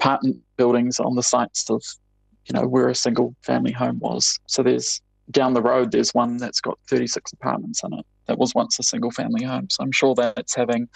apartment 0.00 0.38
buildings 0.56 0.98
on 1.00 1.16
the 1.16 1.22
sites 1.22 1.68
of 1.68 1.82
you 2.46 2.58
know 2.58 2.66
where 2.66 2.88
a 2.88 2.94
single 2.94 3.34
family 3.42 3.72
home 3.72 3.98
was. 3.98 4.38
So 4.46 4.62
there's 4.62 5.02
down 5.30 5.54
the 5.54 5.62
road 5.62 5.92
there's 5.92 6.14
one 6.14 6.36
that's 6.38 6.60
got 6.60 6.78
36 6.88 7.32
apartments 7.32 7.82
in 7.84 7.92
it 7.92 8.06
that 8.28 8.38
was 8.38 8.54
once 8.54 8.78
a 8.78 8.82
single 8.82 9.10
family 9.10 9.44
home. 9.44 9.68
So 9.70 9.82
I'm 9.82 9.92
sure 9.92 10.14
that's 10.14 10.54
having 10.54 10.88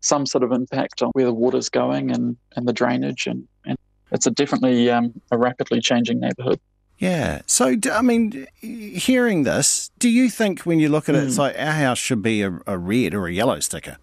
some 0.00 0.26
sort 0.26 0.44
of 0.44 0.52
impact 0.52 1.00
on 1.00 1.10
where 1.12 1.24
the 1.24 1.32
water's 1.32 1.68
going 1.68 2.10
and, 2.10 2.36
and 2.56 2.68
the 2.68 2.72
drainage 2.72 3.26
and, 3.26 3.46
and 3.64 3.78
it's 4.10 4.26
a 4.26 4.30
definitely 4.30 4.90
um, 4.90 5.18
a 5.30 5.38
rapidly 5.38 5.80
changing 5.80 6.20
neighbourhood. 6.20 6.60
Yeah. 6.98 7.42
So, 7.46 7.74
I 7.92 8.02
mean, 8.02 8.46
hearing 8.60 9.44
this, 9.44 9.90
do 9.98 10.08
you 10.08 10.28
think 10.28 10.60
when 10.60 10.78
you 10.78 10.88
look 10.88 11.08
at 11.08 11.14
it, 11.14 11.24
it's 11.24 11.38
like 11.38 11.58
our 11.58 11.72
house 11.72 11.98
should 11.98 12.22
be 12.22 12.42
a, 12.42 12.60
a 12.66 12.76
red 12.76 13.14
or 13.14 13.26
a 13.26 13.32
yellow 13.32 13.58
sticker? 13.60 13.96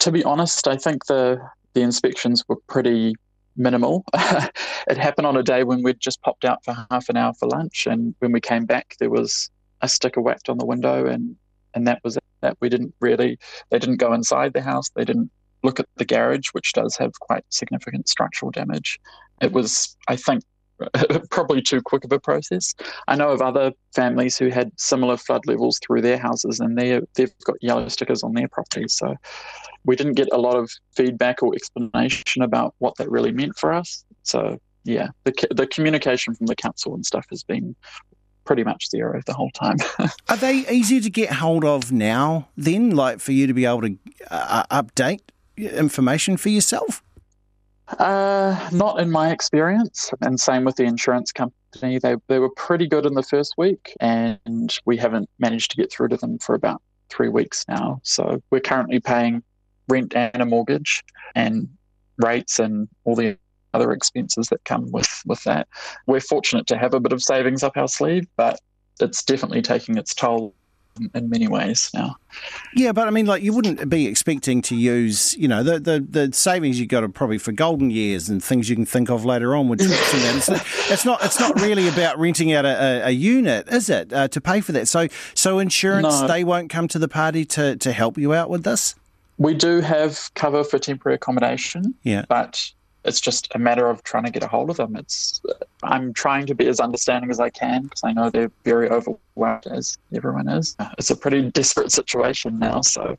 To 0.00 0.12
be 0.12 0.22
honest, 0.22 0.68
I 0.68 0.76
think 0.76 1.06
the 1.06 1.40
the 1.72 1.80
inspections 1.82 2.44
were 2.48 2.56
pretty 2.68 3.14
minimal. 3.56 4.04
it 4.14 4.98
happened 4.98 5.26
on 5.26 5.36
a 5.36 5.42
day 5.42 5.64
when 5.64 5.82
we'd 5.82 6.00
just 6.00 6.22
popped 6.22 6.44
out 6.44 6.64
for 6.64 6.76
half 6.90 7.08
an 7.08 7.16
hour 7.16 7.32
for 7.34 7.48
lunch, 7.48 7.86
and 7.86 8.14
when 8.18 8.32
we 8.32 8.40
came 8.40 8.64
back, 8.64 8.96
there 8.98 9.10
was 9.10 9.50
a 9.82 9.88
sticker 9.88 10.20
whacked 10.20 10.48
on 10.48 10.58
the 10.58 10.66
window, 10.66 11.06
and 11.06 11.36
and 11.74 11.86
that 11.86 12.00
was 12.02 12.18
that. 12.40 12.56
We 12.60 12.68
didn't 12.68 12.94
really, 13.00 13.38
they 13.70 13.78
didn't 13.78 13.96
go 13.96 14.12
inside 14.12 14.52
the 14.52 14.62
house, 14.62 14.90
they 14.90 15.04
didn't 15.04 15.30
look 15.62 15.80
at 15.80 15.86
the 15.96 16.04
garage, 16.04 16.48
which 16.52 16.72
does 16.72 16.96
have 16.96 17.12
quite 17.20 17.44
significant 17.50 18.08
structural 18.08 18.50
damage. 18.50 18.98
It 19.40 19.52
was, 19.52 19.96
I 20.08 20.16
think, 20.16 20.42
probably 21.30 21.62
too 21.62 21.80
quick 21.82 22.04
of 22.04 22.12
a 22.12 22.18
process. 22.18 22.74
I 23.08 23.16
know 23.16 23.30
of 23.30 23.40
other 23.40 23.72
families 23.94 24.36
who 24.36 24.48
had 24.48 24.70
similar 24.78 25.16
flood 25.16 25.46
levels 25.46 25.78
through 25.78 26.02
their 26.02 26.18
houses, 26.18 26.60
and 26.60 26.78
they 26.78 27.00
they've 27.14 27.32
got 27.44 27.56
yellow 27.62 27.88
stickers 27.88 28.22
on 28.22 28.34
their 28.34 28.48
properties. 28.48 28.94
So 28.94 29.14
we 29.84 29.96
didn't 29.96 30.14
get 30.14 30.28
a 30.32 30.38
lot 30.38 30.56
of 30.56 30.70
feedback 30.94 31.42
or 31.42 31.54
explanation 31.54 32.42
about 32.42 32.74
what 32.78 32.96
that 32.96 33.10
really 33.10 33.32
meant 33.32 33.56
for 33.56 33.72
us. 33.72 34.04
So 34.22 34.58
yeah, 34.84 35.08
the 35.24 35.32
the 35.50 35.66
communication 35.66 36.34
from 36.34 36.46
the 36.46 36.56
council 36.56 36.94
and 36.94 37.04
stuff 37.04 37.26
has 37.30 37.42
been 37.42 37.74
pretty 38.44 38.64
much 38.64 38.88
zero 38.88 39.20
the 39.26 39.34
whole 39.34 39.50
time. 39.50 39.76
Are 40.28 40.36
they 40.36 40.64
easy 40.70 41.00
to 41.00 41.10
get 41.10 41.32
hold 41.32 41.64
of 41.64 41.90
now? 41.90 42.48
Then, 42.56 42.90
like 42.90 43.20
for 43.20 43.32
you 43.32 43.46
to 43.46 43.54
be 43.54 43.66
able 43.66 43.82
to 43.82 43.98
uh, 44.30 44.64
update 44.70 45.20
information 45.56 46.36
for 46.36 46.48
yourself? 46.48 47.02
Uh, 47.98 48.68
not 48.72 48.98
in 48.98 49.10
my 49.10 49.30
experience, 49.30 50.10
and 50.20 50.40
same 50.40 50.64
with 50.64 50.76
the 50.76 50.84
insurance 50.84 51.30
company. 51.32 51.98
They 51.98 52.16
they 52.26 52.38
were 52.38 52.50
pretty 52.50 52.88
good 52.88 53.06
in 53.06 53.14
the 53.14 53.22
first 53.22 53.54
week, 53.56 53.96
and 54.00 54.76
we 54.86 54.96
haven't 54.96 55.30
managed 55.38 55.70
to 55.70 55.76
get 55.76 55.92
through 55.92 56.08
to 56.08 56.16
them 56.16 56.38
for 56.38 56.54
about 56.54 56.82
three 57.10 57.28
weeks 57.28 57.64
now. 57.68 58.00
So 58.02 58.42
we're 58.50 58.60
currently 58.60 58.98
paying 58.98 59.42
rent 59.88 60.16
and 60.16 60.42
a 60.42 60.46
mortgage, 60.46 61.04
and 61.36 61.68
rates 62.18 62.58
and 62.58 62.88
all 63.04 63.14
the 63.14 63.38
other 63.72 63.92
expenses 63.92 64.48
that 64.48 64.64
come 64.64 64.90
with 64.90 65.22
with 65.24 65.44
that. 65.44 65.68
We're 66.06 66.20
fortunate 66.20 66.66
to 66.68 66.78
have 66.78 66.92
a 66.92 67.00
bit 67.00 67.12
of 67.12 67.22
savings 67.22 67.62
up 67.62 67.76
our 67.76 67.88
sleeve, 67.88 68.26
but 68.36 68.58
it's 69.00 69.22
definitely 69.22 69.62
taking 69.62 69.96
its 69.96 70.12
toll 70.12 70.54
in 71.14 71.30
many 71.30 71.48
ways 71.48 71.90
now. 71.94 72.16
Yeah, 72.74 72.92
but 72.92 73.08
I 73.08 73.10
mean, 73.10 73.26
like 73.26 73.42
you 73.42 73.52
wouldn't 73.52 73.88
be 73.88 74.06
expecting 74.06 74.62
to 74.62 74.76
use, 74.76 75.36
you 75.36 75.48
know, 75.48 75.62
the 75.62 75.78
the, 75.78 76.00
the 76.00 76.32
savings 76.32 76.78
you 76.78 76.86
got 76.86 77.02
are 77.04 77.08
probably 77.08 77.38
for 77.38 77.52
golden 77.52 77.90
years 77.90 78.28
and 78.28 78.42
things 78.42 78.68
you 78.68 78.76
can 78.76 78.86
think 78.86 79.10
of 79.10 79.24
later 79.24 79.54
on 79.54 79.68
that. 79.68 79.80
It's, 80.36 80.48
it's, 80.90 81.04
not 81.04 81.24
it's 81.24 81.40
not 81.40 81.60
really 81.60 81.88
about 81.88 82.18
renting 82.18 82.52
out 82.52 82.64
a, 82.64 83.04
a, 83.04 83.08
a 83.08 83.10
unit, 83.10 83.68
is 83.68 83.88
it, 83.88 84.12
uh, 84.12 84.28
to 84.28 84.40
pay 84.40 84.60
for 84.60 84.72
that? 84.72 84.88
So 84.88 85.08
so 85.34 85.58
insurance 85.58 86.20
no. 86.20 86.28
they 86.28 86.44
won't 86.44 86.70
come 86.70 86.88
to 86.88 86.98
the 86.98 87.08
party 87.08 87.44
to 87.46 87.76
to 87.76 87.92
help 87.92 88.18
you 88.18 88.34
out 88.34 88.50
with 88.50 88.64
this. 88.64 88.94
We 89.38 89.54
do 89.54 89.80
have 89.80 90.30
cover 90.34 90.64
for 90.64 90.78
temporary 90.78 91.16
accommodation. 91.16 91.94
Yeah, 92.02 92.24
but 92.28 92.72
it's 93.06 93.20
just 93.20 93.48
a 93.54 93.58
matter 93.58 93.88
of 93.88 94.02
trying 94.02 94.24
to 94.24 94.30
get 94.30 94.42
a 94.42 94.48
hold 94.48 94.70
of 94.70 94.76
them. 94.76 94.96
It's 94.96 95.40
I'm 95.82 96.12
trying 96.12 96.46
to 96.46 96.54
be 96.54 96.66
as 96.66 96.80
understanding 96.80 97.30
as 97.30 97.40
I 97.40 97.50
can 97.50 97.84
because 97.84 98.02
I 98.04 98.12
know 98.12 98.30
they're 98.30 98.50
very 98.64 98.88
overwhelmed 98.90 99.66
as 99.66 99.98
everyone 100.14 100.48
is. 100.48 100.76
Uh, 100.78 100.90
it's 100.98 101.10
a 101.10 101.16
pretty 101.16 101.50
desperate 101.58 101.92
situation 101.92 102.58
now, 102.58 102.80
so 102.80 103.16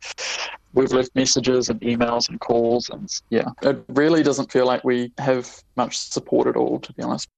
we've 0.74 0.92
left 0.92 1.16
messages 1.16 1.70
and 1.70 1.80
emails 1.82 2.30
and 2.30 2.40
calls, 2.40 2.90
and 2.90 3.10
yeah, 3.30 3.50
it 3.62 3.84
really 3.90 4.24
doesn't 4.24 4.52
feel 4.52 4.66
like 4.66 4.84
we 4.84 5.12
have 5.18 5.50
much 5.76 5.98
support 5.98 6.48
at 6.48 6.56
all, 6.56 6.80
to 6.80 6.94
be 6.94 7.04
honest. 7.04 7.30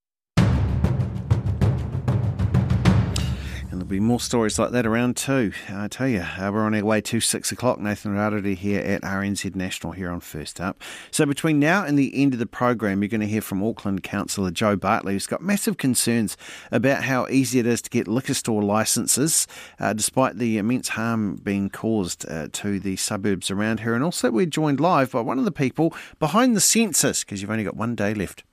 Be 3.90 4.00
more 4.00 4.20
stories 4.20 4.60
like 4.60 4.70
that 4.72 4.86
around 4.86 5.18
too. 5.18 5.52
I 5.68 5.88
tell 5.88 6.08
you, 6.08 6.20
uh, 6.22 6.52
we're 6.54 6.62
on 6.62 6.76
our 6.76 6.86
way 6.86 7.02
to 7.02 7.20
six 7.20 7.52
o'clock. 7.52 7.80
Nathan 7.80 8.14
Rarere 8.14 8.56
here 8.56 8.82
at 8.82 9.02
RNZ 9.02 9.56
National 9.56 9.94
here 9.94 10.12
on 10.12 10.20
First 10.20 10.62
Up. 10.62 10.82
So 11.10 11.26
between 11.26 11.60
now 11.60 11.84
and 11.84 11.98
the 11.98 12.22
end 12.22 12.34
of 12.34 12.40
the 12.40 12.46
program, 12.46 13.02
you're 13.02 13.10
going 13.10 13.22
to 13.22 13.28
hear 13.28 13.42
from 13.42 13.64
Auckland 13.64 14.04
Councillor 14.04 14.52
Joe 14.52 14.76
Bartley, 14.76 15.14
who's 15.14 15.26
got 15.26 15.42
massive 15.42 15.78
concerns 15.78 16.38
about 16.72 17.04
how 17.06 17.28
easy 17.30 17.58
it 17.58 17.66
is 17.66 17.82
to 17.82 17.90
get 17.90 18.08
liquor 18.08 18.36
store 18.36 18.62
licences, 18.62 19.48
uh, 19.80 19.92
despite 19.94 20.38
the 20.38 20.60
immense 20.60 20.90
harm 20.90 21.38
being 21.38 21.72
caused 21.72 22.30
uh, 22.30 22.48
to 22.54 22.80
the 22.80 22.96
suburbs 22.96 23.50
around 23.50 23.80
here. 23.80 23.96
And 23.96 24.04
also, 24.04 24.30
we're 24.30 24.46
joined 24.46 24.80
live 24.80 25.12
by 25.12 25.22
one 25.22 25.40
of 25.40 25.46
the 25.46 25.52
people 25.52 25.96
behind 26.20 26.56
the 26.56 26.62
census 26.62 27.24
because 27.24 27.42
you've 27.42 27.50
only 27.52 27.64
got 27.64 27.76
one 27.76 27.96
day 27.96 28.14
left. 28.14 28.44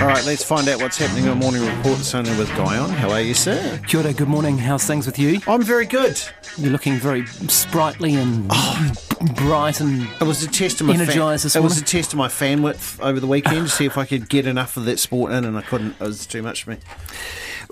All 0.00 0.08
right, 0.08 0.24
let's 0.26 0.44
find 0.44 0.68
out 0.68 0.82
what's 0.82 0.98
happening 0.98 1.28
on 1.28 1.38
Morning 1.38 1.64
Report 1.64 1.96
this 1.98 2.12
morning 2.12 2.36
with 2.36 2.48
Guyon. 2.56 2.90
How 2.90 3.10
are 3.10 3.20
you, 3.20 3.32
sir? 3.32 3.80
Kia 3.86 4.00
ora, 4.02 4.12
good 4.12 4.28
morning. 4.28 4.58
How's 4.58 4.84
things 4.84 5.06
with 5.06 5.18
you? 5.18 5.40
I'm 5.46 5.62
very 5.62 5.86
good. 5.86 6.20
You're 6.58 6.72
looking 6.72 6.96
very 6.96 7.24
sprightly 7.26 8.14
and 8.14 8.46
oh, 8.50 8.92
bright 9.36 9.80
and 9.80 10.02
it 10.20 10.24
was 10.24 10.42
a 10.42 10.48
test 10.48 10.80
of 10.80 10.88
my 10.88 10.94
energized 10.94 11.50
fan, 11.50 11.62
It 11.62 11.64
was 11.64 11.80
a 11.80 11.84
test 11.84 12.12
of 12.12 12.18
my 12.18 12.28
fan 12.28 12.60
width 12.62 13.00
over 13.00 13.20
the 13.20 13.26
weekend 13.26 13.68
to 13.68 13.72
see 13.72 13.86
if 13.86 13.96
I 13.96 14.04
could 14.04 14.28
get 14.28 14.46
enough 14.46 14.76
of 14.76 14.84
that 14.84 14.98
sport 14.98 15.32
in, 15.32 15.44
and 15.44 15.56
I 15.56 15.62
couldn't. 15.62 15.92
It 15.92 16.00
was 16.00 16.26
too 16.26 16.42
much 16.42 16.64
for 16.64 16.70
me. 16.72 16.78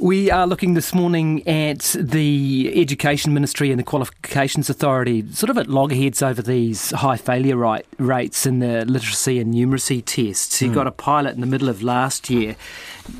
We 0.02 0.32
are 0.32 0.48
looking 0.48 0.74
this 0.74 0.92
morning 0.92 1.46
at 1.46 1.94
the 1.96 2.72
Education 2.74 3.32
Ministry 3.32 3.70
and 3.70 3.78
the 3.78 3.84
Qualifications 3.84 4.68
Authority, 4.68 5.30
sort 5.30 5.48
of 5.48 5.56
at 5.56 5.68
loggerheads 5.68 6.22
over 6.24 6.42
these 6.42 6.90
high 6.90 7.16
failure 7.16 7.56
rate, 7.56 7.86
rates 7.98 8.44
in 8.44 8.58
the 8.58 8.84
literacy 8.84 9.38
and 9.38 9.54
numeracy 9.54 10.04
tests. 10.04 10.60
You 10.60 10.72
mm. 10.72 10.74
got 10.74 10.88
a 10.88 10.90
pilot 10.90 11.36
in 11.36 11.40
the 11.40 11.46
middle 11.46 11.68
of 11.68 11.84
last 11.84 12.28
year 12.28 12.56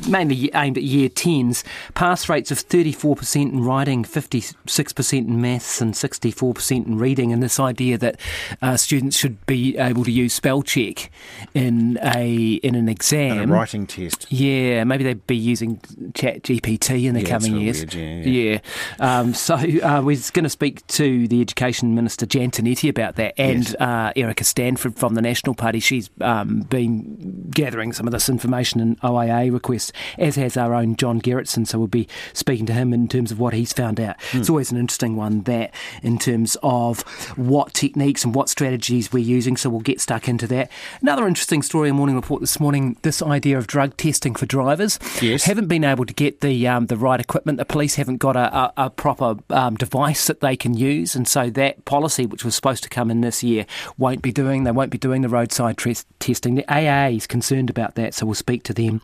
mainly 0.08 0.50
aimed 0.54 0.76
at 0.76 0.84
year 0.84 1.08
10s, 1.08 1.64
pass 1.94 2.28
rates 2.28 2.50
of 2.50 2.58
34% 2.58 3.52
in 3.52 3.64
writing, 3.64 4.04
56% 4.04 5.18
in 5.18 5.40
maths, 5.40 5.80
and 5.80 5.94
64% 5.94 6.86
in 6.86 6.98
reading. 6.98 7.32
And 7.32 7.42
this 7.42 7.58
idea 7.58 7.98
that 7.98 8.20
uh, 8.60 8.76
students 8.76 9.16
should 9.16 9.44
be 9.46 9.76
able 9.78 10.04
to 10.04 10.10
use 10.10 10.34
spell 10.34 10.62
check 10.62 11.10
in 11.54 11.98
a 12.02 12.54
in 12.54 12.74
an 12.74 12.88
exam, 12.88 13.38
and 13.38 13.50
a 13.50 13.54
writing 13.54 13.86
test. 13.86 14.30
Yeah, 14.30 14.84
maybe 14.84 15.04
they'd 15.04 15.26
be 15.26 15.36
using 15.36 15.80
Chat 16.14 16.42
GPT 16.78 17.06
in 17.06 17.14
the 17.14 17.22
yeah, 17.22 17.28
coming 17.28 17.56
years. 17.56 17.80
Weird, 17.80 17.94
yeah, 18.26 18.60
yeah. 18.60 18.60
Um, 19.00 19.34
so 19.34 19.54
uh, 19.54 20.02
we're 20.04 20.16
going 20.32 20.44
to 20.44 20.48
speak 20.48 20.86
to 20.88 21.28
the 21.28 21.40
Education 21.40 21.94
Minister 21.94 22.26
Jan 22.26 22.50
Tinetti 22.50 22.88
about 22.88 23.16
that, 23.16 23.34
and 23.38 23.64
yes. 23.64 23.74
uh, 23.76 24.12
Erica 24.16 24.44
Stanford 24.44 24.96
from 24.96 25.14
the 25.14 25.22
National 25.22 25.54
Party. 25.54 25.80
She's 25.80 26.10
um, 26.20 26.60
been 26.60 27.50
gathering 27.50 27.92
some 27.92 28.06
of 28.06 28.12
this 28.12 28.28
information 28.28 28.80
in 28.80 28.96
OIA 29.04 29.52
requests 29.52 29.92
as 30.18 30.36
has 30.36 30.56
our 30.56 30.74
own 30.74 30.96
John 30.96 31.20
Gerritsen. 31.20 31.66
So 31.66 31.78
we'll 31.78 31.88
be 31.88 32.08
speaking 32.32 32.66
to 32.66 32.72
him 32.72 32.92
in 32.92 33.08
terms 33.08 33.30
of 33.30 33.38
what 33.38 33.54
he's 33.54 33.72
found 33.72 34.00
out. 34.00 34.18
Mm. 34.30 34.40
It's 34.40 34.50
always 34.50 34.72
an 34.72 34.78
interesting 34.78 35.16
one 35.16 35.42
that 35.42 35.74
in 36.02 36.18
terms 36.18 36.56
of 36.62 37.02
what 37.36 37.74
techniques 37.74 38.24
and 38.24 38.34
what 38.34 38.48
strategies 38.48 39.12
we're 39.12 39.24
using. 39.24 39.56
So 39.56 39.70
we'll 39.70 39.80
get 39.80 40.00
stuck 40.00 40.28
into 40.28 40.46
that. 40.48 40.70
Another 41.00 41.26
interesting 41.26 41.62
story 41.62 41.88
in 41.88 41.96
Morning 41.96 42.16
Report 42.16 42.40
this 42.40 42.60
morning 42.60 42.96
this 43.02 43.22
idea 43.22 43.58
of 43.58 43.66
drug 43.66 43.96
testing 43.96 44.34
for 44.34 44.46
drivers. 44.46 44.98
Yes. 45.20 45.44
Haven't 45.44 45.68
been 45.68 45.84
able 45.84 46.06
to 46.06 46.14
get 46.14 46.40
the, 46.40 46.61
um, 46.68 46.86
the 46.86 46.96
right 46.96 47.20
equipment. 47.20 47.58
The 47.58 47.64
police 47.64 47.96
haven't 47.96 48.18
got 48.18 48.36
a, 48.36 48.56
a, 48.56 48.72
a 48.76 48.90
proper 48.90 49.36
um, 49.50 49.76
device 49.76 50.26
that 50.26 50.40
they 50.40 50.56
can 50.56 50.74
use. 50.74 51.14
And 51.14 51.26
so 51.26 51.50
that 51.50 51.84
policy, 51.84 52.26
which 52.26 52.44
was 52.44 52.54
supposed 52.54 52.82
to 52.84 52.88
come 52.88 53.10
in 53.10 53.20
this 53.20 53.42
year, 53.42 53.66
won't 53.98 54.22
be 54.22 54.32
doing. 54.32 54.64
They 54.64 54.70
won't 54.70 54.90
be 54.90 54.98
doing 54.98 55.22
the 55.22 55.28
roadside 55.28 55.76
tres- 55.76 56.04
testing. 56.18 56.54
The 56.54 56.68
AA 56.68 57.08
is 57.08 57.26
concerned 57.26 57.70
about 57.70 57.94
that. 57.96 58.14
So 58.14 58.26
we'll 58.26 58.34
speak 58.34 58.62
to 58.64 58.74
them. 58.74 59.00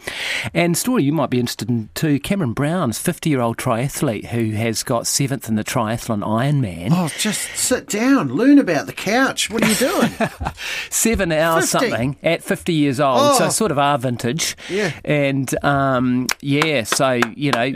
And 0.54 0.76
story 0.76 1.02
you 1.02 1.12
might 1.12 1.30
be 1.30 1.40
interested 1.40 1.68
in 1.68 1.88
too 1.94 2.18
Cameron 2.20 2.52
Brown's 2.52 2.98
50 2.98 3.30
year 3.30 3.40
old 3.40 3.56
triathlete 3.56 4.26
who 4.26 4.50
has 4.52 4.82
got 4.82 5.06
seventh 5.06 5.48
in 5.48 5.54
the 5.54 5.64
triathlon 5.64 6.22
Ironman. 6.22 6.90
Oh, 6.92 7.08
just 7.18 7.56
sit 7.56 7.88
down, 7.88 8.28
learn 8.28 8.58
about 8.58 8.86
the 8.86 8.92
couch. 8.92 9.50
What 9.50 9.62
are 9.62 9.68
you 9.68 9.74
doing? 9.74 10.10
Seven 10.90 11.32
hours 11.32 11.70
50. 11.72 11.88
something 11.90 12.16
at 12.22 12.42
50 12.42 12.72
years 12.72 13.00
old. 13.00 13.18
Oh. 13.20 13.38
So, 13.38 13.48
sort 13.48 13.70
of 13.70 13.78
our 13.78 13.98
vintage. 13.98 14.56
Yeah. 14.68 14.92
And 15.04 15.52
um, 15.64 16.26
yeah, 16.40 16.84
so, 16.84 17.20
you 17.38 17.52
know, 17.52 17.72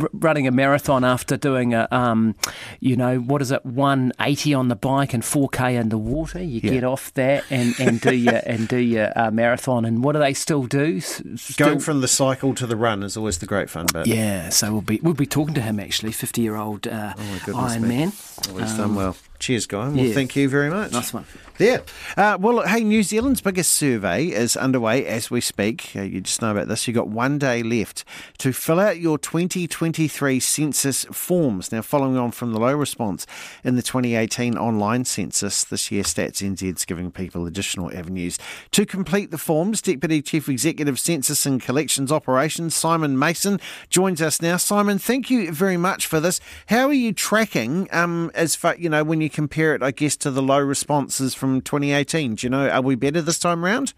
r- 0.00 0.10
running 0.12 0.46
a 0.46 0.50
marathon 0.50 1.04
after 1.04 1.36
doing 1.36 1.74
a, 1.74 1.88
um, 1.90 2.34
you 2.80 2.96
know, 2.96 3.18
what 3.18 3.42
is 3.42 3.50
it, 3.50 3.64
180 3.64 4.54
on 4.54 4.68
the 4.68 4.76
bike 4.76 5.12
and 5.12 5.22
4K 5.22 5.80
in 5.80 5.88
the 5.88 5.98
water. 5.98 6.42
You 6.42 6.60
yeah. 6.62 6.70
get 6.70 6.84
off 6.84 7.12
that 7.14 7.44
and, 7.50 7.74
and 7.78 8.00
do 8.00 8.14
your, 8.14 8.40
and 8.46 8.68
do 8.68 8.78
your 8.78 9.12
uh, 9.16 9.30
marathon. 9.30 9.84
And 9.84 10.02
what 10.02 10.12
do 10.12 10.18
they 10.18 10.34
still 10.34 10.64
do? 10.64 11.00
Still, 11.00 11.66
Going 11.66 11.80
from 11.80 12.00
the 12.00 12.08
cycle 12.08 12.54
to 12.54 12.66
the 12.66 12.76
run 12.76 13.02
is 13.02 13.16
always 13.16 13.38
the 13.38 13.46
great 13.46 13.70
fun 13.70 13.86
bit. 13.92 14.06
Yeah, 14.06 14.48
so 14.50 14.72
we'll 14.72 14.80
be 14.82 15.00
we'll 15.02 15.14
be 15.14 15.26
talking 15.26 15.54
to 15.54 15.60
him 15.60 15.80
actually, 15.80 16.12
fifty 16.12 16.42
year 16.42 16.56
old 16.56 16.86
uh, 16.86 17.14
oh 17.16 17.54
Iron 17.54 17.88
Man. 17.88 18.12
Always 18.48 18.72
um, 18.72 18.78
done 18.78 18.94
well. 18.94 19.16
Cheers, 19.38 19.66
Guy. 19.66 19.88
Well, 19.88 19.96
yeah. 19.96 20.14
thank 20.14 20.36
you 20.36 20.48
very 20.48 20.70
much. 20.70 20.92
Nice 20.92 21.12
one. 21.12 21.26
There. 21.58 21.82
Uh, 22.18 22.36
well, 22.38 22.66
hey, 22.66 22.84
New 22.84 23.02
Zealand's 23.02 23.40
biggest 23.40 23.72
survey 23.72 24.26
is 24.26 24.58
underway 24.58 25.06
as 25.06 25.30
we 25.30 25.40
speak. 25.40 25.92
Uh, 25.96 26.02
you 26.02 26.20
just 26.20 26.42
know 26.42 26.50
about 26.50 26.68
this. 26.68 26.86
You've 26.86 26.96
got 26.96 27.08
one 27.08 27.38
day 27.38 27.62
left 27.62 28.04
to 28.38 28.52
fill 28.52 28.78
out 28.78 28.98
your 28.98 29.16
2023 29.16 30.38
census 30.38 31.04
forms. 31.06 31.72
Now, 31.72 31.80
following 31.80 32.18
on 32.18 32.32
from 32.32 32.52
the 32.52 32.60
low 32.60 32.74
response 32.74 33.26
in 33.64 33.76
the 33.76 33.82
2018 33.82 34.58
online 34.58 35.06
census, 35.06 35.64
this 35.64 35.90
year 35.90 36.02
Stats 36.02 36.46
NZ's 36.46 36.84
giving 36.84 37.10
people 37.10 37.46
additional 37.46 37.90
avenues 37.96 38.38
to 38.72 38.84
complete 38.84 39.30
the 39.30 39.38
forms. 39.38 39.80
Deputy 39.80 40.20
Chief 40.20 40.50
Executive 40.50 40.98
Census 40.98 41.46
and 41.46 41.62
Collections 41.62 42.12
Operations, 42.12 42.74
Simon 42.74 43.18
Mason, 43.18 43.60
joins 43.88 44.20
us 44.20 44.42
now. 44.42 44.58
Simon, 44.58 44.98
thank 44.98 45.30
you 45.30 45.50
very 45.52 45.78
much 45.78 46.06
for 46.06 46.20
this. 46.20 46.38
How 46.66 46.86
are 46.88 46.92
you 46.92 47.14
tracking 47.14 47.88
um, 47.92 48.30
as 48.34 48.54
far, 48.54 48.76
you 48.76 48.90
know, 48.90 49.04
when 49.04 49.22
you 49.22 49.25
compare 49.28 49.74
it, 49.74 49.82
I 49.82 49.90
guess, 49.90 50.16
to 50.18 50.30
the 50.30 50.42
low 50.42 50.60
responses 50.60 51.34
from 51.34 51.46
from 51.46 51.60
2018. 51.60 52.34
Do 52.34 52.46
you 52.46 52.50
know, 52.50 52.68
are 52.68 52.82
we 52.82 52.94
better 52.96 53.22
this 53.22 53.38
time 53.38 53.64
round? 53.64 53.94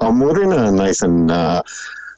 Oh, 0.00 0.12
morning, 0.12 0.52
uh, 0.52 0.70
Nathan. 0.70 1.30
Uh, 1.30 1.62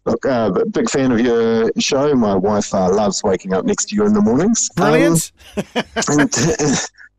Look, 0.07 0.24
uh, 0.24 0.51
big 0.70 0.88
fan 0.88 1.12
of 1.12 1.20
your 1.20 1.70
show. 1.78 2.14
My 2.14 2.34
wife 2.34 2.72
uh, 2.72 2.91
loves 2.91 3.22
waking 3.22 3.53
up 3.53 3.66
next 3.66 3.91
to 3.91 3.95
you 3.95 4.07
in 4.07 4.14
the 4.14 4.22
mornings. 4.22 4.70
Brilliant. 4.70 5.30
Um, 6.09 6.20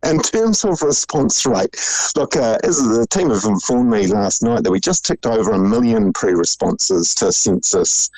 in 0.11 0.19
terms 0.19 0.65
of 0.65 0.81
response 0.81 1.45
rate, 1.45 1.77
look, 2.15 2.35
uh, 2.35 2.57
as 2.63 2.77
the 2.77 3.05
team 3.11 3.29
have 3.29 3.43
informed 3.43 3.91
me 3.91 4.07
last 4.07 4.41
night 4.41 4.63
that 4.63 4.71
we 4.71 4.79
just 4.79 5.05
ticked 5.05 5.27
over 5.27 5.51
a 5.51 5.59
million 5.59 6.11
pre-responses 6.11 7.13
to 7.15 7.31
census. 7.31 8.09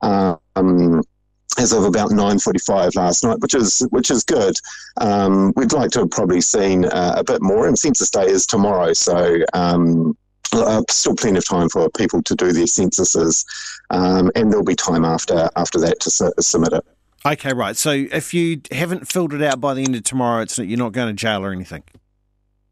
Um, 0.00 1.02
as 1.58 1.72
of 1.72 1.84
about 1.84 2.10
9:45 2.10 2.96
last 2.96 3.24
night, 3.24 3.38
which 3.40 3.54
is 3.54 3.86
which 3.90 4.10
is 4.10 4.24
good. 4.24 4.56
Um, 5.00 5.52
we'd 5.56 5.72
like 5.72 5.90
to 5.92 6.00
have 6.00 6.10
probably 6.10 6.40
seen 6.40 6.84
uh, 6.86 7.14
a 7.16 7.24
bit 7.24 7.42
more, 7.42 7.66
and 7.66 7.78
Census 7.78 8.10
Day 8.10 8.26
is 8.26 8.46
tomorrow, 8.46 8.92
so 8.92 9.38
um, 9.52 10.16
uh, 10.52 10.82
still 10.90 11.14
plenty 11.14 11.38
of 11.38 11.48
time 11.48 11.68
for 11.68 11.88
people 11.90 12.22
to 12.22 12.34
do 12.34 12.52
their 12.52 12.66
censuses, 12.66 13.44
um, 13.90 14.30
and 14.34 14.50
there'll 14.50 14.64
be 14.64 14.74
time 14.74 15.04
after 15.04 15.48
after 15.56 15.78
that 15.80 16.00
to 16.00 16.10
su- 16.10 16.32
submit 16.40 16.72
it. 16.72 16.84
Okay, 17.26 17.52
right. 17.54 17.76
So 17.76 17.90
if 17.90 18.34
you 18.34 18.60
haven't 18.70 19.08
filled 19.08 19.32
it 19.32 19.42
out 19.42 19.60
by 19.60 19.74
the 19.74 19.82
end 19.82 19.96
of 19.96 20.04
tomorrow, 20.04 20.42
it's 20.42 20.58
you're 20.58 20.78
not 20.78 20.92
going 20.92 21.08
to 21.08 21.14
jail 21.14 21.44
or 21.44 21.52
anything. 21.52 21.82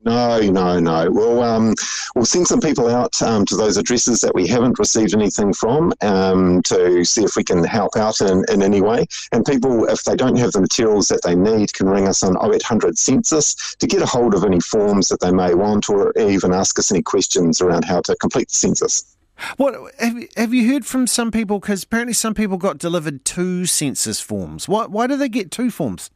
No, 0.05 0.41
no, 0.41 0.81
no. 0.81 1.11
We'll 1.11 1.43
um, 1.43 1.75
we'll 2.15 2.25
send 2.25 2.49
some 2.49 2.61
people 2.61 2.89
out 2.89 3.21
um, 3.23 3.45
to 3.47 3.57
those 3.57 3.77
addresses 3.77 4.21
that 4.21 4.35
we 4.35 4.49
haven't 4.49 4.79
received 4.79 5.15
anything 5.15 5.53
from 5.53 5.93
um, 6.01 6.61
to 6.63 7.05
see 7.05 7.23
if 7.23 7.37
we 7.37 7.45
can 7.45 7.63
help 7.63 7.97
out 7.97 8.21
in, 8.21 8.45
in 8.51 8.63
any 8.63 8.81
way. 8.81 9.07
And 9.31 9.45
people, 9.45 9.87
if 9.89 10.03
they 10.03 10.17
don't 10.17 10.37
have 10.37 10.53
the 10.53 10.61
materials 10.61 11.09
that 11.09 11.23
they 11.23 11.37
need, 11.37 11.73
can 11.73 11.89
ring 11.89 12.09
us 12.09 12.23
on 12.25 12.37
0800 12.37 12.99
Census 12.99 13.77
to 13.77 13.87
get 13.87 14.03
a 14.03 14.07
hold 14.07 14.35
of 14.35 14.45
any 14.45 14.61
forms 14.61 15.09
that 15.09 15.21
they 15.21 15.31
may 15.31 15.55
want, 15.55 15.89
or 15.89 16.13
even 16.19 16.53
ask 16.53 16.79
us 16.79 16.91
any 16.91 17.03
questions 17.03 17.61
around 17.61 17.85
how 17.85 18.01
to 18.01 18.17
complete 18.17 18.49
the 18.49 18.55
census. 18.55 19.17
What 19.57 19.75
have, 19.99 20.17
have 20.37 20.55
you 20.55 20.73
heard 20.73 20.85
from 20.85 21.07
some 21.07 21.31
people? 21.31 21.59
Because 21.61 21.85
apparently 21.85 22.13
some 22.13 22.35
people 22.35 22.59
got 22.59 22.79
delivered 22.79 23.25
two 23.25 23.67
census 23.67 24.21
forms. 24.21 24.69
Why, 24.69 24.87
why 24.87 25.07
do 25.07 25.17
they 25.17 25.29
get 25.29 25.51
two 25.51 25.71
forms? 25.71 26.11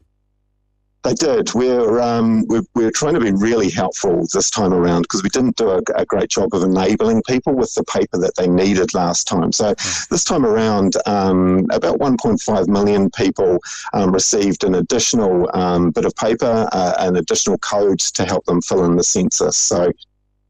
They 1.07 1.15
did. 1.15 1.55
We're, 1.55 2.01
um, 2.01 2.45
we're, 2.49 2.65
we're 2.75 2.91
trying 2.91 3.15
to 3.15 3.21
be 3.21 3.31
really 3.31 3.71
helpful 3.71 4.27
this 4.33 4.51
time 4.51 4.75
around 4.75 5.03
because 5.03 5.23
we 5.23 5.29
didn't 5.29 5.57
do 5.57 5.71
a, 5.71 5.81
a, 5.95 6.05
great 6.05 6.31
job 6.31 6.53
of 6.53 6.65
enabling 6.65 7.23
people 7.29 7.55
with 7.55 7.73
the 7.75 7.85
paper 7.85 8.19
that 8.19 8.35
they 8.35 8.49
needed 8.49 8.93
last 8.93 9.29
time. 9.29 9.53
So 9.53 9.73
this 10.11 10.25
time 10.25 10.45
around, 10.45 10.95
um, 11.07 11.65
about 11.71 12.01
1.5 12.01 12.67
million 12.67 13.09
people 13.11 13.61
um, 13.93 14.11
received 14.11 14.65
an 14.65 14.75
additional 14.75 15.49
um, 15.55 15.93
bit 15.93 16.07
of 16.07 16.17
paper, 16.17 16.69
uh, 16.73 16.95
an 16.99 17.15
additional 17.15 17.59
code 17.59 18.01
to 18.01 18.25
help 18.25 18.45
them 18.47 18.61
fill 18.61 18.85
in 18.85 18.97
the 18.97 19.05
census. 19.05 19.57
So 19.57 19.93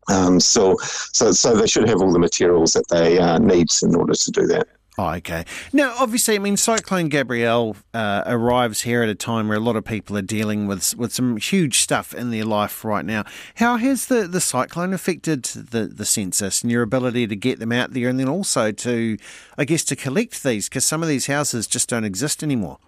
um, 0.09 0.41
so, 0.41 0.77
so, 1.13 1.33
so 1.33 1.55
they 1.55 1.67
should 1.67 1.87
have 1.87 2.01
all 2.01 2.13
the 2.13 2.19
materials 2.19 2.73
that 2.73 2.89
they 2.89 3.19
uh, 3.19 3.39
need 3.39 3.69
in 3.83 3.95
order 3.95 4.15
to 4.15 4.31
do 4.31 4.47
that. 4.47 4.69
Oh, 4.99 5.11
okay. 5.17 5.45
Now, 5.75 5.95
obviously, 5.99 6.37
I 6.37 6.39
mean, 6.39 6.57
Cyclone 6.57 7.11
Gabrielle 7.11 7.77
uh, 7.93 8.23
arrives 8.25 8.81
here 8.81 9.03
at 9.03 9.11
a 9.11 9.15
time 9.15 9.47
where 9.47 9.59
a 9.59 9.61
lot 9.61 9.77
of 9.77 9.85
people 9.85 10.17
are 10.17 10.23
dealing 10.23 10.67
with 10.67 10.97
with 10.97 11.13
some 11.13 11.37
huge 11.37 11.81
stuff 11.81 12.15
in 12.15 12.31
their 12.31 12.47
life 12.47 12.83
right 12.83 13.05
now. 13.05 13.25
How 13.57 13.77
has 13.77 14.07
the, 14.07 14.27
the 14.27 14.41
cyclone 14.41 14.95
affected 14.95 15.45
the, 15.45 15.85
the 15.87 16.07
census 16.07 16.63
and 16.63 16.73
your 16.73 16.83
ability 16.83 17.27
to 17.27 17.37
get 17.37 17.59
them 17.59 17.73
out 17.73 17.93
there, 17.93 18.09
and 18.09 18.19
then 18.19 18.29
also 18.29 18.73
to, 18.73 19.19
I 19.59 19.67
guess, 19.67 19.85
to 19.85 19.97
collect 19.97 20.43
these 20.43 20.71
because 20.71 20.87
some 20.87 21.03
of 21.03 21.11
these 21.11 21.27
houses 21.27 21.67
just 21.67 21.91
don't 21.91 22.05
exist 22.05 22.43
anymore? 22.43 22.79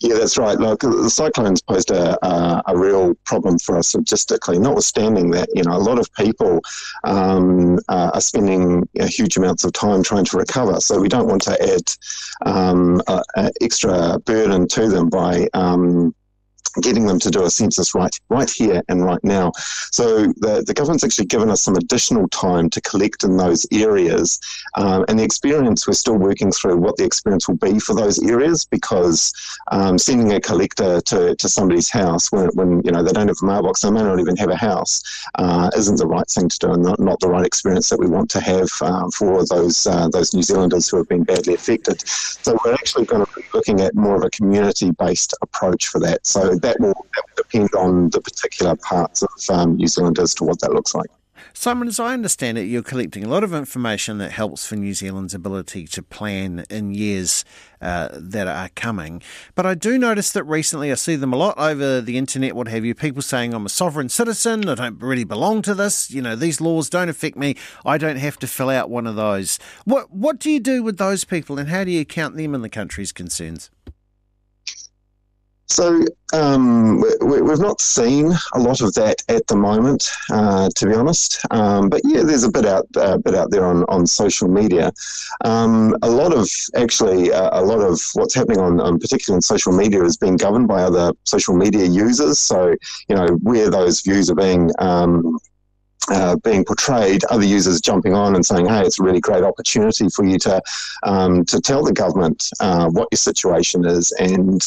Yeah, 0.00 0.16
that's 0.16 0.36
right. 0.36 0.58
Look, 0.58 0.80
the 0.80 1.08
cyclones 1.08 1.62
posed 1.62 1.90
a, 1.90 2.18
a, 2.26 2.62
a, 2.66 2.76
real 2.76 3.14
problem 3.24 3.58
for 3.58 3.78
us 3.78 3.92
logistically. 3.92 4.60
Notwithstanding 4.60 5.30
that, 5.30 5.48
you 5.54 5.62
know, 5.62 5.74
a 5.74 5.78
lot 5.78 5.98
of 5.98 6.12
people 6.12 6.60
um, 7.04 7.78
are 7.88 8.20
spending 8.20 8.86
you 8.92 9.00
know, 9.00 9.06
huge 9.06 9.36
amounts 9.36 9.64
of 9.64 9.72
time 9.72 10.02
trying 10.02 10.26
to 10.26 10.36
recover. 10.36 10.78
So 10.80 11.00
we 11.00 11.08
don't 11.08 11.26
want 11.26 11.42
to 11.42 11.62
add 11.62 11.90
um, 12.44 13.00
extra 13.62 14.18
burden 14.18 14.68
to 14.68 14.88
them 14.88 15.08
by 15.08 15.48
um, 15.54 16.14
getting 16.80 17.06
them 17.06 17.18
to 17.18 17.30
do 17.30 17.44
a 17.44 17.50
census 17.50 17.94
right 17.94 18.14
right 18.28 18.50
here 18.50 18.82
and 18.88 19.04
right 19.04 19.22
now. 19.22 19.52
So 19.90 20.26
the, 20.36 20.64
the 20.66 20.74
government's 20.74 21.04
actually 21.04 21.26
given 21.26 21.50
us 21.50 21.62
some 21.62 21.76
additional 21.76 22.28
time 22.28 22.70
to 22.70 22.80
collect 22.80 23.24
in 23.24 23.36
those 23.36 23.66
areas. 23.72 24.40
Um, 24.74 25.04
and 25.08 25.18
the 25.18 25.24
experience, 25.24 25.86
we're 25.86 25.94
still 25.94 26.16
working 26.16 26.50
through 26.50 26.78
what 26.78 26.96
the 26.96 27.04
experience 27.04 27.48
will 27.48 27.56
be 27.56 27.78
for 27.78 27.94
those 27.94 28.22
areas 28.22 28.64
because 28.64 29.32
um, 29.70 29.98
sending 29.98 30.32
a 30.32 30.40
collector 30.40 31.00
to, 31.02 31.34
to 31.36 31.48
somebody's 31.48 31.90
house 31.90 32.32
when, 32.32 32.48
when, 32.54 32.82
you 32.84 32.90
know, 32.90 33.02
they 33.02 33.12
don't 33.12 33.28
have 33.28 33.36
a 33.42 33.46
mailbox, 33.46 33.82
they 33.82 33.90
may 33.90 34.02
not 34.02 34.20
even 34.20 34.36
have 34.36 34.50
a 34.50 34.56
house, 34.56 35.02
uh, 35.34 35.70
isn't 35.76 35.96
the 35.96 36.06
right 36.06 36.28
thing 36.28 36.48
to 36.48 36.58
do 36.58 36.72
and 36.72 36.82
not, 36.82 36.98
not 36.98 37.20
the 37.20 37.28
right 37.28 37.44
experience 37.44 37.88
that 37.90 37.98
we 37.98 38.06
want 38.06 38.30
to 38.30 38.40
have 38.40 38.68
um, 38.82 39.10
for 39.10 39.44
those, 39.46 39.86
uh, 39.86 40.08
those 40.08 40.32
New 40.32 40.42
Zealanders 40.42 40.88
who 40.88 40.96
have 40.96 41.08
been 41.08 41.24
badly 41.24 41.54
affected. 41.54 42.06
So 42.08 42.58
we're 42.64 42.74
actually 42.74 43.04
going 43.04 43.26
to 43.26 43.41
looking 43.54 43.80
at 43.80 43.94
more 43.94 44.16
of 44.16 44.24
a 44.24 44.30
community-based 44.30 45.34
approach 45.42 45.86
for 45.86 46.00
that. 46.00 46.26
So 46.26 46.54
that 46.56 46.80
will, 46.80 46.94
that 47.14 47.24
will 47.26 47.36
depend 47.36 47.70
on 47.74 48.10
the 48.10 48.20
particular 48.20 48.76
parts 48.76 49.22
of 49.22 49.30
um, 49.50 49.76
New 49.76 49.86
Zealand 49.86 50.18
as 50.18 50.34
to 50.36 50.44
what 50.44 50.60
that 50.60 50.72
looks 50.72 50.94
like. 50.94 51.10
Simon, 51.52 51.88
as 51.88 52.00
I 52.00 52.14
understand 52.14 52.58
it, 52.58 52.64
you're 52.64 52.82
collecting 52.82 53.24
a 53.24 53.28
lot 53.28 53.44
of 53.44 53.54
information 53.54 54.18
that 54.18 54.32
helps 54.32 54.66
for 54.66 54.76
New 54.76 54.94
Zealand's 54.94 55.34
ability 55.34 55.86
to 55.88 56.02
plan 56.02 56.64
in 56.70 56.94
years 56.94 57.44
uh, 57.80 58.08
that 58.12 58.46
are 58.46 58.68
coming. 58.70 59.22
But 59.54 59.66
I 59.66 59.74
do 59.74 59.98
notice 59.98 60.32
that 60.32 60.44
recently 60.44 60.90
I 60.90 60.94
see 60.94 61.16
them 61.16 61.32
a 61.32 61.36
lot 61.36 61.58
over 61.58 62.00
the 62.00 62.18
internet, 62.18 62.54
what 62.54 62.68
have 62.68 62.84
you, 62.84 62.94
people 62.94 63.22
saying 63.22 63.54
I'm 63.54 63.66
a 63.66 63.68
sovereign 63.68 64.08
citizen, 64.08 64.68
I 64.68 64.74
don't 64.74 65.02
really 65.02 65.24
belong 65.24 65.62
to 65.62 65.74
this, 65.74 66.10
you 66.10 66.22
know, 66.22 66.36
these 66.36 66.60
laws 66.60 66.88
don't 66.88 67.08
affect 67.08 67.36
me, 67.36 67.56
I 67.84 67.98
don't 67.98 68.16
have 68.16 68.38
to 68.40 68.46
fill 68.46 68.70
out 68.70 68.90
one 68.90 69.06
of 69.06 69.16
those. 69.16 69.58
What, 69.84 70.12
what 70.12 70.38
do 70.38 70.50
you 70.50 70.60
do 70.60 70.82
with 70.82 70.98
those 70.98 71.24
people 71.24 71.58
and 71.58 71.68
how 71.68 71.84
do 71.84 71.90
you 71.90 72.04
count 72.04 72.36
them 72.36 72.54
in 72.54 72.62
the 72.62 72.68
country's 72.68 73.12
concerns? 73.12 73.70
So 75.72 76.04
um, 76.34 77.00
we, 77.00 77.50
have 77.50 77.60
not 77.60 77.80
seen 77.80 78.30
a 78.52 78.58
lot 78.58 78.82
of 78.82 78.92
that 78.92 79.22
at 79.28 79.46
the 79.46 79.56
moment, 79.56 80.06
uh, 80.30 80.68
to 80.76 80.86
be 80.86 80.92
honest. 80.92 81.40
Um, 81.50 81.88
but 81.88 82.02
yeah, 82.04 82.22
there's 82.24 82.44
a 82.44 82.50
bit 82.50 82.66
out, 82.66 82.86
uh, 82.94 83.16
bit 83.16 83.34
out 83.34 83.50
there 83.50 83.64
on, 83.64 83.84
on 83.84 84.06
social 84.06 84.48
media. 84.48 84.92
Um, 85.46 85.96
a 86.02 86.10
lot 86.10 86.34
of 86.34 86.46
actually, 86.76 87.32
uh, 87.32 87.58
a 87.58 87.64
lot 87.64 87.80
of 87.80 87.98
what's 88.12 88.34
happening 88.34 88.58
on, 88.58 88.80
on, 88.80 88.98
particularly 88.98 89.38
on 89.38 89.40
social 89.40 89.72
media, 89.72 90.04
is 90.04 90.18
being 90.18 90.36
governed 90.36 90.68
by 90.68 90.82
other 90.82 91.12
social 91.24 91.56
media 91.56 91.86
users. 91.86 92.38
So 92.38 92.74
you 93.08 93.16
know 93.16 93.28
where 93.42 93.70
those 93.70 94.02
views 94.02 94.28
are 94.28 94.34
being 94.34 94.70
um, 94.78 95.38
uh, 96.10 96.36
being 96.36 96.64
portrayed, 96.64 97.24
other 97.26 97.44
users 97.44 97.80
jumping 97.80 98.14
on 98.14 98.34
and 98.34 98.44
saying, 98.44 98.66
"Hey, 98.66 98.82
it's 98.82 98.98
a 98.98 99.02
really 99.02 99.20
great 99.20 99.44
opportunity 99.44 100.08
for 100.08 100.24
you 100.24 100.38
to 100.40 100.60
um, 101.02 101.44
to 101.46 101.60
tell 101.60 101.84
the 101.84 101.92
government 101.92 102.48
uh, 102.60 102.88
what 102.90 103.08
your 103.10 103.18
situation 103.18 103.84
is 103.84 104.12
and 104.12 104.60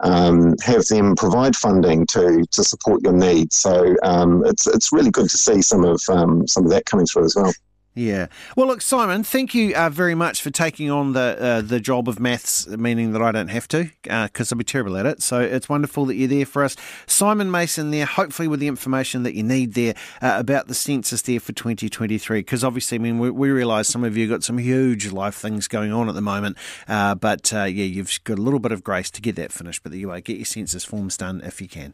um, 0.00 0.54
have 0.62 0.84
them 0.86 1.14
provide 1.16 1.56
funding 1.56 2.06
to 2.08 2.44
to 2.50 2.64
support 2.64 3.02
your 3.02 3.14
needs." 3.14 3.56
So 3.56 3.96
um, 4.02 4.44
it's 4.46 4.66
it's 4.66 4.92
really 4.92 5.10
good 5.10 5.30
to 5.30 5.38
see 5.38 5.62
some 5.62 5.84
of 5.84 6.00
um, 6.08 6.46
some 6.46 6.64
of 6.64 6.70
that 6.70 6.86
coming 6.86 7.06
through 7.06 7.24
as 7.24 7.36
well. 7.36 7.52
Yeah. 7.94 8.28
Well, 8.56 8.66
look, 8.68 8.80
Simon, 8.80 9.22
thank 9.22 9.54
you 9.54 9.74
uh, 9.74 9.90
very 9.90 10.14
much 10.14 10.40
for 10.40 10.50
taking 10.50 10.90
on 10.90 11.12
the 11.12 11.36
uh, 11.38 11.60
the 11.60 11.78
job 11.78 12.08
of 12.08 12.18
maths, 12.18 12.66
meaning 12.66 13.12
that 13.12 13.20
I 13.20 13.32
don't 13.32 13.48
have 13.48 13.68
to, 13.68 13.90
because 14.02 14.50
uh, 14.50 14.54
I'll 14.54 14.58
be 14.58 14.64
terrible 14.64 14.96
at 14.96 15.04
it. 15.04 15.22
So 15.22 15.40
it's 15.40 15.68
wonderful 15.68 16.06
that 16.06 16.14
you're 16.14 16.28
there 16.28 16.46
for 16.46 16.64
us. 16.64 16.74
Simon 17.06 17.50
Mason 17.50 17.90
there, 17.90 18.06
hopefully 18.06 18.48
with 18.48 18.60
the 18.60 18.66
information 18.68 19.24
that 19.24 19.34
you 19.34 19.42
need 19.42 19.74
there 19.74 19.94
uh, 20.22 20.36
about 20.38 20.68
the 20.68 20.74
census 20.74 21.20
there 21.20 21.38
for 21.38 21.52
2023, 21.52 22.40
because 22.40 22.64
obviously, 22.64 22.96
I 22.96 22.98
mean, 22.98 23.18
we, 23.18 23.30
we 23.30 23.50
realise 23.50 23.88
some 23.88 24.04
of 24.04 24.16
you 24.16 24.26
got 24.26 24.42
some 24.42 24.56
huge 24.56 25.12
life 25.12 25.34
things 25.34 25.68
going 25.68 25.92
on 25.92 26.08
at 26.08 26.14
the 26.14 26.22
moment, 26.22 26.56
uh, 26.88 27.14
but 27.14 27.52
uh, 27.52 27.64
yeah, 27.64 27.84
you've 27.84 28.24
got 28.24 28.38
a 28.38 28.42
little 28.42 28.60
bit 28.60 28.72
of 28.72 28.82
grace 28.82 29.10
to 29.10 29.20
get 29.20 29.36
that 29.36 29.52
finished. 29.52 29.82
But 29.82 29.92
anyway, 29.92 30.22
get 30.22 30.38
your 30.38 30.46
census 30.46 30.84
forms 30.84 31.18
done 31.18 31.42
if 31.44 31.60
you 31.60 31.68
can. 31.68 31.92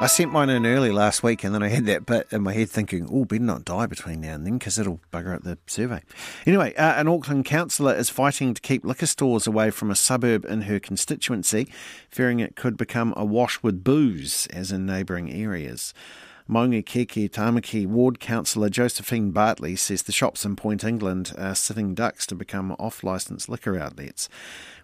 I 0.00 0.06
sent 0.06 0.32
mine 0.32 0.48
in 0.48 0.64
early 0.64 0.92
last 0.92 1.22
week, 1.22 1.44
and 1.44 1.54
then 1.54 1.62
I 1.62 1.68
had 1.68 1.84
that 1.84 2.06
bit 2.06 2.26
in 2.30 2.40
my 2.40 2.54
head 2.54 2.70
thinking, 2.70 3.06
oh, 3.12 3.26
better 3.26 3.42
not 3.42 3.66
die 3.66 3.84
between 3.84 4.22
now 4.22 4.32
and 4.32 4.46
then 4.46 4.56
because 4.56 4.78
it'll 4.78 5.02
bugger 5.12 5.34
up 5.34 5.42
the 5.42 5.58
survey. 5.66 6.00
Anyway, 6.46 6.74
uh, 6.76 6.98
an 6.98 7.06
Auckland 7.06 7.44
councillor 7.44 7.94
is 7.94 8.08
fighting 8.08 8.54
to 8.54 8.62
keep 8.62 8.82
liquor 8.82 9.04
stores 9.04 9.46
away 9.46 9.70
from 9.70 9.90
a 9.90 9.94
suburb 9.94 10.46
in 10.46 10.62
her 10.62 10.80
constituency, 10.80 11.70
fearing 12.08 12.40
it 12.40 12.56
could 12.56 12.78
become 12.78 13.12
awash 13.14 13.62
with 13.62 13.84
booze, 13.84 14.46
as 14.54 14.72
in 14.72 14.86
neighbouring 14.86 15.30
areas. 15.30 15.92
Maunga 16.50 16.82
Tamaki 16.82 17.86
Ward 17.86 18.18
Councillor 18.18 18.68
Josephine 18.68 19.30
Bartley 19.30 19.76
says 19.76 20.02
the 20.02 20.10
shops 20.10 20.44
in 20.44 20.56
Point 20.56 20.82
England 20.82 21.32
are 21.38 21.54
sitting 21.54 21.94
ducks 21.94 22.26
to 22.26 22.34
become 22.34 22.72
off 22.72 23.04
licence 23.04 23.48
liquor 23.48 23.78
outlets. 23.78 24.28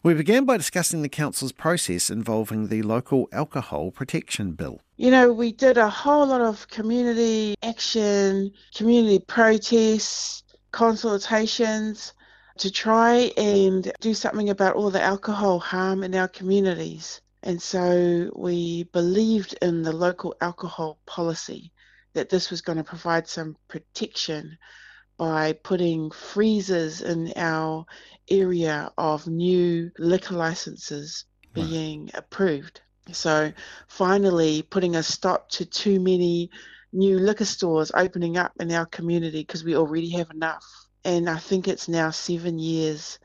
We 0.00 0.14
began 0.14 0.44
by 0.44 0.58
discussing 0.58 1.02
the 1.02 1.08
council's 1.08 1.50
process 1.50 2.08
involving 2.08 2.68
the 2.68 2.82
local 2.82 3.28
alcohol 3.32 3.90
protection 3.90 4.52
bill. 4.52 4.80
You 4.96 5.10
know, 5.10 5.32
we 5.32 5.50
did 5.50 5.76
a 5.76 5.90
whole 5.90 6.28
lot 6.28 6.40
of 6.40 6.68
community 6.68 7.56
action, 7.64 8.52
community 8.72 9.18
protests, 9.18 10.44
consultations 10.70 12.12
to 12.58 12.70
try 12.70 13.32
and 13.36 13.90
do 14.00 14.14
something 14.14 14.50
about 14.50 14.76
all 14.76 14.90
the 14.90 15.02
alcohol 15.02 15.58
harm 15.58 16.04
in 16.04 16.14
our 16.14 16.28
communities. 16.28 17.20
And 17.42 17.60
so 17.60 18.30
we 18.34 18.84
believed 18.84 19.56
in 19.62 19.82
the 19.82 19.92
local 19.92 20.34
alcohol 20.40 20.98
policy 21.06 21.72
that 22.14 22.28
this 22.28 22.50
was 22.50 22.62
going 22.62 22.78
to 22.78 22.84
provide 22.84 23.28
some 23.28 23.56
protection 23.68 24.56
by 25.16 25.52
putting 25.52 26.10
freezers 26.10 27.00
in 27.00 27.32
our 27.36 27.86
area 28.28 28.90
of 28.98 29.26
new 29.26 29.90
liquor 29.98 30.34
licenses 30.34 31.24
being 31.54 32.10
approved. 32.14 32.80
So 33.12 33.52
finally 33.88 34.62
putting 34.62 34.96
a 34.96 35.02
stop 35.02 35.48
to 35.50 35.64
too 35.64 36.00
many 36.00 36.50
new 36.92 37.18
liquor 37.18 37.44
stores 37.44 37.92
opening 37.94 38.36
up 38.36 38.52
in 38.60 38.72
our 38.72 38.86
community 38.86 39.40
because 39.40 39.64
we 39.64 39.76
already 39.76 40.10
have 40.10 40.30
enough. 40.30 40.64
And 41.04 41.30
I 41.30 41.38
think 41.38 41.68
it's 41.68 41.88
now 41.88 42.10
seven 42.10 42.58
years 42.58 43.18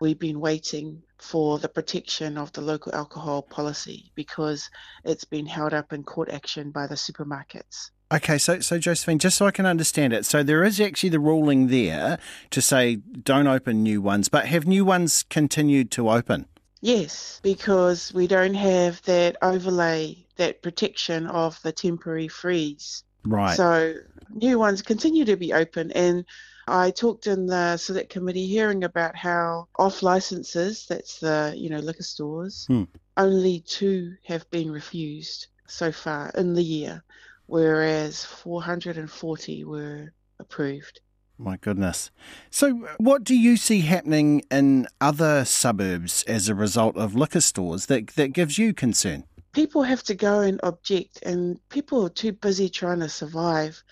we've 0.00 0.18
been 0.18 0.40
waiting 0.40 1.02
for 1.18 1.58
the 1.58 1.68
protection 1.68 2.36
of 2.36 2.52
the 2.52 2.60
local 2.60 2.94
alcohol 2.94 3.42
policy 3.42 4.10
because 4.14 4.70
it's 5.04 5.24
been 5.24 5.46
held 5.46 5.72
up 5.72 5.92
in 5.92 6.02
court 6.02 6.30
action 6.30 6.70
by 6.70 6.86
the 6.86 6.94
supermarkets. 6.94 7.90
Okay, 8.12 8.38
so 8.38 8.60
so 8.60 8.78
Josephine, 8.78 9.18
just 9.18 9.36
so 9.36 9.46
I 9.46 9.50
can 9.50 9.66
understand 9.66 10.12
it, 10.12 10.24
so 10.24 10.44
there 10.44 10.62
is 10.62 10.80
actually 10.80 11.08
the 11.08 11.18
ruling 11.18 11.66
there 11.68 12.18
to 12.50 12.62
say 12.62 12.96
don't 12.96 13.48
open 13.48 13.82
new 13.82 14.00
ones, 14.00 14.28
but 14.28 14.46
have 14.46 14.64
new 14.66 14.84
ones 14.84 15.24
continued 15.24 15.90
to 15.92 16.08
open? 16.08 16.46
Yes, 16.82 17.40
because 17.42 18.14
we 18.14 18.28
don't 18.28 18.54
have 18.54 19.02
that 19.02 19.36
overlay, 19.42 20.24
that 20.36 20.62
protection 20.62 21.26
of 21.26 21.60
the 21.62 21.72
temporary 21.72 22.28
freeze. 22.28 23.02
Right. 23.24 23.56
So 23.56 23.94
new 24.30 24.58
ones 24.58 24.82
continue 24.82 25.24
to 25.24 25.36
be 25.36 25.52
open 25.52 25.90
and 25.92 26.24
I 26.68 26.90
talked 26.90 27.26
in 27.26 27.46
the 27.46 27.76
select 27.76 28.10
committee 28.10 28.46
hearing 28.46 28.84
about 28.84 29.14
how 29.16 29.68
off 29.78 30.02
licenses, 30.02 30.86
that's 30.88 31.20
the, 31.20 31.54
you 31.56 31.70
know, 31.70 31.78
liquor 31.78 32.02
stores, 32.02 32.66
Hmm. 32.68 32.84
only 33.16 33.60
two 33.60 34.14
have 34.24 34.48
been 34.50 34.70
refused 34.70 35.46
so 35.68 35.92
far 35.92 36.30
in 36.30 36.54
the 36.54 36.62
year, 36.62 37.04
whereas 37.46 38.24
440 38.24 39.64
were 39.64 40.12
approved. 40.38 41.00
My 41.38 41.56
goodness. 41.58 42.10
So, 42.50 42.88
what 42.98 43.22
do 43.22 43.36
you 43.36 43.56
see 43.56 43.82
happening 43.82 44.42
in 44.50 44.88
other 45.00 45.44
suburbs 45.44 46.22
as 46.24 46.48
a 46.48 46.54
result 46.54 46.96
of 46.96 47.14
liquor 47.14 47.42
stores 47.42 47.86
that, 47.86 48.08
that 48.16 48.32
gives 48.32 48.58
you 48.58 48.72
concern? 48.72 49.24
People 49.52 49.82
have 49.82 50.02
to 50.04 50.14
go 50.14 50.40
and 50.40 50.60
object, 50.62 51.22
and 51.22 51.60
people 51.68 52.04
are 52.04 52.10
too 52.10 52.32
busy 52.32 52.68
trying 52.68 53.00
to 53.00 53.08
survive 53.08 53.82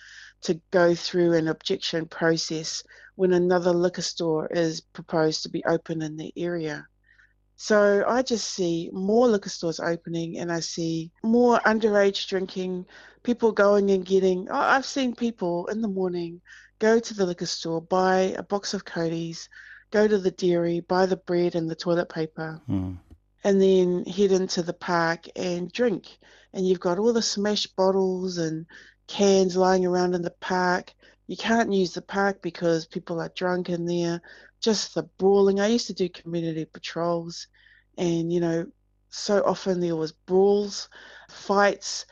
to 0.45 0.59
go 0.71 0.95
through 0.95 1.33
an 1.33 1.47
objection 1.47 2.07
process 2.07 2.83
when 3.15 3.33
another 3.33 3.71
liquor 3.71 4.01
store 4.01 4.47
is 4.47 4.81
proposed 4.81 5.43
to 5.43 5.49
be 5.49 5.63
open 5.65 6.01
in 6.01 6.17
the 6.17 6.33
area. 6.35 6.87
So 7.57 8.03
I 8.07 8.21
just 8.21 8.49
see 8.51 8.89
more 8.91 9.27
liquor 9.27 9.49
stores 9.49 9.79
opening 9.79 10.39
and 10.39 10.51
I 10.51 10.59
see 10.59 11.11
more 11.23 11.59
underage 11.59 12.27
drinking, 12.27 12.85
people 13.23 13.51
going 13.53 13.91
and 13.91 14.05
getting. 14.05 14.49
I've 14.51 14.85
seen 14.85 15.15
people 15.15 15.67
in 15.67 15.81
the 15.81 15.87
morning 15.87 16.41
go 16.79 16.99
to 16.99 17.13
the 17.13 17.25
liquor 17.25 17.45
store, 17.45 17.81
buy 17.81 18.35
a 18.37 18.43
box 18.43 18.73
of 18.73 18.83
Cody's, 18.83 19.47
go 19.91 20.07
to 20.07 20.17
the 20.17 20.31
dairy, 20.31 20.81
buy 20.81 21.05
the 21.05 21.15
bread 21.15 21.55
and 21.55 21.69
the 21.69 21.75
toilet 21.75 22.09
paper, 22.09 22.61
Hmm. 22.67 22.95
and 23.45 23.61
then 23.61 24.03
head 24.05 24.31
into 24.31 24.61
the 24.61 24.73
park 24.73 25.25
and 25.37 25.71
drink. 25.71 26.17
And 26.53 26.67
you've 26.67 26.81
got 26.81 26.99
all 26.99 27.13
the 27.13 27.21
smashed 27.21 27.75
bottles 27.77 28.37
and 28.37 28.65
cans 29.07 29.55
lying 29.55 29.85
around 29.85 30.15
in 30.15 30.21
the 30.21 30.31
park. 30.39 30.93
You 31.27 31.37
can't 31.37 31.73
use 31.73 31.93
the 31.93 32.01
park 32.01 32.41
because 32.41 32.85
people 32.85 33.19
are 33.19 33.31
drunk 33.35 33.69
in 33.69 33.85
there. 33.85 34.21
Just 34.61 34.95
the 34.95 35.03
brawling. 35.17 35.59
I 35.59 35.67
used 35.67 35.87
to 35.87 35.93
do 35.93 36.09
community 36.09 36.65
patrols, 36.65 37.47
and 37.97 38.31
you 38.31 38.39
know, 38.39 38.65
so 39.09 39.43
often 39.45 39.79
there 39.79 39.95
was 39.95 40.11
brawls, 40.11 40.89
fights, 41.29 42.05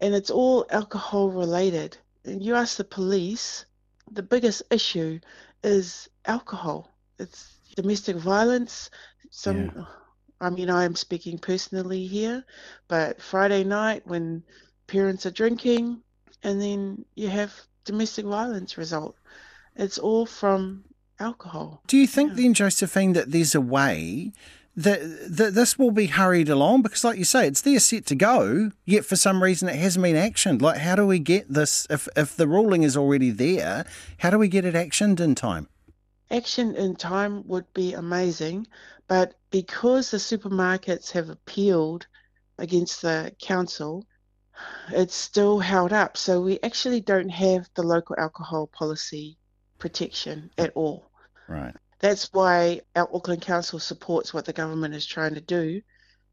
and 0.00 0.14
it's 0.14 0.30
all 0.30 0.66
alcohol 0.70 1.30
related. 1.30 1.96
And 2.24 2.42
you 2.42 2.54
ask 2.54 2.76
the 2.76 2.84
police, 2.84 3.64
the 4.10 4.22
biggest 4.22 4.62
issue 4.70 5.20
is 5.62 6.08
alcohol. 6.24 6.92
It's 7.18 7.58
domestic 7.76 8.16
violence. 8.16 8.90
Some, 9.30 9.86
I 10.40 10.50
mean, 10.50 10.70
I 10.70 10.84
am 10.84 10.96
speaking 10.96 11.38
personally 11.38 12.06
here, 12.06 12.44
but 12.88 13.22
Friday 13.22 13.64
night 13.64 14.06
when 14.06 14.42
parents 14.86 15.26
are 15.26 15.30
drinking, 15.30 16.02
and 16.42 16.60
then 16.60 17.04
you 17.14 17.28
have 17.28 17.52
domestic 17.84 18.26
violence 18.26 18.76
result. 18.76 19.16
It's 19.74 19.98
all 19.98 20.26
from 20.26 20.84
alcohol. 21.18 21.82
Do 21.86 21.96
you 21.96 22.06
think 22.06 22.34
then, 22.34 22.54
Josephine, 22.54 23.12
that 23.14 23.30
there's 23.32 23.54
a 23.54 23.60
way 23.60 24.32
that, 24.76 25.00
that 25.28 25.54
this 25.54 25.78
will 25.78 25.90
be 25.90 26.06
hurried 26.06 26.48
along? 26.48 26.82
Because, 26.82 27.04
like 27.04 27.18
you 27.18 27.24
say, 27.24 27.46
it's 27.46 27.62
there 27.62 27.80
set 27.80 28.06
to 28.06 28.14
go, 28.14 28.72
yet 28.84 29.04
for 29.04 29.16
some 29.16 29.42
reason 29.42 29.68
it 29.68 29.76
hasn't 29.76 30.02
been 30.02 30.16
actioned. 30.16 30.62
Like, 30.62 30.78
how 30.78 30.94
do 30.96 31.06
we 31.06 31.18
get 31.18 31.52
this? 31.52 31.86
If, 31.90 32.08
if 32.16 32.36
the 32.36 32.48
ruling 32.48 32.82
is 32.82 32.96
already 32.96 33.30
there, 33.30 33.86
how 34.18 34.30
do 34.30 34.38
we 34.38 34.48
get 34.48 34.64
it 34.64 34.74
actioned 34.74 35.20
in 35.20 35.34
time? 35.34 35.68
Action 36.30 36.74
in 36.74 36.96
time 36.96 37.46
would 37.46 37.72
be 37.72 37.92
amazing, 37.92 38.66
but 39.06 39.34
because 39.50 40.10
the 40.10 40.16
supermarkets 40.16 41.12
have 41.12 41.28
appealed 41.28 42.06
against 42.58 43.02
the 43.02 43.32
council, 43.40 44.04
it's 44.90 45.14
still 45.14 45.58
held 45.58 45.92
up. 45.92 46.16
So 46.16 46.40
we 46.40 46.58
actually 46.62 47.00
don't 47.00 47.28
have 47.28 47.68
the 47.74 47.82
local 47.82 48.16
alcohol 48.18 48.66
policy 48.66 49.38
protection 49.78 50.50
at 50.58 50.72
all. 50.74 51.10
Right. 51.48 51.74
That's 52.00 52.32
why 52.32 52.82
our 52.94 53.08
Auckland 53.14 53.42
Council 53.42 53.78
supports 53.78 54.34
what 54.34 54.44
the 54.44 54.52
government 54.52 54.94
is 54.94 55.06
trying 55.06 55.34
to 55.34 55.40
do 55.40 55.80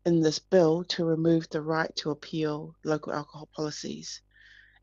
in 0.06 0.22
this 0.22 0.40
bill 0.40 0.84
to 0.84 1.06
remove 1.06 1.50
the 1.50 1.62
right 1.62 1.94
to 1.98 2.12
appeal 2.12 2.76
local 2.84 3.14
alcohol 3.14 3.48
policies. 3.56 4.22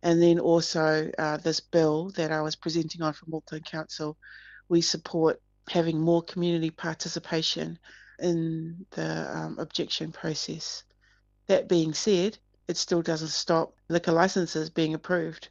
And 0.03 0.23
then 0.23 0.41
also 0.41 1.11
uh, 1.19 1.37
this 1.37 1.61
bill 1.61 2.11
that 2.17 2.33
I 2.33 2.41
was 2.41 2.57
presenting 2.57 3.03
on 3.03 3.13
from 3.13 3.35
Auckland 3.35 3.67
Council, 3.67 4.17
we 4.69 4.81
support 4.81 5.41
having 5.69 6.01
more 6.01 6.23
community 6.23 6.71
participation 6.71 7.79
in 8.19 8.87
the 8.93 9.37
um, 9.37 9.59
objection 9.59 10.13
process. 10.13 10.85
That 11.49 11.69
being 11.69 11.93
said, 11.93 12.39
it 12.71 12.77
still 12.77 13.03
doesn't 13.03 13.29
stop 13.29 13.75
liquor 13.89 14.13
licenses 14.13 14.71
being 14.71 14.95
approved. 14.95 15.49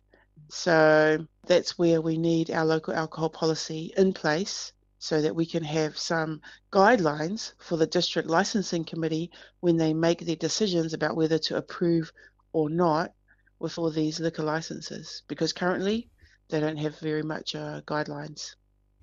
So 0.48 1.28
that's 1.46 1.78
where 1.78 2.02
we 2.02 2.18
need 2.18 2.50
our 2.50 2.66
local 2.66 2.94
alcohol 2.94 3.30
policy 3.30 3.94
in 3.98 4.14
place 4.14 4.72
so 5.00 5.22
that 5.22 5.36
we 5.36 5.46
can 5.46 5.64
have 5.64 5.98
some 5.98 6.42
guidelines 6.72 7.54
for 7.60 7.78
the 7.78 7.88
district 7.88 8.30
licensing 8.30 8.86
committee 8.86 9.32
when 9.60 9.76
they 9.76 9.94
make 9.94 10.26
their 10.26 10.36
decisions 10.38 10.94
about 10.94 11.18
whether 11.18 11.38
to 11.38 11.58
approve 11.58 12.12
or 12.54 12.70
not 12.70 13.14
with 13.60 13.78
all 13.78 13.92
these 13.92 14.20
liquor 14.20 14.44
licenses 14.44 15.24
because 15.28 15.52
currently 15.54 16.10
they 16.50 16.60
don't 16.60 16.78
have 16.78 16.98
very 17.00 17.24
much 17.24 17.54
uh, 17.54 17.82
guidelines. 17.82 18.56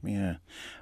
Yeah. 0.02 0.36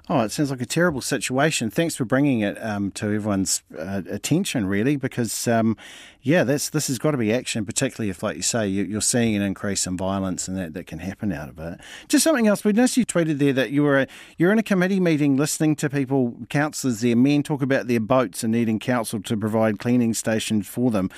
Oh, 0.07 0.21
it 0.21 0.31
sounds 0.31 0.51
like 0.51 0.61
a 0.61 0.67
terrible 0.67 1.01
situation. 1.01 1.71
Thanks 1.71 1.95
for 1.95 2.05
bringing 2.05 2.41
it 2.41 2.61
um, 2.63 2.91
to 2.91 3.05
everyone's 3.05 3.63
uh, 3.75 4.03
attention, 4.07 4.67
really, 4.67 4.97
because 4.97 5.47
um, 5.47 5.75
yeah, 6.21 6.43
that's 6.43 6.69
this 6.69 6.87
has 6.87 6.99
got 6.99 7.11
to 7.11 7.17
be 7.17 7.33
action, 7.33 7.65
particularly 7.65 8.11
if, 8.11 8.21
like 8.21 8.35
you 8.35 8.43
say, 8.43 8.67
you, 8.67 8.83
you're 8.83 9.01
seeing 9.01 9.35
an 9.35 9.41
increase 9.41 9.87
in 9.87 9.97
violence 9.97 10.47
and 10.47 10.57
that, 10.57 10.73
that 10.73 10.85
can 10.85 10.99
happen 10.99 11.31
out 11.31 11.49
of 11.49 11.57
it. 11.57 11.79
Just 12.07 12.23
something 12.23 12.45
else. 12.45 12.63
We 12.63 12.73
noticed 12.73 12.97
you 12.97 13.05
tweeted 13.05 13.39
there 13.39 13.53
that 13.53 13.71
you 13.71 13.83
were 13.83 14.05
you're 14.37 14.51
in 14.51 14.59
a 14.59 14.63
committee 14.63 14.99
meeting, 14.99 15.37
listening 15.37 15.75
to 15.77 15.89
people, 15.89 16.35
councillors 16.49 17.01
there, 17.01 17.15
men 17.15 17.41
talk 17.41 17.63
about 17.63 17.87
their 17.87 17.99
boats 17.99 18.43
and 18.43 18.51
needing 18.51 18.79
council 18.79 19.21
to 19.23 19.37
provide 19.37 19.79
cleaning 19.79 20.13
stations 20.13 20.67
for 20.67 20.91
them. 20.91 21.09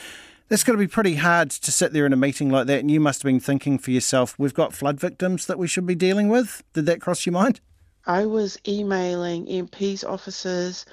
That's 0.48 0.64
got 0.64 0.74
to 0.74 0.78
be 0.78 0.88
pretty 0.88 1.16
hard 1.16 1.50
to 1.50 1.72
sit 1.74 1.92
there 1.92 2.06
in 2.06 2.14
a 2.14 2.18
meeting 2.18 2.50
like 2.50 2.68
that, 2.68 2.80
and 2.80 2.90
you 2.90 3.02
must 3.02 3.22
have 3.22 3.28
been 3.28 3.42
thinking 3.42 3.78
for 3.78 3.92
yourself, 3.92 4.34
we've 4.38 4.54
got 4.54 4.74
flood 4.74 4.98
victims 4.98 5.46
that 5.48 5.60
we 5.60 5.68
should 5.68 5.86
be 5.86 5.96
dealing 5.96 6.30
with. 6.30 6.64
Did 6.72 6.86
that 6.86 7.02
cross 7.02 7.26
your 7.26 7.34
mind? 7.34 7.60
I 8.08 8.26
was 8.26 8.58
emailing 8.66 9.48
MP's 9.48 10.06
offices, 10.06 10.86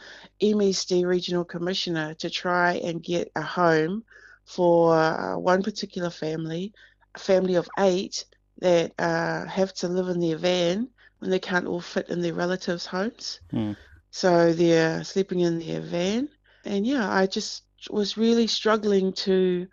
MESD 0.43 1.07
Regional 1.07 1.45
Commissioner 1.45 2.15
to 2.15 2.29
try 2.29 2.75
and 2.75 3.03
get 3.03 3.31
a 3.37 3.43
home 3.43 4.03
for 4.45 4.97
uh, 4.97 5.39
one 5.39 5.62
particular 5.62 6.11
family, 6.11 6.73
a 7.15 7.19
family 7.21 7.55
of 7.55 7.69
eight 7.79 8.25
that 8.59 8.93
uh, 8.99 9.47
have 9.47 9.73
to 9.75 9.89
live 9.89 10.09
in 10.09 10.19
their 10.19 10.37
van 10.37 10.89
when 11.21 11.31
they 11.31 11.39
can't 11.39 11.67
all 11.67 11.81
fit 11.81 12.11
in 12.11 12.21
their 12.21 12.35
relatives' 12.35 12.85
homes. 12.85 13.41
Hmm. 13.51 13.73
So 14.11 14.53
they're 14.53 15.05
sleeping 15.05 15.41
in 15.41 15.61
their 15.61 15.81
van. 15.81 16.29
And 16.65 16.85
yeah, 16.85 17.09
I 17.09 17.27
just 17.27 17.62
was 17.91 18.17
really 18.17 18.49
struggling 18.49 19.12
to 19.12 19.69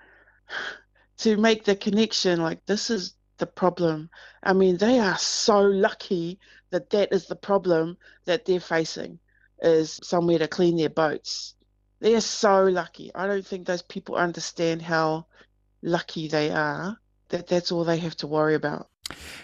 to 1.17 1.37
make 1.37 1.63
the 1.63 1.75
connection 1.75 2.41
like 2.41 2.65
this 2.65 2.89
is 2.89 3.15
the 3.37 3.47
problem. 3.47 4.09
I 4.43 4.53
mean, 4.53 4.77
they 4.77 4.99
are 4.99 5.17
so 5.17 5.61
lucky 5.61 6.39
that 6.71 6.89
that 6.89 7.13
is 7.13 7.27
the 7.27 7.35
problem 7.35 7.97
that 8.25 8.45
they're 8.45 8.59
facing 8.59 9.19
is 9.61 9.99
somewhere 10.03 10.39
to 10.39 10.47
clean 10.47 10.77
their 10.77 10.89
boats. 10.89 11.53
They're 11.99 12.21
so 12.21 12.63
lucky. 12.63 13.11
I 13.13 13.27
don't 13.27 13.45
think 13.45 13.67
those 13.67 13.83
people 13.83 14.15
understand 14.15 14.81
how 14.81 15.27
lucky 15.83 16.27
they 16.27 16.49
are 16.49 16.97
that 17.29 17.47
that's 17.47 17.71
all 17.71 17.83
they 17.83 17.97
have 17.97 18.15
to 18.17 18.27
worry 18.27 18.55
about. 18.55 18.87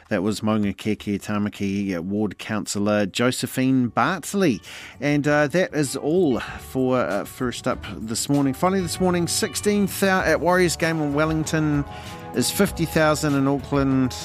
That 0.10 0.24
was 0.24 0.42
Maungakiekie-Tamaki 0.42 2.00
Ward 2.00 2.38
Councillor 2.38 3.06
Josephine 3.06 3.90
Bartley. 3.90 4.62
And 5.02 5.28
uh, 5.28 5.48
that 5.48 5.74
is 5.74 5.96
all 5.96 6.40
for 6.40 7.00
uh, 7.00 7.26
First 7.26 7.68
Up 7.68 7.86
this 7.98 8.30
morning. 8.30 8.54
Finally, 8.54 8.82
this 8.82 9.02
morning, 9.02 9.26
16th 9.26 10.04
out 10.04 10.26
at 10.26 10.40
Warriors 10.40 10.78
game 10.78 11.02
in 11.02 11.14
Wellington 11.14 11.84
is 12.36 12.50
50,000 12.50 13.34
in 13.34 13.48
Auckland 13.48 14.16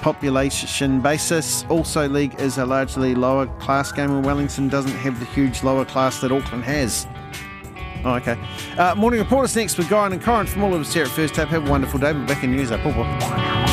population 0.00 1.00
basis. 1.00 1.64
Also, 1.68 2.08
League 2.08 2.34
is 2.40 2.58
a 2.58 2.66
largely 2.66 3.14
lower 3.14 3.46
class 3.58 3.92
game, 3.92 4.10
and 4.10 4.24
Wellington 4.24 4.68
doesn't 4.68 4.92
have 4.92 5.18
the 5.18 5.26
huge 5.26 5.62
lower 5.62 5.84
class 5.84 6.20
that 6.20 6.32
Auckland 6.32 6.64
has. 6.64 7.06
Oh, 8.04 8.14
okay. 8.14 8.36
Uh, 8.76 8.94
morning 8.94 9.20
reporters 9.20 9.54
next 9.54 9.78
with 9.78 9.88
Guyon 9.88 10.12
and 10.12 10.22
Corin 10.22 10.46
from 10.46 10.64
all 10.64 10.74
of 10.74 10.80
us 10.80 10.92
here 10.92 11.04
at 11.04 11.10
First 11.10 11.38
Up. 11.38 11.48
Have 11.48 11.66
a 11.66 11.70
wonderful 11.70 12.00
day. 12.00 12.12
We're 12.12 12.26
back 12.26 12.42
in 12.42 12.50
news. 12.52 12.72
Up. 12.72 13.71